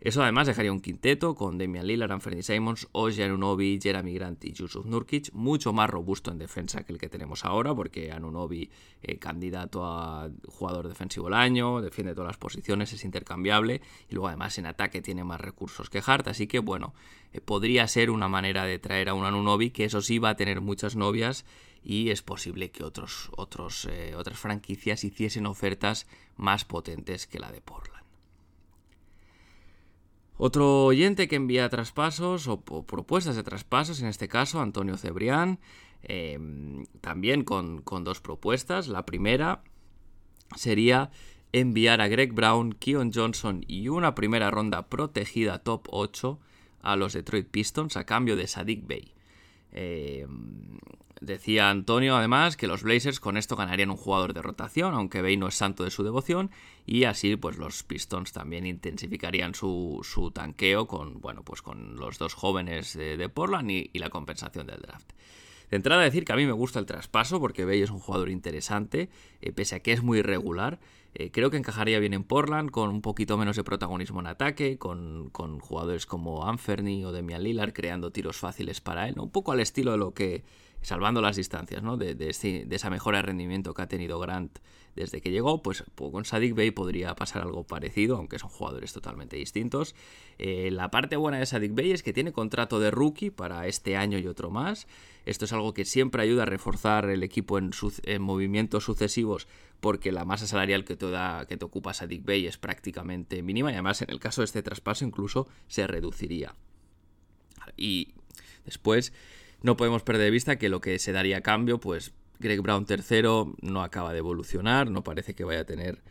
Eso 0.00 0.22
además 0.22 0.46
dejaría 0.46 0.70
un 0.70 0.80
quinteto 0.80 1.34
con 1.34 1.58
Damian 1.58 1.84
Lillard, 1.84 2.12
Anthony 2.12 2.42
Simons, 2.42 2.86
Oji 2.92 3.22
Anunobi, 3.22 3.80
Jeremy 3.82 4.14
Grant 4.14 4.44
y 4.44 4.52
Yusuf 4.52 4.86
Nurkic, 4.86 5.32
mucho 5.32 5.72
más 5.72 5.90
robusto 5.90 6.30
en 6.30 6.38
defensa 6.38 6.84
que 6.84 6.92
el 6.92 6.98
que 6.98 7.08
tenemos 7.08 7.44
ahora, 7.44 7.74
porque 7.74 8.12
Anunobi, 8.12 8.70
eh, 9.02 9.18
candidato 9.18 9.84
a 9.84 10.30
jugador 10.46 10.86
defensivo 10.86 11.26
del 11.26 11.34
año, 11.34 11.82
defiende 11.82 12.14
todas 12.14 12.28
las 12.28 12.38
posiciones, 12.38 12.92
es 12.92 13.04
intercambiable, 13.04 13.82
y 14.08 14.14
luego 14.14 14.28
además 14.28 14.56
en 14.58 14.66
ataque 14.66 15.02
tiene 15.02 15.24
más 15.24 15.40
recursos 15.40 15.90
que 15.90 16.00
Hart, 16.06 16.28
así 16.28 16.46
que 16.46 16.60
bueno, 16.60 16.94
eh, 17.32 17.40
podría 17.40 17.86
ser 17.88 18.10
una 18.10 18.28
manera 18.28 18.64
de 18.64 18.78
traer 18.78 19.08
a 19.08 19.14
un 19.14 19.24
Anunobi 19.24 19.70
que 19.70 19.84
eso 19.84 20.00
sí 20.02 20.20
va 20.20 20.30
a 20.30 20.36
tener 20.36 20.60
muchas 20.60 20.94
novias 20.94 21.44
y 21.82 22.10
es 22.10 22.22
posible 22.22 22.70
que 22.70 22.84
otros, 22.84 23.30
otros, 23.36 23.86
eh, 23.90 24.14
otras 24.16 24.38
franquicias 24.38 25.04
hiciesen 25.04 25.46
ofertas 25.46 26.06
más 26.36 26.64
potentes 26.64 27.26
que 27.26 27.38
la 27.38 27.50
de 27.50 27.60
Portland. 27.60 28.00
Otro 30.42 30.86
oyente 30.86 31.28
que 31.28 31.36
envía 31.36 31.68
traspasos 31.68 32.48
o, 32.48 32.62
propuestas 32.62 33.36
de 33.36 33.42
traspasos, 33.42 34.00
en 34.00 34.08
este 34.08 34.26
caso 34.26 34.62
Antonio 34.62 34.96
Cebrián, 34.96 35.58
em, 36.02 36.86
también 37.02 37.44
con, 37.44 37.84
dos 37.84 38.22
propuestas. 38.22 38.88
La 38.88 39.04
primera 39.04 39.62
sería 40.56 41.10
enviar 41.52 42.00
a 42.00 42.08
Greg 42.08 42.32
Brown, 42.32 42.72
Keon 42.72 43.12
Johnson 43.12 43.66
y 43.68 43.88
una 43.88 44.14
primera 44.14 44.50
ronda 44.50 44.88
protegida 44.88 45.58
top 45.58 45.88
8 45.90 46.40
a 46.80 46.96
los 46.96 47.12
Detroit 47.12 47.48
Pistons 47.48 47.98
a 47.98 48.04
cambio 48.04 48.34
de 48.34 48.46
Sadik 48.46 48.86
Bey. 48.86 49.12
Em, 49.72 50.78
Decía 51.20 51.68
Antonio 51.68 52.16
además 52.16 52.56
que 52.56 52.66
los 52.66 52.82
Blazers 52.82 53.20
con 53.20 53.36
esto 53.36 53.54
ganarían 53.54 53.90
un 53.90 53.98
jugador 53.98 54.32
de 54.32 54.40
rotación, 54.40 54.94
aunque 54.94 55.20
Bay 55.20 55.36
no 55.36 55.48
es 55.48 55.54
santo 55.54 55.84
de 55.84 55.90
su 55.90 56.02
devoción, 56.02 56.50
y 56.86 57.04
así 57.04 57.36
pues 57.36 57.58
los 57.58 57.82
Pistons 57.82 58.32
también 58.32 58.66
intensificarían 58.66 59.54
su, 59.54 60.32
tanqueo 60.34 60.86
con, 60.86 61.20
bueno, 61.20 61.42
pues 61.44 61.60
con 61.60 61.96
los 61.96 62.16
dos 62.16 62.32
jóvenes 62.32 62.94
de, 62.94 63.28
Portland 63.28 63.70
y, 63.70 63.90
la 63.98 64.08
compensación 64.08 64.66
del 64.66 64.80
draft. 64.80 65.12
De 65.70 65.76
entrada 65.76 66.02
decir 66.02 66.24
que 66.24 66.32
a 66.32 66.36
mí 66.36 66.46
me 66.46 66.52
gusta 66.52 66.78
el 66.78 66.86
traspaso 66.86 67.38
porque 67.38 67.66
Bay 67.66 67.82
es 67.82 67.90
un 67.90 68.00
jugador 68.00 68.30
interesante, 68.30 69.10
eh, 69.42 69.52
pese 69.52 69.76
a 69.76 69.80
que 69.80 69.92
es 69.92 70.02
muy 70.02 70.20
irregular. 70.20 70.80
Eh, 71.14 71.30
creo 71.30 71.50
que 71.50 71.58
encajaría 71.58 71.98
bien 71.98 72.14
en 72.14 72.24
Portland, 72.24 72.70
con 72.70 72.88
un 72.88 73.02
poquito 73.02 73.36
menos 73.36 73.56
de 73.56 73.64
protagonismo 73.64 74.20
en 74.20 74.26
ataque, 74.26 74.78
con, 74.78 75.30
jugadores 75.60 76.06
como 76.06 76.46
Anferny 76.46 77.04
o 77.04 77.12
Demian 77.12 77.42
Lillard 77.42 77.72
creando 77.72 78.10
tiros 78.10 78.38
fáciles 78.38 78.80
para 78.80 79.08
él, 79.08 79.18
un 79.18 79.30
poco 79.30 79.52
al 79.52 79.60
estilo 79.60 79.92
de 79.92 79.98
lo 79.98 80.14
que 80.14 80.44
salvando 80.82 81.20
las 81.20 81.36
distancias, 81.36 81.82
¿no? 81.82 81.96
De, 81.96 82.16
esa 82.70 82.90
mejora 82.90 83.18
de 83.18 83.22
rendimiento 83.22 83.74
que 83.74 83.82
ha 83.82 83.88
tenido 83.88 84.18
Grant 84.18 84.58
desde 84.96 85.20
que 85.20 85.30
llegó, 85.30 85.62
pues, 85.62 85.84
pues 85.94 86.10
con 86.10 86.24
Sadik 86.24 86.54
Bey 86.54 86.70
podría 86.70 87.14
pasar 87.14 87.42
algo 87.42 87.64
parecido, 87.64 88.16
aunque 88.16 88.38
son 88.38 88.50
jugadores 88.50 88.92
totalmente 88.92 89.36
distintos. 89.36 89.94
Eh, 90.38 90.70
la 90.72 90.90
parte 90.90 91.16
buena 91.16 91.38
de 91.38 91.46
Sadik 91.46 91.74
Bey 91.74 91.92
es 91.92 92.02
que 92.02 92.12
tiene 92.12 92.32
contrato 92.32 92.80
de 92.80 92.90
rookie 92.90 93.30
para 93.30 93.66
este 93.66 93.96
año 93.96 94.18
y 94.18 94.26
otro 94.26 94.50
más. 94.50 94.86
Esto 95.26 95.44
es 95.44 95.52
algo 95.52 95.74
que 95.74 95.84
siempre 95.84 96.22
ayuda 96.22 96.42
a 96.42 96.46
reforzar 96.46 97.08
el 97.08 97.22
equipo 97.22 97.58
en, 97.58 97.70
movimientos 98.20 98.84
sucesivos 98.84 99.46
porque 99.80 100.12
la 100.12 100.24
masa 100.24 100.46
salarial 100.46 100.84
que 100.84 100.96
te, 100.96 101.10
da, 101.10 101.46
que 101.46 101.56
te 101.56 101.64
ocupa 101.64 101.94
Sadik 101.94 102.24
Bey 102.24 102.46
es 102.46 102.58
prácticamente 102.58 103.42
mínima 103.42 103.70
y 103.70 103.74
además 103.74 104.02
en 104.02 104.10
el 104.10 104.18
caso 104.18 104.40
de 104.40 104.46
este 104.46 104.62
traspaso 104.62 105.04
incluso 105.04 105.46
se 105.68 105.86
reduciría. 105.86 106.54
Y 107.76 108.14
después 108.64 109.12
no 109.62 109.76
podemos 109.76 110.02
perder 110.02 110.24
de 110.24 110.30
vista 110.30 110.56
que 110.56 110.68
lo 110.68 110.80
que 110.80 110.98
se 110.98 111.12
daría 111.12 111.38
a 111.38 111.42
cambio, 111.42 111.78
pues 111.80 112.12
Greg 112.38 112.60
Brown 112.60 112.86
tercero 112.86 113.54
no 113.60 113.82
acaba 113.82 114.12
de 114.12 114.18
evolucionar, 114.18 114.90
no 114.90 115.04
parece 115.04 115.34
que 115.34 115.44
vaya 115.44 115.60
a 115.60 115.64
tener, 115.64 116.02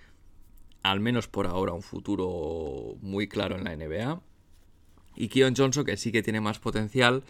al 0.84 1.00
menos 1.00 1.28
por 1.28 1.48
ahora, 1.48 1.74
un 1.74 1.82
futuro 1.82 2.98
muy 3.02 3.28
claro 3.28 3.58
en 3.58 3.64
la 3.64 3.76
NBA. 3.76 4.22
Y 5.16 5.28
Keon 5.30 5.56
Johnson, 5.56 5.84
que 5.84 5.98
sí 5.98 6.12
que 6.12 6.24
tiene 6.24 6.40
más 6.40 6.60
potencial, 6.60 7.24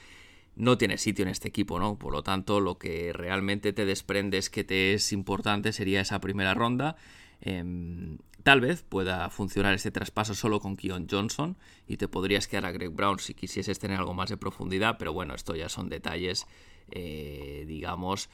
no 0.55 0.78
tiene 0.78 0.97
sitio 0.97 1.24
en 1.24 1.30
este 1.30 1.47
equipo, 1.47 1.80
¿no? 1.80 1.97
Por 1.97 2.11
lo 2.11 2.22
tanto, 2.22 2.59
lo 2.59 2.78
que 2.78 3.13
realmente 3.13 3.72
te 3.72 3.86
desprendes 3.86 4.49
que 4.49 4.65
te 4.65 4.93
es 4.93 5.13
importante 5.13 5.72
sería 5.72 6.01
esa 6.01 6.20
primera 6.20 6.53
ronda. 6.53 6.97
Em, 7.41 8.17
Tal 8.49 8.61
vez 8.61 8.81
pueda 8.81 9.29
funcionar 9.29 9.75
este 9.75 9.91
traspaso 9.91 10.33
solo 10.33 10.59
con 10.59 10.75
Keon 10.75 11.05
Johnson 11.07 11.55
y 11.87 11.97
te 11.97 12.07
podrías 12.07 12.47
quedar 12.47 12.65
a 12.65 12.71
Greg 12.71 12.89
Brown 12.89 13.19
si 13.19 13.35
quisieses 13.35 13.77
tener 13.77 13.99
algo 13.99 14.15
más 14.15 14.31
de 14.31 14.37
profundidad, 14.37 14.97
pero 14.97 15.13
bueno, 15.13 15.35
esto 15.35 15.55
ya 15.55 15.69
son 15.69 15.87
detalles, 15.87 16.47
eh, 16.89 17.65
digamos, 17.67 18.27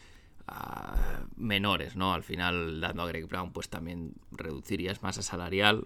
ah, 0.48 1.26
menores, 1.36 1.98
¿no? 1.98 2.14
Al 2.14 2.24
final, 2.24 2.80
dando 2.80 3.04
a 3.04 3.08
Greg 3.08 3.28
Brown, 3.28 3.52
pues 3.52 3.68
también 3.68 4.14
reducirías 4.32 5.04
masa 5.04 5.22
salarial. 5.22 5.86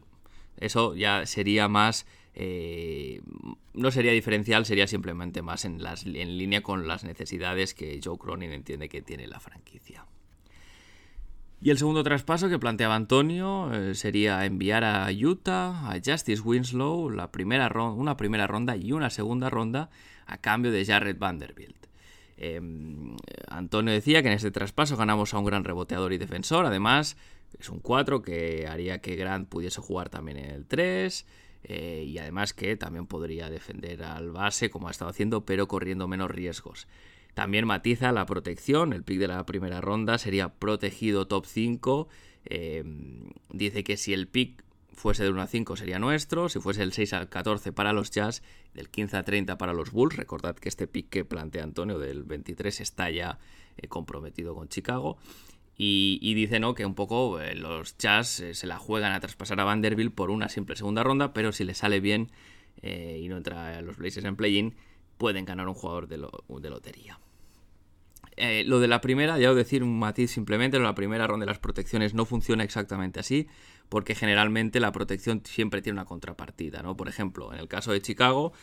Eso 0.57 0.93
ya 0.93 1.25
sería 1.25 1.67
más, 1.67 2.05
eh, 2.35 3.23
no 3.73 3.89
sería 3.89 4.11
diferencial, 4.11 4.63
sería 4.63 4.85
simplemente 4.85 5.41
más 5.41 5.65
en, 5.65 5.81
las, 5.81 6.05
en 6.05 6.37
línea 6.37 6.61
con 6.61 6.87
las 6.87 7.03
necesidades 7.03 7.73
que 7.73 7.99
Joe 8.03 8.19
Cronin 8.19 8.51
entiende 8.51 8.89
que 8.89 9.01
tiene 9.01 9.25
la 9.25 9.39
franquicia. 9.39 10.05
Y 11.61 11.71
el 11.71 11.77
segundo 11.77 12.03
traspaso 12.03 12.47
que 12.47 12.57
planteaba 12.57 12.95
Antonio 12.95 13.73
eh, 13.73 13.93
sería 13.93 14.45
enviar 14.45 14.85
a 14.85 15.09
Utah, 15.11 15.91
a 15.91 15.99
Justice 16.03 16.41
Winslow, 16.41 17.09
la 17.09 17.31
primera 17.31 17.69
una 17.91 18.15
primera 18.15 18.47
ronda 18.47 18.77
y 18.77 18.93
una 18.93 19.09
segunda 19.09 19.49
ronda 19.49 19.89
a 20.25 20.37
cambio 20.37 20.71
de 20.71 20.85
Jared 20.85 21.17
Vanderbilt. 21.17 21.87
Em, 22.37 23.17
Antonio 23.49 23.91
decía 23.91 24.21
que 24.21 24.29
en 24.29 24.35
este 24.35 24.51
traspaso 24.51 24.95
ganamos 24.95 25.33
a 25.33 25.39
un 25.39 25.45
gran 25.45 25.65
reboteador 25.65 26.13
y 26.13 26.17
defensor, 26.17 26.65
además 26.65 27.17
es 27.59 27.69
un 27.69 27.79
4 27.79 28.21
que 28.21 28.65
haría 28.67 28.99
que 29.01 29.17
Grant 29.17 29.49
pudiese 29.49 29.81
jugar 29.81 30.07
también 30.07 30.37
en 30.37 30.51
el 30.51 30.65
3 30.65 31.25
eh, 31.63 32.05
y 32.07 32.17
además 32.19 32.53
que 32.53 32.77
también 32.77 33.07
podría 33.07 33.49
defender 33.49 34.03
al 34.03 34.31
base 34.31 34.69
como 34.69 34.87
ha 34.87 34.91
estado 34.91 35.11
haciendo 35.11 35.43
pero 35.43 35.67
corriendo 35.67 36.07
menos 36.07 36.31
riesgos. 36.31 36.87
También 37.33 37.65
matiza 37.67 38.11
la 38.11 38.25
protección, 38.25 38.93
el 38.93 39.03
pick 39.03 39.19
de 39.19 39.27
la 39.27 39.45
primera 39.45 39.81
ronda 39.81 40.17
sería 40.17 40.49
protegido 40.49 41.27
top 41.27 41.45
5. 41.45 42.07
Eh, 42.45 42.83
dice 43.51 43.83
que 43.83 43.97
si 43.97 44.13
el 44.13 44.27
pick 44.27 44.63
fuese 44.93 45.23
de 45.23 45.29
1 45.29 45.41
a 45.41 45.47
5 45.47 45.77
sería 45.77 45.99
nuestro, 45.99 46.49
si 46.49 46.59
fuese 46.59 46.83
el 46.83 46.91
6 46.91 47.13
al 47.13 47.29
14 47.29 47.71
para 47.71 47.93
los 47.93 48.11
Jazz, 48.11 48.43
del 48.73 48.89
15 48.89 49.17
a 49.17 49.23
30 49.23 49.57
para 49.57 49.73
los 49.73 49.91
Bulls, 49.91 50.17
recordad 50.17 50.55
que 50.55 50.69
este 50.69 50.87
pick 50.87 51.09
que 51.09 51.25
plantea 51.25 51.63
Antonio 51.63 51.99
del 51.99 52.23
23 52.23 52.81
está 52.81 53.09
ya 53.09 53.39
eh, 53.77 53.87
comprometido 53.87 54.55
con 54.55 54.67
Chicago. 54.67 55.17
Y, 55.81 56.33
dice 56.33 56.59
¿no? 56.59 56.75
que 56.75 56.85
un 56.85 56.93
poco 56.93 57.39
eh, 57.39 57.55
los 57.55 57.97
Jazz 57.97 58.43
se 58.51 58.67
la 58.67 58.77
juegan 58.77 59.13
a 59.13 59.21
traspasar 59.21 59.61
a 59.61 59.63
Vanderbilt 59.63 60.13
por 60.13 60.29
una 60.29 60.49
simple 60.49 60.75
segunda 60.75 61.03
ronda, 61.03 61.31
pero 61.31 61.53
si 61.53 61.63
le 61.63 61.73
sale 61.73 62.01
bien 62.01 62.31
y 62.81 63.27
no 63.27 63.35
entra 63.37 63.77
a 63.77 63.81
los 63.81 63.97
Blazers 63.97 64.25
en 64.25 64.37
play-in, 64.37 64.73
pueden 65.19 65.45
ganar 65.45 65.67
un 65.67 65.75
jugador 65.75 66.07
de 66.07 66.69
lotería. 66.71 67.19
Eh, 68.41 68.63
lo 68.65 68.79
de 68.79 68.87
la 68.87 69.01
primera, 69.01 69.37
ya 69.37 69.51
os 69.51 69.55
decir 69.57 69.83
un 69.83 69.99
matiz 69.99 70.31
simplemente, 70.31 70.79
la 70.79 70.95
primera 70.95 71.27
ronda 71.27 71.45
de 71.45 71.51
las 71.51 71.59
protecciones 71.59 72.13
no 72.13 72.25
funciona 72.25 72.63
exactamente 72.63 73.19
así, 73.19 73.49
porque 73.89 74.15
generalmente 74.15 74.79
la 74.79 74.93
protección 74.93 75.41
siempre 75.43 75.81
tiene 75.81 75.97
una 75.99 76.05
contrapartida, 76.05 76.81
¿no? 76.81 76.95
Por 76.95 77.09
ejemplo, 77.09 77.53
en 77.53 77.59
el 77.59 77.67
caso 77.67 77.91
de 77.91 78.01
Chicago, 78.01 78.53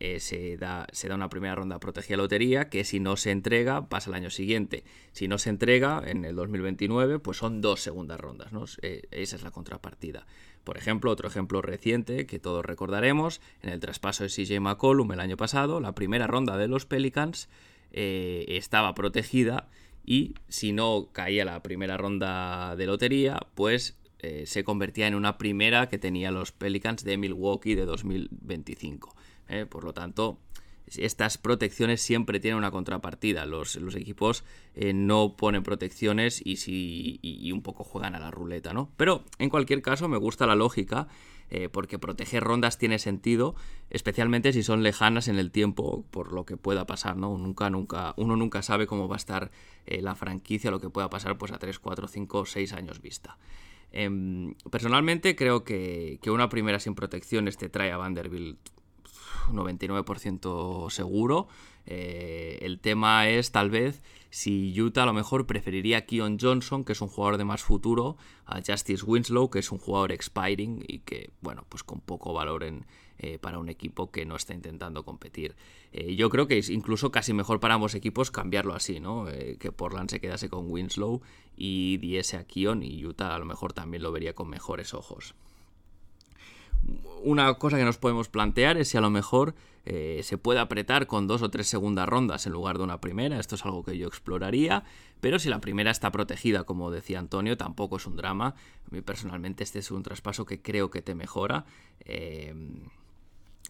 eh, 0.00 0.20
se, 0.20 0.56
da, 0.56 0.86
una 1.14 1.28
primera 1.28 1.54
ronda 1.54 1.78
protegida 1.80 2.16
lotería 2.16 2.70
que 2.70 2.84
si 2.84 2.98
no 2.98 3.18
se 3.18 3.30
entrega 3.30 3.90
pasa 3.90 4.08
el 4.08 4.14
año 4.14 4.30
siguiente. 4.30 4.84
Si 5.12 5.28
no 5.28 5.36
se 5.36 5.50
entrega 5.50 6.02
en 6.06 6.24
el 6.24 6.34
2029, 6.34 7.18
pues 7.18 7.36
son 7.36 7.60
dos 7.60 7.82
segundas 7.82 8.18
rondas. 8.18 8.50
Eh, 8.80 9.02
esa 9.10 9.36
es 9.36 9.42
la 9.42 9.50
contrapartida. 9.50 10.26
Por 10.66 10.78
ejemplo, 10.78 11.12
otro 11.12 11.28
ejemplo 11.28 11.62
reciente 11.62 12.26
que 12.26 12.40
todos 12.40 12.64
recordaremos, 12.64 13.40
en 13.62 13.70
el 13.70 13.78
traspaso 13.78 14.24
de 14.24 14.30
CJ 14.30 14.58
McCollum 14.58 15.12
el 15.12 15.20
año 15.20 15.36
pasado, 15.36 15.78
la 15.78 15.94
primera 15.94 16.26
ronda 16.26 16.56
de 16.56 16.66
los 16.66 16.86
Pelicans 16.86 17.48
eh, 17.92 18.44
estaba 18.48 18.92
protegida 18.92 19.68
y 20.04 20.34
si 20.48 20.72
no 20.72 21.10
caía 21.12 21.44
la 21.44 21.62
primera 21.62 21.96
ronda 21.96 22.74
de 22.74 22.84
lotería, 22.86 23.46
pues 23.54 23.96
eh, 24.18 24.42
se 24.46 24.64
convertía 24.64 25.06
en 25.06 25.14
una 25.14 25.38
primera 25.38 25.88
que 25.88 25.98
tenía 25.98 26.32
los 26.32 26.50
Pelicans 26.50 27.04
de 27.04 27.16
Milwaukee 27.16 27.76
de 27.76 27.84
2025. 27.84 29.14
Eh. 29.48 29.66
por 29.66 29.84
lo 29.84 29.94
tanto, 29.94 30.40
estas 30.96 31.38
protecciones 31.38 32.00
siempre 32.00 32.40
tienen 32.40 32.58
una 32.58 32.70
contrapartida. 32.70 33.46
Los, 33.46 33.76
equipos 33.96 34.44
no 34.94 35.36
ponen 35.36 35.62
protecciones 35.62 36.40
y, 36.44 36.56
si, 36.56 37.18
y, 37.22 37.50
un 37.52 37.62
poco 37.62 37.84
juegan 37.84 38.14
a 38.14 38.20
la 38.20 38.30
ruleta, 38.30 38.72
¿no? 38.72 38.90
Pero 38.96 39.24
en 39.38 39.50
cualquier 39.50 39.82
caso 39.82 40.08
me 40.08 40.16
gusta 40.16 40.46
la 40.46 40.54
lógica 40.54 41.08
eh, 41.48 41.68
porque 41.68 41.98
proteger 41.98 42.42
rondas 42.42 42.76
tiene 42.76 42.98
sentido, 42.98 43.54
especialmente 43.90 44.52
si 44.52 44.64
son 44.64 44.82
lejanas 44.82 45.28
en 45.28 45.38
el 45.38 45.52
tiempo 45.52 46.04
por 46.10 46.32
lo 46.32 46.44
que 46.44 46.56
pueda 46.56 46.86
pasar, 46.86 47.16
¿no? 47.16 47.38
Nunca, 47.38 47.70
nunca, 47.70 48.14
uno 48.16 48.36
nunca 48.36 48.62
sabe 48.62 48.88
cómo 48.88 49.06
va 49.06 49.14
a 49.14 49.18
estar 49.18 49.52
eh, 49.86 50.02
la 50.02 50.16
franquicia, 50.16 50.72
lo 50.72 50.80
que 50.80 50.90
pueda 50.90 51.08
pasar 51.08 51.38
pues 51.38 51.52
a 51.52 51.58
3, 51.58 51.78
4, 51.78 52.08
5, 52.08 52.46
6 52.46 52.72
años 52.72 53.00
vista. 53.00 53.38
Em, 53.92 54.54
personalmente 54.72 55.36
creo 55.36 55.62
que, 55.62 56.18
que, 56.20 56.32
una 56.32 56.48
primera 56.48 56.80
sin 56.80 56.96
protecciones 56.96 57.56
te 57.56 57.68
trae 57.68 57.92
a 57.92 57.96
Vanderbilt 57.96 58.58
99% 59.52 60.90
seguro. 60.90 61.48
Eh, 61.86 62.58
el 62.62 62.80
tema 62.80 63.28
es 63.28 63.52
tal 63.52 63.70
vez 63.70 64.02
si 64.30 64.78
Utah 64.80 65.04
a 65.04 65.06
lo 65.06 65.12
mejor 65.12 65.46
preferiría 65.46 65.98
a 65.98 66.00
Keon 66.02 66.38
Johnson, 66.40 66.84
que 66.84 66.92
es 66.92 67.00
un 67.00 67.08
jugador 67.08 67.38
de 67.38 67.44
más 67.44 67.62
futuro, 67.62 68.16
a 68.44 68.60
Justice 68.66 69.04
Winslow, 69.04 69.50
que 69.50 69.60
es 69.60 69.70
un 69.70 69.78
jugador 69.78 70.12
expiring 70.12 70.84
y 70.86 70.98
que, 71.00 71.30
bueno, 71.40 71.64
pues 71.68 71.84
con 71.84 72.00
poco 72.00 72.32
valor 72.32 72.64
en, 72.64 72.86
eh, 73.18 73.38
para 73.38 73.58
un 73.58 73.68
equipo 73.68 74.10
que 74.10 74.26
no 74.26 74.36
está 74.36 74.52
intentando 74.52 75.04
competir. 75.04 75.54
Eh, 75.92 76.16
yo 76.16 76.28
creo 76.28 76.48
que 76.48 76.58
es 76.58 76.68
incluso 76.68 77.10
casi 77.12 77.32
mejor 77.32 77.60
para 77.60 77.74
ambos 77.74 77.94
equipos 77.94 78.30
cambiarlo 78.30 78.74
así, 78.74 79.00
¿no? 79.00 79.26
que 79.58 79.72
Portland 79.72 80.10
se 80.10 80.20
quedase 80.20 80.48
con 80.48 80.70
Winslow 80.70 81.22
y 81.56 81.98
diese 81.98 82.36
a 82.36 82.44
Keon 82.44 82.82
y 82.82 83.04
Utah 83.04 83.34
a 83.34 83.38
lo 83.38 83.46
mejor 83.46 83.72
también 83.72 84.02
lo 84.02 84.12
vería 84.12 84.34
con 84.34 84.48
mejores 84.48 84.92
ojos 84.92 85.34
una 87.22 87.52
cosa 87.54 87.76
que 87.76 87.84
nos 87.84 87.98
podemos 87.98 88.28
plantear 88.28 88.76
es 88.76 88.88
si 88.88 88.96
a 88.96 89.00
lo 89.00 89.10
mejor 89.10 89.54
eh, 89.84 90.20
se 90.24 90.38
puede 90.38 90.60
apretar 90.60 91.06
con 91.06 91.26
dos 91.26 91.42
o 91.42 91.50
tres 91.50 91.68
segundas 91.68 92.08
rondas 92.08 92.46
en 92.46 92.52
lugar 92.52 92.78
de 92.78 92.84
una 92.84 93.00
primera. 93.00 93.38
Esto 93.38 93.54
es 93.54 93.64
algo 93.64 93.84
que 93.84 93.96
yo 93.96 94.08
exploraría. 94.08 94.84
Pero 95.20 95.38
si 95.38 95.48
la 95.48 95.60
primera 95.60 95.90
está 95.90 96.10
protegida, 96.10 96.64
como 96.64 96.90
decía 96.90 97.18
Antonio, 97.18 97.56
tampoco 97.56 97.96
es 97.96 98.06
un 98.06 98.16
drama. 98.16 98.48
A 98.48 98.94
mí 98.94 99.00
personalmente 99.00 99.64
este 99.64 99.78
es 99.78 99.90
un 99.90 100.02
traspaso 100.02 100.44
que 100.44 100.60
creo 100.60 100.90
que 100.90 101.02
te 101.02 101.14
mejora. 101.14 101.66
Eh, 102.00 102.54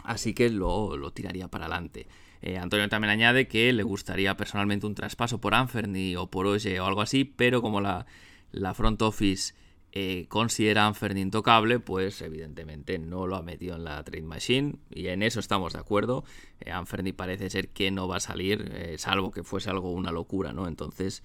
así 0.04 0.34
que 0.34 0.50
lo, 0.50 1.10
tiraría 1.12 1.48
para 1.48 1.66
adelante. 1.66 2.08
Eh, 2.42 2.58
Antonio 2.58 2.88
también 2.88 3.10
añade 3.10 3.48
que 3.48 3.72
le 3.72 3.82
gustaría 3.82 4.36
personalmente 4.36 4.86
un 4.86 4.94
traspaso 4.94 5.40
por 5.40 5.54
Anferni 5.54 6.16
o 6.16 6.30
por 6.30 6.46
Oye 6.46 6.80
o 6.80 6.86
algo 6.86 7.00
así, 7.00 7.24
pero 7.24 7.62
como 7.62 7.80
la, 7.80 8.06
la 8.52 8.74
front 8.74 9.00
office 9.02 9.54
eh, 9.98 10.26
consideran 10.28 10.92
intocable, 11.16 11.80
pues 11.80 12.20
evidentemente 12.20 12.98
no 12.98 13.26
lo 13.26 13.34
ha 13.34 13.42
metido 13.42 13.76
en 13.76 13.84
la 13.84 14.04
Trade 14.04 14.26
Machine 14.26 14.74
y 14.90 15.06
en 15.06 15.22
eso 15.22 15.40
estamos 15.40 15.72
de 15.72 15.78
acuerdo. 15.78 16.22
Eh, 16.60 16.70
Anferni 16.70 17.14
parece 17.14 17.48
ser 17.48 17.70
que 17.70 17.90
no 17.90 18.06
va 18.06 18.16
a 18.16 18.20
salir, 18.20 18.70
eh, 18.74 18.96
salvo 18.98 19.30
que 19.30 19.42
fuese 19.42 19.70
algo 19.70 19.90
una 19.90 20.12
locura, 20.12 20.52
¿no? 20.52 20.68
Entonces, 20.68 21.22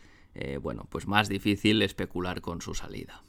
bueno, 0.62 0.88
pues 0.90 1.06
más 1.06 1.28
difícil 1.28 1.82
especular 1.82 2.40
con 2.40 2.62
su 2.62 2.74
salida. 2.74 3.22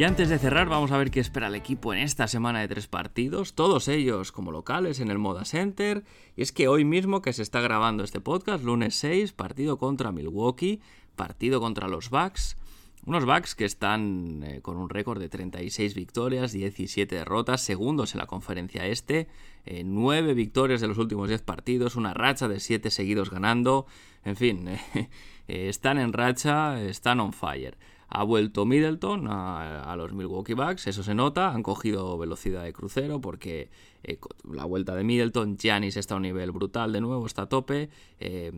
Y 0.00 0.04
antes 0.04 0.30
de 0.30 0.38
cerrar, 0.38 0.70
vamos 0.70 0.92
a 0.92 0.96
ver 0.96 1.10
qué 1.10 1.20
espera 1.20 1.48
el 1.48 1.54
equipo 1.54 1.92
en 1.92 1.98
esta 1.98 2.26
semana 2.26 2.60
de 2.60 2.68
tres 2.68 2.86
partidos, 2.86 3.52
todos 3.52 3.86
ellos 3.86 4.32
como 4.32 4.50
locales 4.50 4.98
en 4.98 5.10
el 5.10 5.18
Moda 5.18 5.44
Center. 5.44 6.04
Y 6.36 6.40
es 6.40 6.52
que 6.52 6.68
hoy 6.68 6.86
mismo 6.86 7.20
que 7.20 7.34
se 7.34 7.42
está 7.42 7.60
grabando 7.60 8.02
este 8.02 8.18
podcast, 8.18 8.64
lunes 8.64 8.94
6, 8.94 9.34
partido 9.34 9.76
contra 9.76 10.10
Milwaukee, 10.10 10.80
partido 11.16 11.60
contra 11.60 11.86
los 11.86 12.08
Bucks. 12.08 12.56
Unos 13.04 13.26
Bucks 13.26 13.54
que 13.54 13.66
están 13.66 14.42
eh, 14.42 14.62
con 14.62 14.78
un 14.78 14.88
récord 14.88 15.20
de 15.20 15.28
36 15.28 15.94
victorias, 15.94 16.52
17 16.52 17.14
derrotas, 17.14 17.60
segundos 17.60 18.14
en 18.14 18.20
la 18.20 18.26
conferencia 18.26 18.86
este, 18.86 19.28
9 19.66 20.30
eh, 20.30 20.32
victorias 20.32 20.80
de 20.80 20.88
los 20.88 20.96
últimos 20.96 21.28
10 21.28 21.42
partidos, 21.42 21.96
una 21.96 22.14
racha 22.14 22.48
de 22.48 22.58
7 22.58 22.90
seguidos 22.90 23.28
ganando. 23.28 23.84
En 24.24 24.36
fin, 24.36 24.66
están 25.46 25.98
en 25.98 26.14
racha, 26.14 26.80
están 26.80 27.20
on 27.20 27.34
fire. 27.34 27.76
Ha 28.12 28.24
vuelto 28.24 28.66
Middleton 28.66 29.28
a, 29.28 29.94
los 29.96 30.12
Milwaukee 30.12 30.54
Bucks, 30.54 30.88
eso 30.88 31.04
se 31.04 31.14
nota, 31.14 31.52
han 31.54 31.62
cogido 31.62 32.18
velocidad 32.18 32.64
de 32.64 32.72
crucero 32.72 33.20
porque 33.20 33.70
eh, 34.02 34.18
la 34.52 34.64
vuelta 34.64 34.96
de 34.96 35.04
Middleton, 35.04 35.56
Giannis 35.56 35.96
está 35.96 36.14
a 36.14 36.16
un 36.16 36.24
nivel 36.24 36.50
brutal 36.50 36.92
de 36.92 37.00
nuevo, 37.00 37.24
está 37.24 37.42
a 37.42 37.48
tope, 37.48 37.88
eh, 38.18 38.50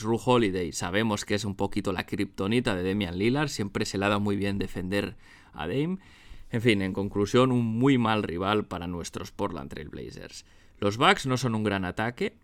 Ru 0.00 0.20
Holiday 0.22 0.72
sabemos 0.72 1.24
que 1.24 1.36
es 1.36 1.44
un 1.44 1.54
poquito 1.54 1.92
la 1.92 2.06
kriptonita 2.06 2.74
de 2.74 2.82
Demian 2.82 3.16
Lillard, 3.16 3.50
siempre 3.50 3.84
se 3.84 3.98
le 3.98 4.06
ha 4.06 4.08
dado 4.08 4.20
muy 4.20 4.34
bien 4.34 4.58
defender 4.58 5.14
a 5.52 5.68
Dame. 5.68 5.98
En 6.50 6.62
fin, 6.62 6.82
en 6.82 6.92
conclusión, 6.92 7.52
un 7.52 7.64
muy 7.64 7.98
mal 7.98 8.22
rival 8.22 8.64
para 8.64 8.86
nuestros 8.86 9.30
Portland 9.30 9.70
Trail 9.70 9.90
Blazers. 9.90 10.44
Los 10.80 10.96
Bucks 10.96 11.26
no 11.26 11.36
son 11.36 11.54
un 11.54 11.62
gran 11.62 11.84
ataque, 11.84 12.34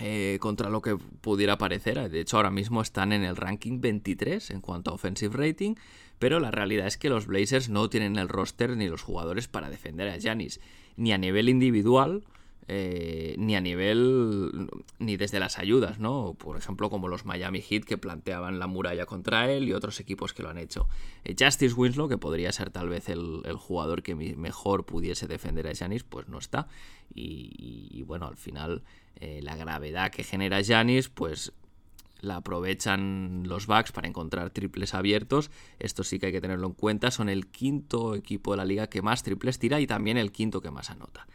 eh, 0.00 0.38
contra 0.40 0.70
lo 0.70 0.82
que 0.82 0.96
pudiera 0.96 1.58
parecer. 1.58 2.10
De 2.10 2.20
hecho, 2.20 2.36
ahora 2.36 2.50
mismo 2.50 2.82
están 2.82 3.12
en 3.12 3.22
el 3.22 3.36
ranking 3.36 3.80
23 3.80 4.50
en 4.50 4.60
cuanto 4.60 4.90
a 4.90 4.94
offensive 4.94 5.36
rating, 5.36 5.74
pero 6.18 6.40
la 6.40 6.50
realidad 6.50 6.86
es 6.86 6.96
que 6.96 7.08
los 7.08 7.26
Blazers 7.26 7.68
no 7.68 7.88
tienen 7.88 8.16
el 8.16 8.28
roster 8.28 8.76
ni 8.76 8.88
los 8.88 9.02
jugadores 9.02 9.46
para 9.48 9.70
defender 9.70 10.08
a 10.08 10.18
Giannis, 10.18 10.60
ni 10.96 11.12
a 11.12 11.18
nivel 11.18 11.48
individual, 11.48 12.24
eh, 12.66 13.34
ni 13.36 13.56
a 13.56 13.60
nivel 13.60 14.70
ni 14.98 15.16
desde 15.18 15.38
las 15.38 15.58
ayudas, 15.58 15.98
¿no? 15.98 16.34
Por 16.38 16.56
ejemplo, 16.56 16.88
como 16.88 17.08
los 17.08 17.26
Miami 17.26 17.60
Heat 17.60 17.84
que 17.84 17.98
planteaban 17.98 18.58
la 18.58 18.66
muralla 18.66 19.04
contra 19.04 19.50
él 19.50 19.68
y 19.68 19.74
otros 19.74 20.00
equipos 20.00 20.32
que 20.32 20.42
lo 20.42 20.48
han 20.48 20.56
hecho. 20.56 20.88
Eh, 21.24 21.34
Justice 21.38 21.74
Winslow, 21.74 22.08
que 22.08 22.16
podría 22.16 22.52
ser 22.52 22.70
tal 22.70 22.88
vez 22.88 23.10
el, 23.10 23.42
jugador 23.56 24.02
que 24.02 24.14
mejor 24.14 24.86
pudiese 24.86 25.26
defender 25.26 25.66
a 25.66 25.72
Giannis, 25.72 26.04
pues 26.04 26.28
no 26.28 26.38
está. 26.38 26.68
Y, 27.14 28.02
bueno, 28.06 28.26
al 28.26 28.36
final 28.36 28.82
eh, 29.20 29.40
la 29.42 29.56
gravedad 29.56 30.10
que 30.10 30.24
genera 30.24 30.62
Giannis, 30.62 31.08
pues 31.10 31.52
la 32.20 32.36
aprovechan 32.36 33.42
los 33.46 33.66
Bucks 33.66 33.92
para 33.92 34.08
encontrar 34.08 34.48
triples 34.50 34.94
abiertos. 34.94 35.50
Esto 35.78 36.02
sí 36.02 36.18
que 36.18 36.26
hay 36.26 36.32
que 36.32 36.40
tenerlo 36.40 36.66
en 36.68 36.72
cuenta. 36.72 37.10
Son 37.10 37.28
el 37.28 37.46
quinto 37.48 38.14
equipo 38.14 38.52
de 38.52 38.56
la 38.56 38.64
liga 38.64 38.86
que 38.86 39.02
más 39.02 39.22
triples 39.22 39.58
tira 39.58 39.80
y 39.80 39.86
también 39.86 40.16
el 40.16 40.32
quinto 40.32 40.62
que 40.62 40.70
más 40.70 40.88
anota. 40.88 41.26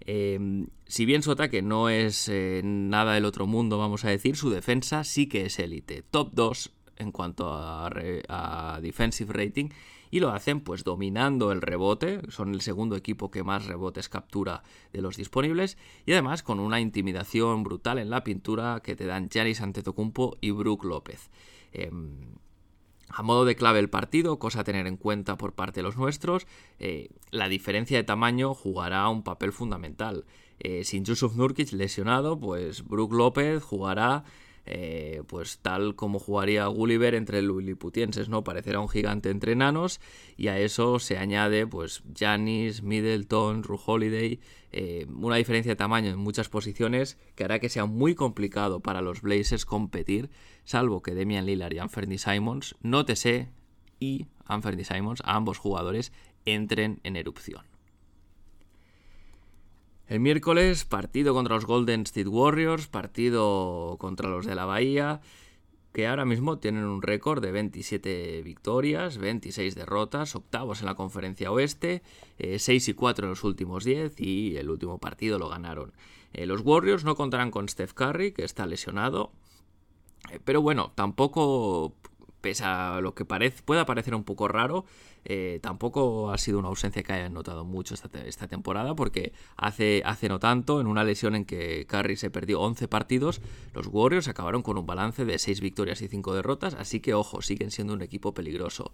Eh, 0.00 0.66
si 0.86 1.06
bien 1.06 1.22
su 1.22 1.30
ataque 1.32 1.62
no 1.62 1.88
es 1.88 2.28
eh, 2.28 2.60
nada 2.64 3.14
del 3.14 3.24
otro 3.24 3.46
mundo, 3.46 3.78
vamos 3.78 4.04
a 4.04 4.10
decir, 4.10 4.36
su 4.36 4.50
defensa 4.50 5.04
sí 5.04 5.28
que 5.28 5.46
es 5.46 5.58
élite. 5.58 6.02
Top 6.02 6.30
2 6.32 6.72
en 6.96 7.12
cuanto 7.12 7.52
a, 7.52 8.78
defensive 8.80 9.32
rating 9.32 9.68
y 10.10 10.20
lo 10.20 10.30
hacen 10.30 10.60
pues 10.60 10.84
dominando 10.84 11.50
el 11.50 11.60
rebote, 11.60 12.20
son 12.28 12.54
el 12.54 12.60
segundo 12.60 12.94
equipo 12.94 13.30
que 13.30 13.42
más 13.42 13.66
rebotes 13.66 14.08
captura 14.08 14.62
de 14.92 15.02
los 15.02 15.16
disponibles 15.16 15.76
y 16.06 16.12
además 16.12 16.42
con 16.42 16.60
una 16.60 16.80
intimidación 16.80 17.64
brutal 17.64 17.98
en 17.98 18.10
la 18.10 18.22
pintura 18.22 18.80
que 18.80 18.94
te 18.94 19.06
dan 19.06 19.28
Giannis 19.28 19.60
Antetokounmpo 19.60 20.36
y 20.40 20.52
Brook 20.52 20.84
López. 20.84 21.30
Em, 21.72 22.36
a 23.08 23.22
modo 23.22 23.44
de 23.44 23.56
clave 23.56 23.78
el 23.78 23.90
partido, 23.90 24.38
cosa 24.38 24.60
a 24.60 24.64
tener 24.64 24.86
en 24.86 24.96
cuenta 24.96 25.36
por 25.36 25.52
parte 25.52 25.80
de 25.80 25.84
los 25.84 25.96
nuestros, 25.96 26.46
eh, 26.78 27.08
la 27.30 27.48
diferencia 27.48 27.96
de 27.96 28.04
tamaño 28.04 28.54
jugará 28.54 29.08
un 29.08 29.22
papel 29.22 29.52
fundamental. 29.52 30.24
Eh, 30.60 30.84
sin 30.84 31.04
Yusuf 31.04 31.34
Nurkic 31.34 31.72
lesionado, 31.72 32.38
pues 32.38 32.86
Brook 32.86 33.12
López 33.12 33.62
jugará 33.62 34.24
eh, 34.66 35.22
pues 35.26 35.58
tal 35.58 35.94
como 35.94 36.18
jugaría 36.18 36.66
Gulliver 36.66 37.14
entre 37.14 37.42
Lilliputienses, 37.42 38.28
¿no? 38.28 38.44
Parecerá 38.44 38.80
un 38.80 38.88
gigante 38.88 39.30
entre 39.30 39.52
enanos 39.52 40.00
y 40.36 40.48
a 40.48 40.58
eso 40.58 40.98
se 40.98 41.18
añade 41.18 41.66
pues 41.66 42.02
Janis, 42.16 42.82
Middleton, 42.82 43.62
Ru 43.62 43.78
Holiday, 43.84 44.40
eh, 44.72 45.06
una 45.14 45.36
diferencia 45.36 45.72
de 45.72 45.76
tamaño 45.76 46.10
en 46.10 46.18
muchas 46.18 46.48
posiciones 46.48 47.18
que 47.34 47.44
hará 47.44 47.58
que 47.58 47.68
sea 47.68 47.86
muy 47.86 48.14
complicado 48.14 48.80
para 48.80 49.02
los 49.02 49.22
Blazers 49.22 49.66
competir, 49.66 50.30
salvo 50.64 51.02
que 51.02 51.14
Demian 51.14 51.46
Lillard 51.46 51.74
y 51.74 51.78
Anthony 51.78 52.18
Simons, 52.18 52.74
nótese, 52.82 53.50
y 54.00 54.26
Anthony 54.46 54.84
Simons, 54.84 55.22
ambos 55.24 55.58
jugadores, 55.58 56.12
entren 56.44 57.00
en 57.04 57.16
erupción. 57.16 57.73
El 60.06 60.20
miércoles, 60.20 60.84
partido 60.84 61.32
contra 61.32 61.54
los 61.54 61.64
Golden 61.64 62.02
State 62.02 62.28
Warriors, 62.28 62.88
partido 62.88 63.96
contra 63.98 64.28
los 64.28 64.44
de 64.44 64.54
la 64.54 64.66
Bahía, 64.66 65.22
que 65.94 66.06
ahora 66.06 66.26
mismo 66.26 66.58
tienen 66.58 66.84
un 66.84 67.00
récord 67.00 67.40
de 67.40 67.52
27 67.52 68.42
victorias, 68.42 69.16
26 69.16 69.74
derrotas, 69.74 70.34
octavos 70.34 70.80
en 70.80 70.86
la 70.86 70.94
conferencia 70.94 71.50
oeste, 71.50 72.02
6 72.38 72.68
eh, 72.68 72.90
y 72.90 72.94
4 72.94 73.24
en 73.24 73.30
los 73.30 73.44
últimos 73.44 73.84
10 73.84 74.20
y 74.20 74.56
el 74.56 74.68
último 74.68 74.98
partido 74.98 75.38
lo 75.38 75.48
ganaron. 75.48 75.92
Eh, 76.34 76.44
los 76.44 76.60
Warriors 76.62 77.04
no 77.04 77.14
contarán 77.14 77.50
con 77.50 77.68
Steph 77.68 77.94
Curry, 77.94 78.32
que 78.32 78.44
está 78.44 78.66
lesionado, 78.66 79.32
eh, 80.32 80.40
pero 80.44 80.60
bueno, 80.60 80.92
tampoco 80.94 81.94
pese 82.44 82.62
a 82.62 83.00
lo 83.00 83.14
que 83.14 83.24
parece, 83.24 83.62
pueda 83.62 83.86
parecer 83.86 84.14
un 84.14 84.22
poco 84.22 84.48
raro, 84.48 84.84
eh, 85.24 85.60
tampoco 85.62 86.30
ha 86.30 86.36
sido 86.36 86.58
una 86.58 86.68
ausencia 86.68 87.02
que 87.02 87.14
haya 87.14 87.30
notado 87.30 87.64
mucho 87.64 87.94
esta, 87.94 88.48
temporada, 88.48 88.94
porque 88.94 89.32
hace, 89.56 90.02
hace 90.04 90.28
no 90.28 90.38
tanto, 90.38 90.78
en 90.78 90.86
una 90.86 91.04
lesión 91.04 91.36
en 91.36 91.46
que 91.46 91.86
Curry 91.86 92.16
se 92.16 92.28
perdió 92.28 92.60
11 92.60 92.86
partidos, 92.86 93.40
los 93.72 93.86
Warriors 93.86 94.28
acabaron 94.28 94.60
con 94.60 94.76
un 94.76 94.84
balance 94.84 95.24
de 95.24 95.38
6 95.38 95.62
victorias 95.62 96.02
y 96.02 96.08
5 96.08 96.34
derrotas, 96.34 96.74
así 96.74 97.00
que 97.00 97.14
ojo, 97.14 97.40
siguen 97.40 97.70
siendo 97.70 97.94
un 97.94 98.02
equipo 98.02 98.34
peligroso. 98.34 98.92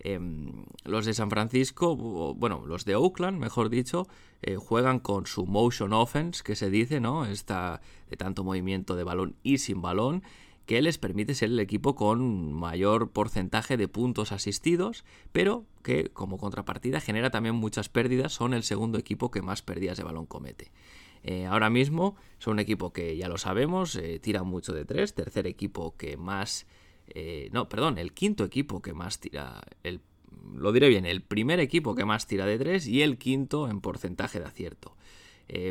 Em, 0.00 0.64
los 0.84 1.06
de 1.06 1.14
San 1.14 1.30
Francisco, 1.30 1.94
bueno, 2.34 2.64
los 2.66 2.84
de 2.84 2.96
Oakland, 2.96 3.38
mejor 3.38 3.68
dicho, 3.68 4.08
eh, 4.42 4.56
juegan 4.56 4.98
con 4.98 5.26
su 5.26 5.46
motion 5.46 5.92
offense, 5.92 6.42
que 6.42 6.56
se 6.56 6.68
dice, 6.68 6.98
¿no? 6.98 7.26
Esta 7.26 7.80
de 8.10 8.16
tanto 8.16 8.42
movimiento 8.42 8.96
de 8.96 9.04
balón 9.04 9.36
y 9.44 9.58
sin 9.58 9.82
balón 9.82 10.24
que 10.68 10.82
les 10.82 10.98
permite 10.98 11.34
ser 11.34 11.48
el 11.48 11.60
equipo 11.60 11.94
con 11.94 12.52
mayor 12.52 13.10
porcentaje 13.10 13.78
de 13.78 13.88
puntos 13.88 14.32
asistidos, 14.32 15.02
pero 15.32 15.64
que 15.82 16.10
como 16.10 16.36
contrapartida 16.36 17.00
genera 17.00 17.30
también 17.30 17.54
muchas 17.54 17.88
pérdidas, 17.88 18.34
son 18.34 18.52
el 18.52 18.62
segundo 18.62 18.98
equipo 18.98 19.30
que 19.30 19.40
más 19.40 19.62
pérdidas 19.62 19.96
de 19.96 20.04
balón 20.04 20.26
comete. 20.26 20.70
Eh, 21.22 21.46
ahora 21.46 21.70
mismo 21.70 22.16
son 22.38 22.52
un 22.52 22.58
equipo 22.58 22.92
que 22.92 23.16
ya 23.16 23.28
lo 23.28 23.38
sabemos, 23.38 23.96
eh, 23.96 24.18
tira 24.18 24.42
mucho 24.42 24.74
de 24.74 24.84
tres, 24.84 25.14
tercer 25.14 25.46
equipo 25.46 25.96
que 25.96 26.18
más... 26.18 26.66
Eh, 27.14 27.48
no, 27.50 27.70
perdón, 27.70 27.96
el 27.96 28.12
quinto 28.12 28.44
equipo 28.44 28.82
que 28.82 28.92
más 28.92 29.20
tira... 29.20 29.62
El, 29.82 30.02
lo 30.54 30.70
diré 30.72 30.90
bien, 30.90 31.06
el 31.06 31.22
primer 31.22 31.60
equipo 31.60 31.94
que 31.94 32.04
más 32.04 32.26
tira 32.26 32.44
de 32.44 32.58
tres 32.58 32.86
y 32.86 33.00
el 33.00 33.16
quinto 33.16 33.70
en 33.70 33.80
porcentaje 33.80 34.38
de 34.38 34.44
acierto. 34.44 34.98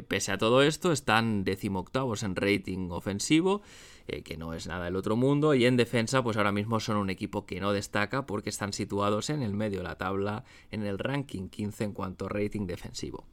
pese 0.07 0.31
a 0.31 0.39
todo 0.39 0.63
esto, 0.63 0.91
están 0.91 1.43
decimoctavos 1.43 2.23
en 2.23 2.35
rating 2.35 2.89
ofensivo 2.89 3.61
eh, 4.07 4.21
que 4.23 4.37
no 4.37 4.53
es 4.53 4.67
nada 4.67 4.85
del 4.85 4.95
otro 4.95 5.15
mundo, 5.15 5.53
y 5.53 5.65
en 5.65 5.77
defensa 5.77 6.23
pues 6.23 6.37
ahora 6.37 6.51
mismo 6.51 6.79
son 6.79 6.97
un 6.97 7.09
equipo 7.09 7.45
que 7.45 7.59
no 7.59 7.73
destaca 7.73 8.25
porque 8.25 8.49
están 8.49 8.73
situados 8.73 9.29
en 9.29 9.41
el 9.41 9.53
medio 9.53 9.79
de 9.79 9.85
la 9.85 9.97
tabla 9.97 10.43
en 10.71 10.83
el 10.83 10.97
ranking 10.97 11.49
15 11.49 11.83
en 11.83 11.93
cuanto 11.93 12.25
a 12.25 12.29
rating 12.29 12.67
defensivo. 12.67 13.25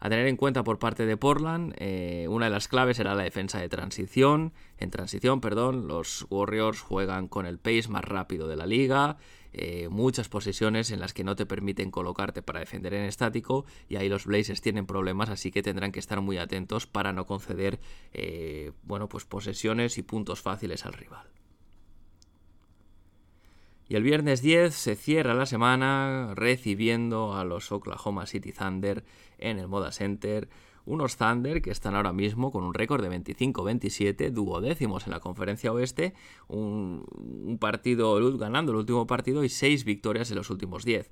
A 0.00 0.08
tener 0.08 0.28
en 0.28 0.36
cuenta 0.36 0.62
por 0.62 0.78
parte 0.78 1.06
de 1.06 1.16
Portland, 1.16 1.74
eh, 1.78 2.26
una 2.30 2.46
de 2.46 2.52
las 2.52 2.68
claves 2.68 3.00
era 3.00 3.16
la 3.16 3.24
defensa 3.24 3.58
de 3.58 3.68
transición. 3.68 4.52
En 4.78 4.90
transición, 4.90 5.40
perdón, 5.40 5.88
los 5.88 6.24
Warriors 6.30 6.80
juegan 6.80 7.26
con 7.26 7.46
el 7.46 7.58
pace 7.58 7.88
más 7.88 8.04
rápido 8.04 8.46
de 8.46 8.56
la 8.56 8.66
liga, 8.66 9.16
eh, 9.52 9.88
muchas 9.88 10.28
posiciones 10.28 10.90
en 10.90 11.00
las 11.00 11.14
que 11.14 11.24
no 11.24 11.36
te 11.36 11.46
permiten 11.46 11.90
colocarte 11.90 12.42
para 12.42 12.60
defender 12.60 12.94
en 12.94 13.04
estático 13.04 13.64
y 13.88 13.96
ahí 13.96 14.08
los 14.08 14.26
Blazers 14.26 14.60
tienen 14.60 14.86
problemas, 14.86 15.30
así 15.30 15.50
que 15.50 15.62
tendrán 15.62 15.92
que 15.92 16.00
estar 16.00 16.20
muy 16.20 16.38
atentos 16.38 16.86
para 16.86 17.12
no 17.12 17.26
conceder, 17.26 17.80
eh, 18.12 18.72
bueno, 18.82 19.08
pues 19.08 19.24
posesiones 19.24 19.98
y 19.98 20.02
puntos 20.02 20.40
fáciles 20.40 20.84
al 20.86 20.92
rival. 20.92 21.28
Y 23.88 23.96
el 23.96 24.02
viernes 24.02 24.42
10 24.42 24.74
se 24.74 24.96
cierra 24.96 25.32
la 25.32 25.46
semana 25.46 26.34
recibiendo 26.34 27.34
a 27.34 27.44
los 27.44 27.72
Oklahoma 27.72 28.26
City 28.26 28.52
Thunder 28.52 29.02
en 29.38 29.58
el 29.58 29.66
Moda 29.66 29.92
Center. 29.92 30.50
Unos 30.88 31.18
Thunder 31.18 31.60
que 31.60 31.70
están 31.70 31.94
ahora 31.94 32.14
mismo 32.14 32.50
con 32.50 32.64
un 32.64 32.72
récord 32.72 33.02
de 33.02 33.10
25-27, 33.10 34.30
duodécimos 34.30 35.06
en 35.06 35.12
la 35.12 35.20
conferencia 35.20 35.70
oeste, 35.70 36.14
un, 36.48 37.58
partido 37.60 38.38
ganando 38.38 38.72
el 38.72 38.78
último 38.78 39.06
partido 39.06 39.44
y 39.44 39.50
6 39.50 39.84
victorias 39.84 40.30
en 40.30 40.38
los 40.38 40.48
últimos 40.48 40.86
10. 40.86 41.10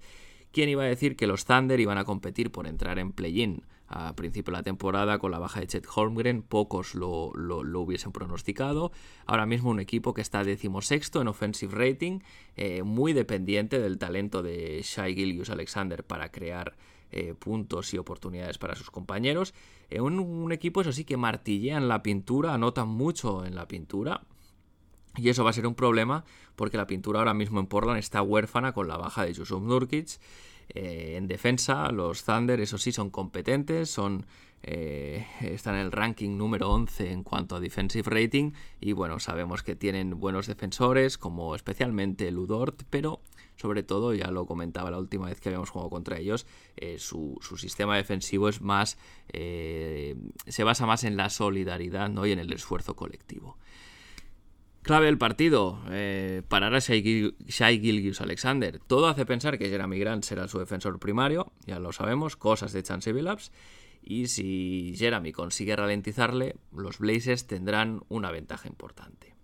¿Quién 0.50 0.70
iba 0.70 0.82
a 0.82 0.86
decir 0.86 1.14
que 1.14 1.26
los 1.26 1.44
Thunder 1.44 1.78
iban 1.78 1.98
a 1.98 2.06
competir 2.06 2.50
por 2.50 2.66
entrar 2.66 2.98
en 2.98 3.12
play-in? 3.12 3.64
a 3.88 4.16
principio 4.16 4.50
de 4.50 4.58
la 4.58 4.62
temporada 4.64 5.18
con 5.20 5.30
la 5.30 5.38
baja 5.38 5.60
de 5.60 5.68
Chet 5.68 5.86
Holmgren, 5.94 6.42
pocos 6.42 6.96
lo, 6.96 7.28
hubiesen 7.28 8.10
pronosticado. 8.10 8.90
Ahora 9.26 9.46
mismo 9.46 9.70
un 9.70 9.78
equipo 9.78 10.12
que 10.12 10.22
está 10.22 10.42
decimosexto 10.42 11.20
en 11.20 11.28
offensive 11.28 11.72
rating, 11.72 12.18
eh, 12.56 12.82
muy 12.82 13.12
dependiente 13.12 13.78
del 13.78 13.98
talento 13.98 14.42
de 14.42 14.80
Shai 14.82 15.14
Gilgius 15.14 15.50
Alexander 15.50 16.02
para 16.02 16.32
crear 16.32 16.76
eh, 17.12 17.34
puntos 17.38 17.94
y 17.94 17.98
oportunidades 17.98 18.58
para 18.58 18.74
sus 18.74 18.90
compañeros. 18.90 19.54
Eh, 19.90 20.00
un, 20.00 20.50
equipo, 20.52 20.80
eso 20.80 20.92
sí, 20.92 21.04
que 21.04 21.16
martillean 21.16 21.86
la 21.86 22.02
pintura, 22.02 22.54
anotan 22.54 22.88
mucho 22.88 23.44
en 23.44 23.54
la 23.54 23.68
pintura. 23.68 24.22
Y 25.16 25.28
eso 25.28 25.44
va 25.44 25.50
a 25.50 25.52
ser 25.52 25.66
un 25.66 25.74
problema 25.74 26.24
porque 26.56 26.76
la 26.76 26.86
pintura 26.86 27.20
ahora 27.20 27.32
mismo 27.32 27.60
en 27.60 27.66
Portland 27.66 27.98
está 27.98 28.22
huérfana 28.22 28.72
con 28.72 28.88
la 28.88 28.96
baja 28.96 29.24
de 29.24 29.32
Yusuf 29.32 29.62
Nurkic. 29.62 30.18
Eh, 30.70 31.14
en 31.16 31.28
defensa, 31.28 31.90
los 31.92 32.24
Thunder, 32.24 32.60
eso 32.60 32.76
sí, 32.76 32.90
son 32.90 33.10
competentes, 33.10 33.88
son, 33.88 34.26
están 34.62 35.76
en 35.76 35.82
el 35.82 35.92
ranking 35.92 36.36
número 36.36 36.68
11 36.70 37.12
en 37.12 37.22
cuanto 37.22 37.54
a 37.54 37.60
defensive 37.60 38.10
rating 38.10 38.50
y 38.80 38.92
bueno, 38.92 39.20
sabemos 39.20 39.62
que 39.62 39.76
tienen 39.76 40.18
buenos 40.18 40.48
defensores, 40.48 41.18
como 41.18 41.54
especialmente 41.54 42.32
Ludort, 42.32 42.82
pero 42.90 43.20
sobre 43.56 43.82
todo, 43.82 44.14
ya 44.14 44.30
lo 44.30 44.46
comentaba 44.46 44.90
la 44.90 44.98
última 44.98 45.26
vez 45.26 45.40
que 45.40 45.48
habíamos 45.48 45.70
jugado 45.70 45.90
contra 45.90 46.18
ellos, 46.18 46.46
eh, 46.76 46.98
su, 46.98 47.38
sistema 47.56 47.96
defensivo 47.96 48.48
es 48.48 48.60
más, 48.60 48.98
se 49.32 50.64
basa 50.64 50.86
más 50.86 51.04
en 51.04 51.16
la 51.16 51.30
solidaridad 51.30 52.08
¿no? 52.08 52.26
y 52.26 52.32
en 52.32 52.38
el 52.38 52.52
esfuerzo 52.52 52.96
colectivo. 52.96 53.56
Clave 54.86 55.06
del 55.06 55.18
partido, 55.18 55.80
eh, 55.90 56.42
parar 56.46 56.72
a 56.72 56.78
Shai, 56.78 57.80
Gilgius 57.80 58.20
Alexander. 58.20 58.78
Todo 58.78 59.08
hace 59.08 59.26
pensar 59.26 59.58
que 59.58 59.68
Jeremy 59.68 59.98
Grant 59.98 60.22
será 60.22 60.46
su 60.46 60.60
defensor 60.60 61.00
primario, 61.00 61.50
ya 61.66 61.80
lo 61.80 61.92
sabemos, 61.92 62.36
cosas 62.36 62.72
de 62.72 62.84
Chance 62.84 63.12
Billups. 63.12 63.50
Y 64.00 64.28
si 64.28 64.94
Jeremy 64.96 65.32
consigue 65.32 65.74
ralentizarle, 65.74 66.54
los 66.72 67.00
Blazers 67.00 67.48
tendrán 67.48 68.04
una 68.08 68.30
ventaja 68.30 68.68
importante. 68.68 69.35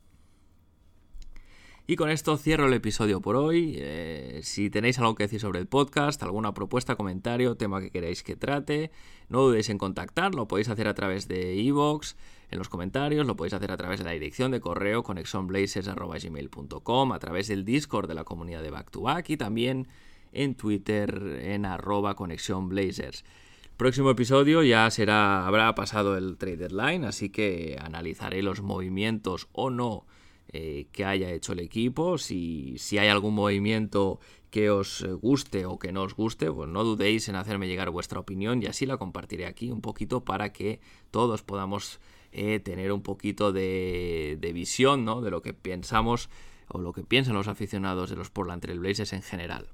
Y 1.87 1.97
con 1.97 2.11
esto 2.11 2.37
cierro 2.37 2.69
el 2.69 2.75
episodio 2.75 3.21
por 3.21 3.35
hoy. 3.35 3.75
Eh, 3.77 4.41
si 4.45 4.71
tenéis 4.71 5.01
algo 5.01 5.17
que 5.17 5.25
decir 5.25 5.41
sobre 5.41 5.59
el 5.59 5.67
podcast, 5.67 6.23
alguna 6.23 6.55
propuesta, 6.55 6.95
comentario, 6.95 7.57
tema 7.57 7.81
que 7.81 7.91
queráis 7.91 8.23
que 8.23 8.37
trate, 8.37 8.93
no 9.29 9.43
dudéis 9.43 9.69
en 9.69 9.79
contactar. 9.79 10.35
Lo 10.35 10.47
podéis 10.47 10.69
hacer 10.69 10.87
a 10.87 10.95
través 10.95 11.27
de 11.27 11.57
iVoox, 11.57 12.15
en 12.53 12.59
los 12.59 12.69
comentarios, 12.69 13.27
lo 13.27 13.35
podéis 13.35 13.55
hacer 13.55 13.73
a 13.73 13.77
través 13.79 13.99
de 13.99 14.05
la 14.05 14.13
dirección 14.13 14.51
de 14.51 14.61
correo 14.61 15.03
conexionblazers.gmail.com, 15.03 17.13
a 17.13 17.19
través 17.19 17.49
del 17.49 17.65
Discord 17.65 18.09
de 18.09 18.15
la 18.15 18.25
comunidad 18.25 18.63
de 18.63 18.71
Back 18.71 18.91
to 18.91 19.01
Back 19.01 19.31
y 19.31 19.39
también 19.39 19.89
en 20.33 20.55
Twitter 20.55 21.41
en 21.43 21.65
arroba 21.65 22.15
conexionblazers. 22.15 23.25
Próximo 23.79 24.11
episodio 24.11 24.63
ya 24.63 24.91
será, 24.91 25.47
habrá 25.47 25.75
pasado 25.75 26.19
el 26.19 26.37
trade 26.37 26.59
deadline, 26.59 27.07
así 27.07 27.31
que 27.31 27.79
analizaré 27.81 28.43
los 28.43 28.61
movimientos 28.61 29.49
o 29.53 29.71
no 29.71 30.05
eh, 30.53 30.87
que 30.93 31.05
haya 31.05 31.31
hecho 31.31 31.53
el 31.53 31.61
equipo. 31.61 32.19
Si, 32.19 32.75
si 32.79 32.99
hay 32.99 33.09
algún 33.09 33.35
movimiento 33.35 34.21
que 34.51 34.69
os 34.69 35.05
guste 35.23 35.65
o 35.65 35.79
que 35.79 35.93
no 35.93 36.03
os 36.03 36.15
guste, 36.15 36.53
pues 36.53 36.69
no 36.69 36.85
dudéis 36.85 37.29
en 37.29 37.37
hacerme 37.37 37.69
llegar 37.69 37.89
vuestra 37.91 38.21
opinión 38.21 38.63
y 38.63 38.67
así 38.67 38.85
la 38.85 38.99
compartiré 38.99 39.47
aquí 39.47 39.71
un 39.71 39.81
poquito 39.81 40.25
para 40.25 40.53
que 40.53 40.81
todos 41.11 41.43
podamos 41.43 42.01
eh, 42.33 42.61
tener 42.61 42.93
un 42.93 43.03
poquito 43.03 43.53
de, 43.53 44.37
de 44.41 44.53
visión 44.53 45.07
¿no? 45.07 45.23
de 45.23 45.31
lo 45.31 45.41
que 45.41 45.55
pensamos 45.55 46.29
o 46.69 46.79
lo 46.79 46.93
que 46.93 47.03
piensan 47.03 47.35
los 47.35 47.49
aficionados 47.49 48.11
de 48.11 48.17
los 48.17 48.31
Portland 48.31 48.61
Trail 48.61 48.81
Blazers 48.81 49.15
en 49.15 49.23
general. 49.23 49.69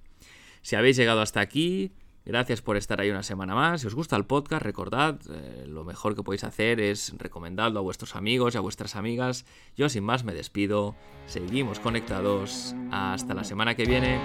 Si 0.62 0.76
habéis 0.76 0.96
llegado 0.96 1.22
hasta 1.22 1.40
aquí, 1.40 1.92
gracias 2.28 2.62
por 2.62 2.76
estar 2.76 3.00
ahí 3.00 3.10
una 3.10 3.24
semana 3.24 3.54
más. 3.54 3.80
Si 3.80 3.86
os 3.86 3.94
gusta 3.94 4.14
el 4.16 4.24
podcast, 4.24 4.62
recordad, 4.62 5.18
eh, 5.30 5.64
lo 5.66 5.82
mejor 5.82 6.14
que 6.14 6.22
podéis 6.22 6.44
hacer 6.44 6.78
es 6.78 7.12
recomendarlo 7.18 7.80
a 7.80 7.82
vuestros 7.82 8.14
amigos 8.14 8.54
y 8.54 8.58
a 8.58 8.60
vuestras 8.60 8.94
amigas. 8.94 9.46
Yo 9.76 9.88
sin 9.88 10.04
más 10.04 10.22
me 10.22 10.34
despido. 10.34 10.94
Seguimos 11.26 11.80
conectados. 11.80 12.74
Hasta 12.92 13.34
la 13.34 13.42
semana 13.42 13.74
que 13.74 13.84
viene. 13.84 14.20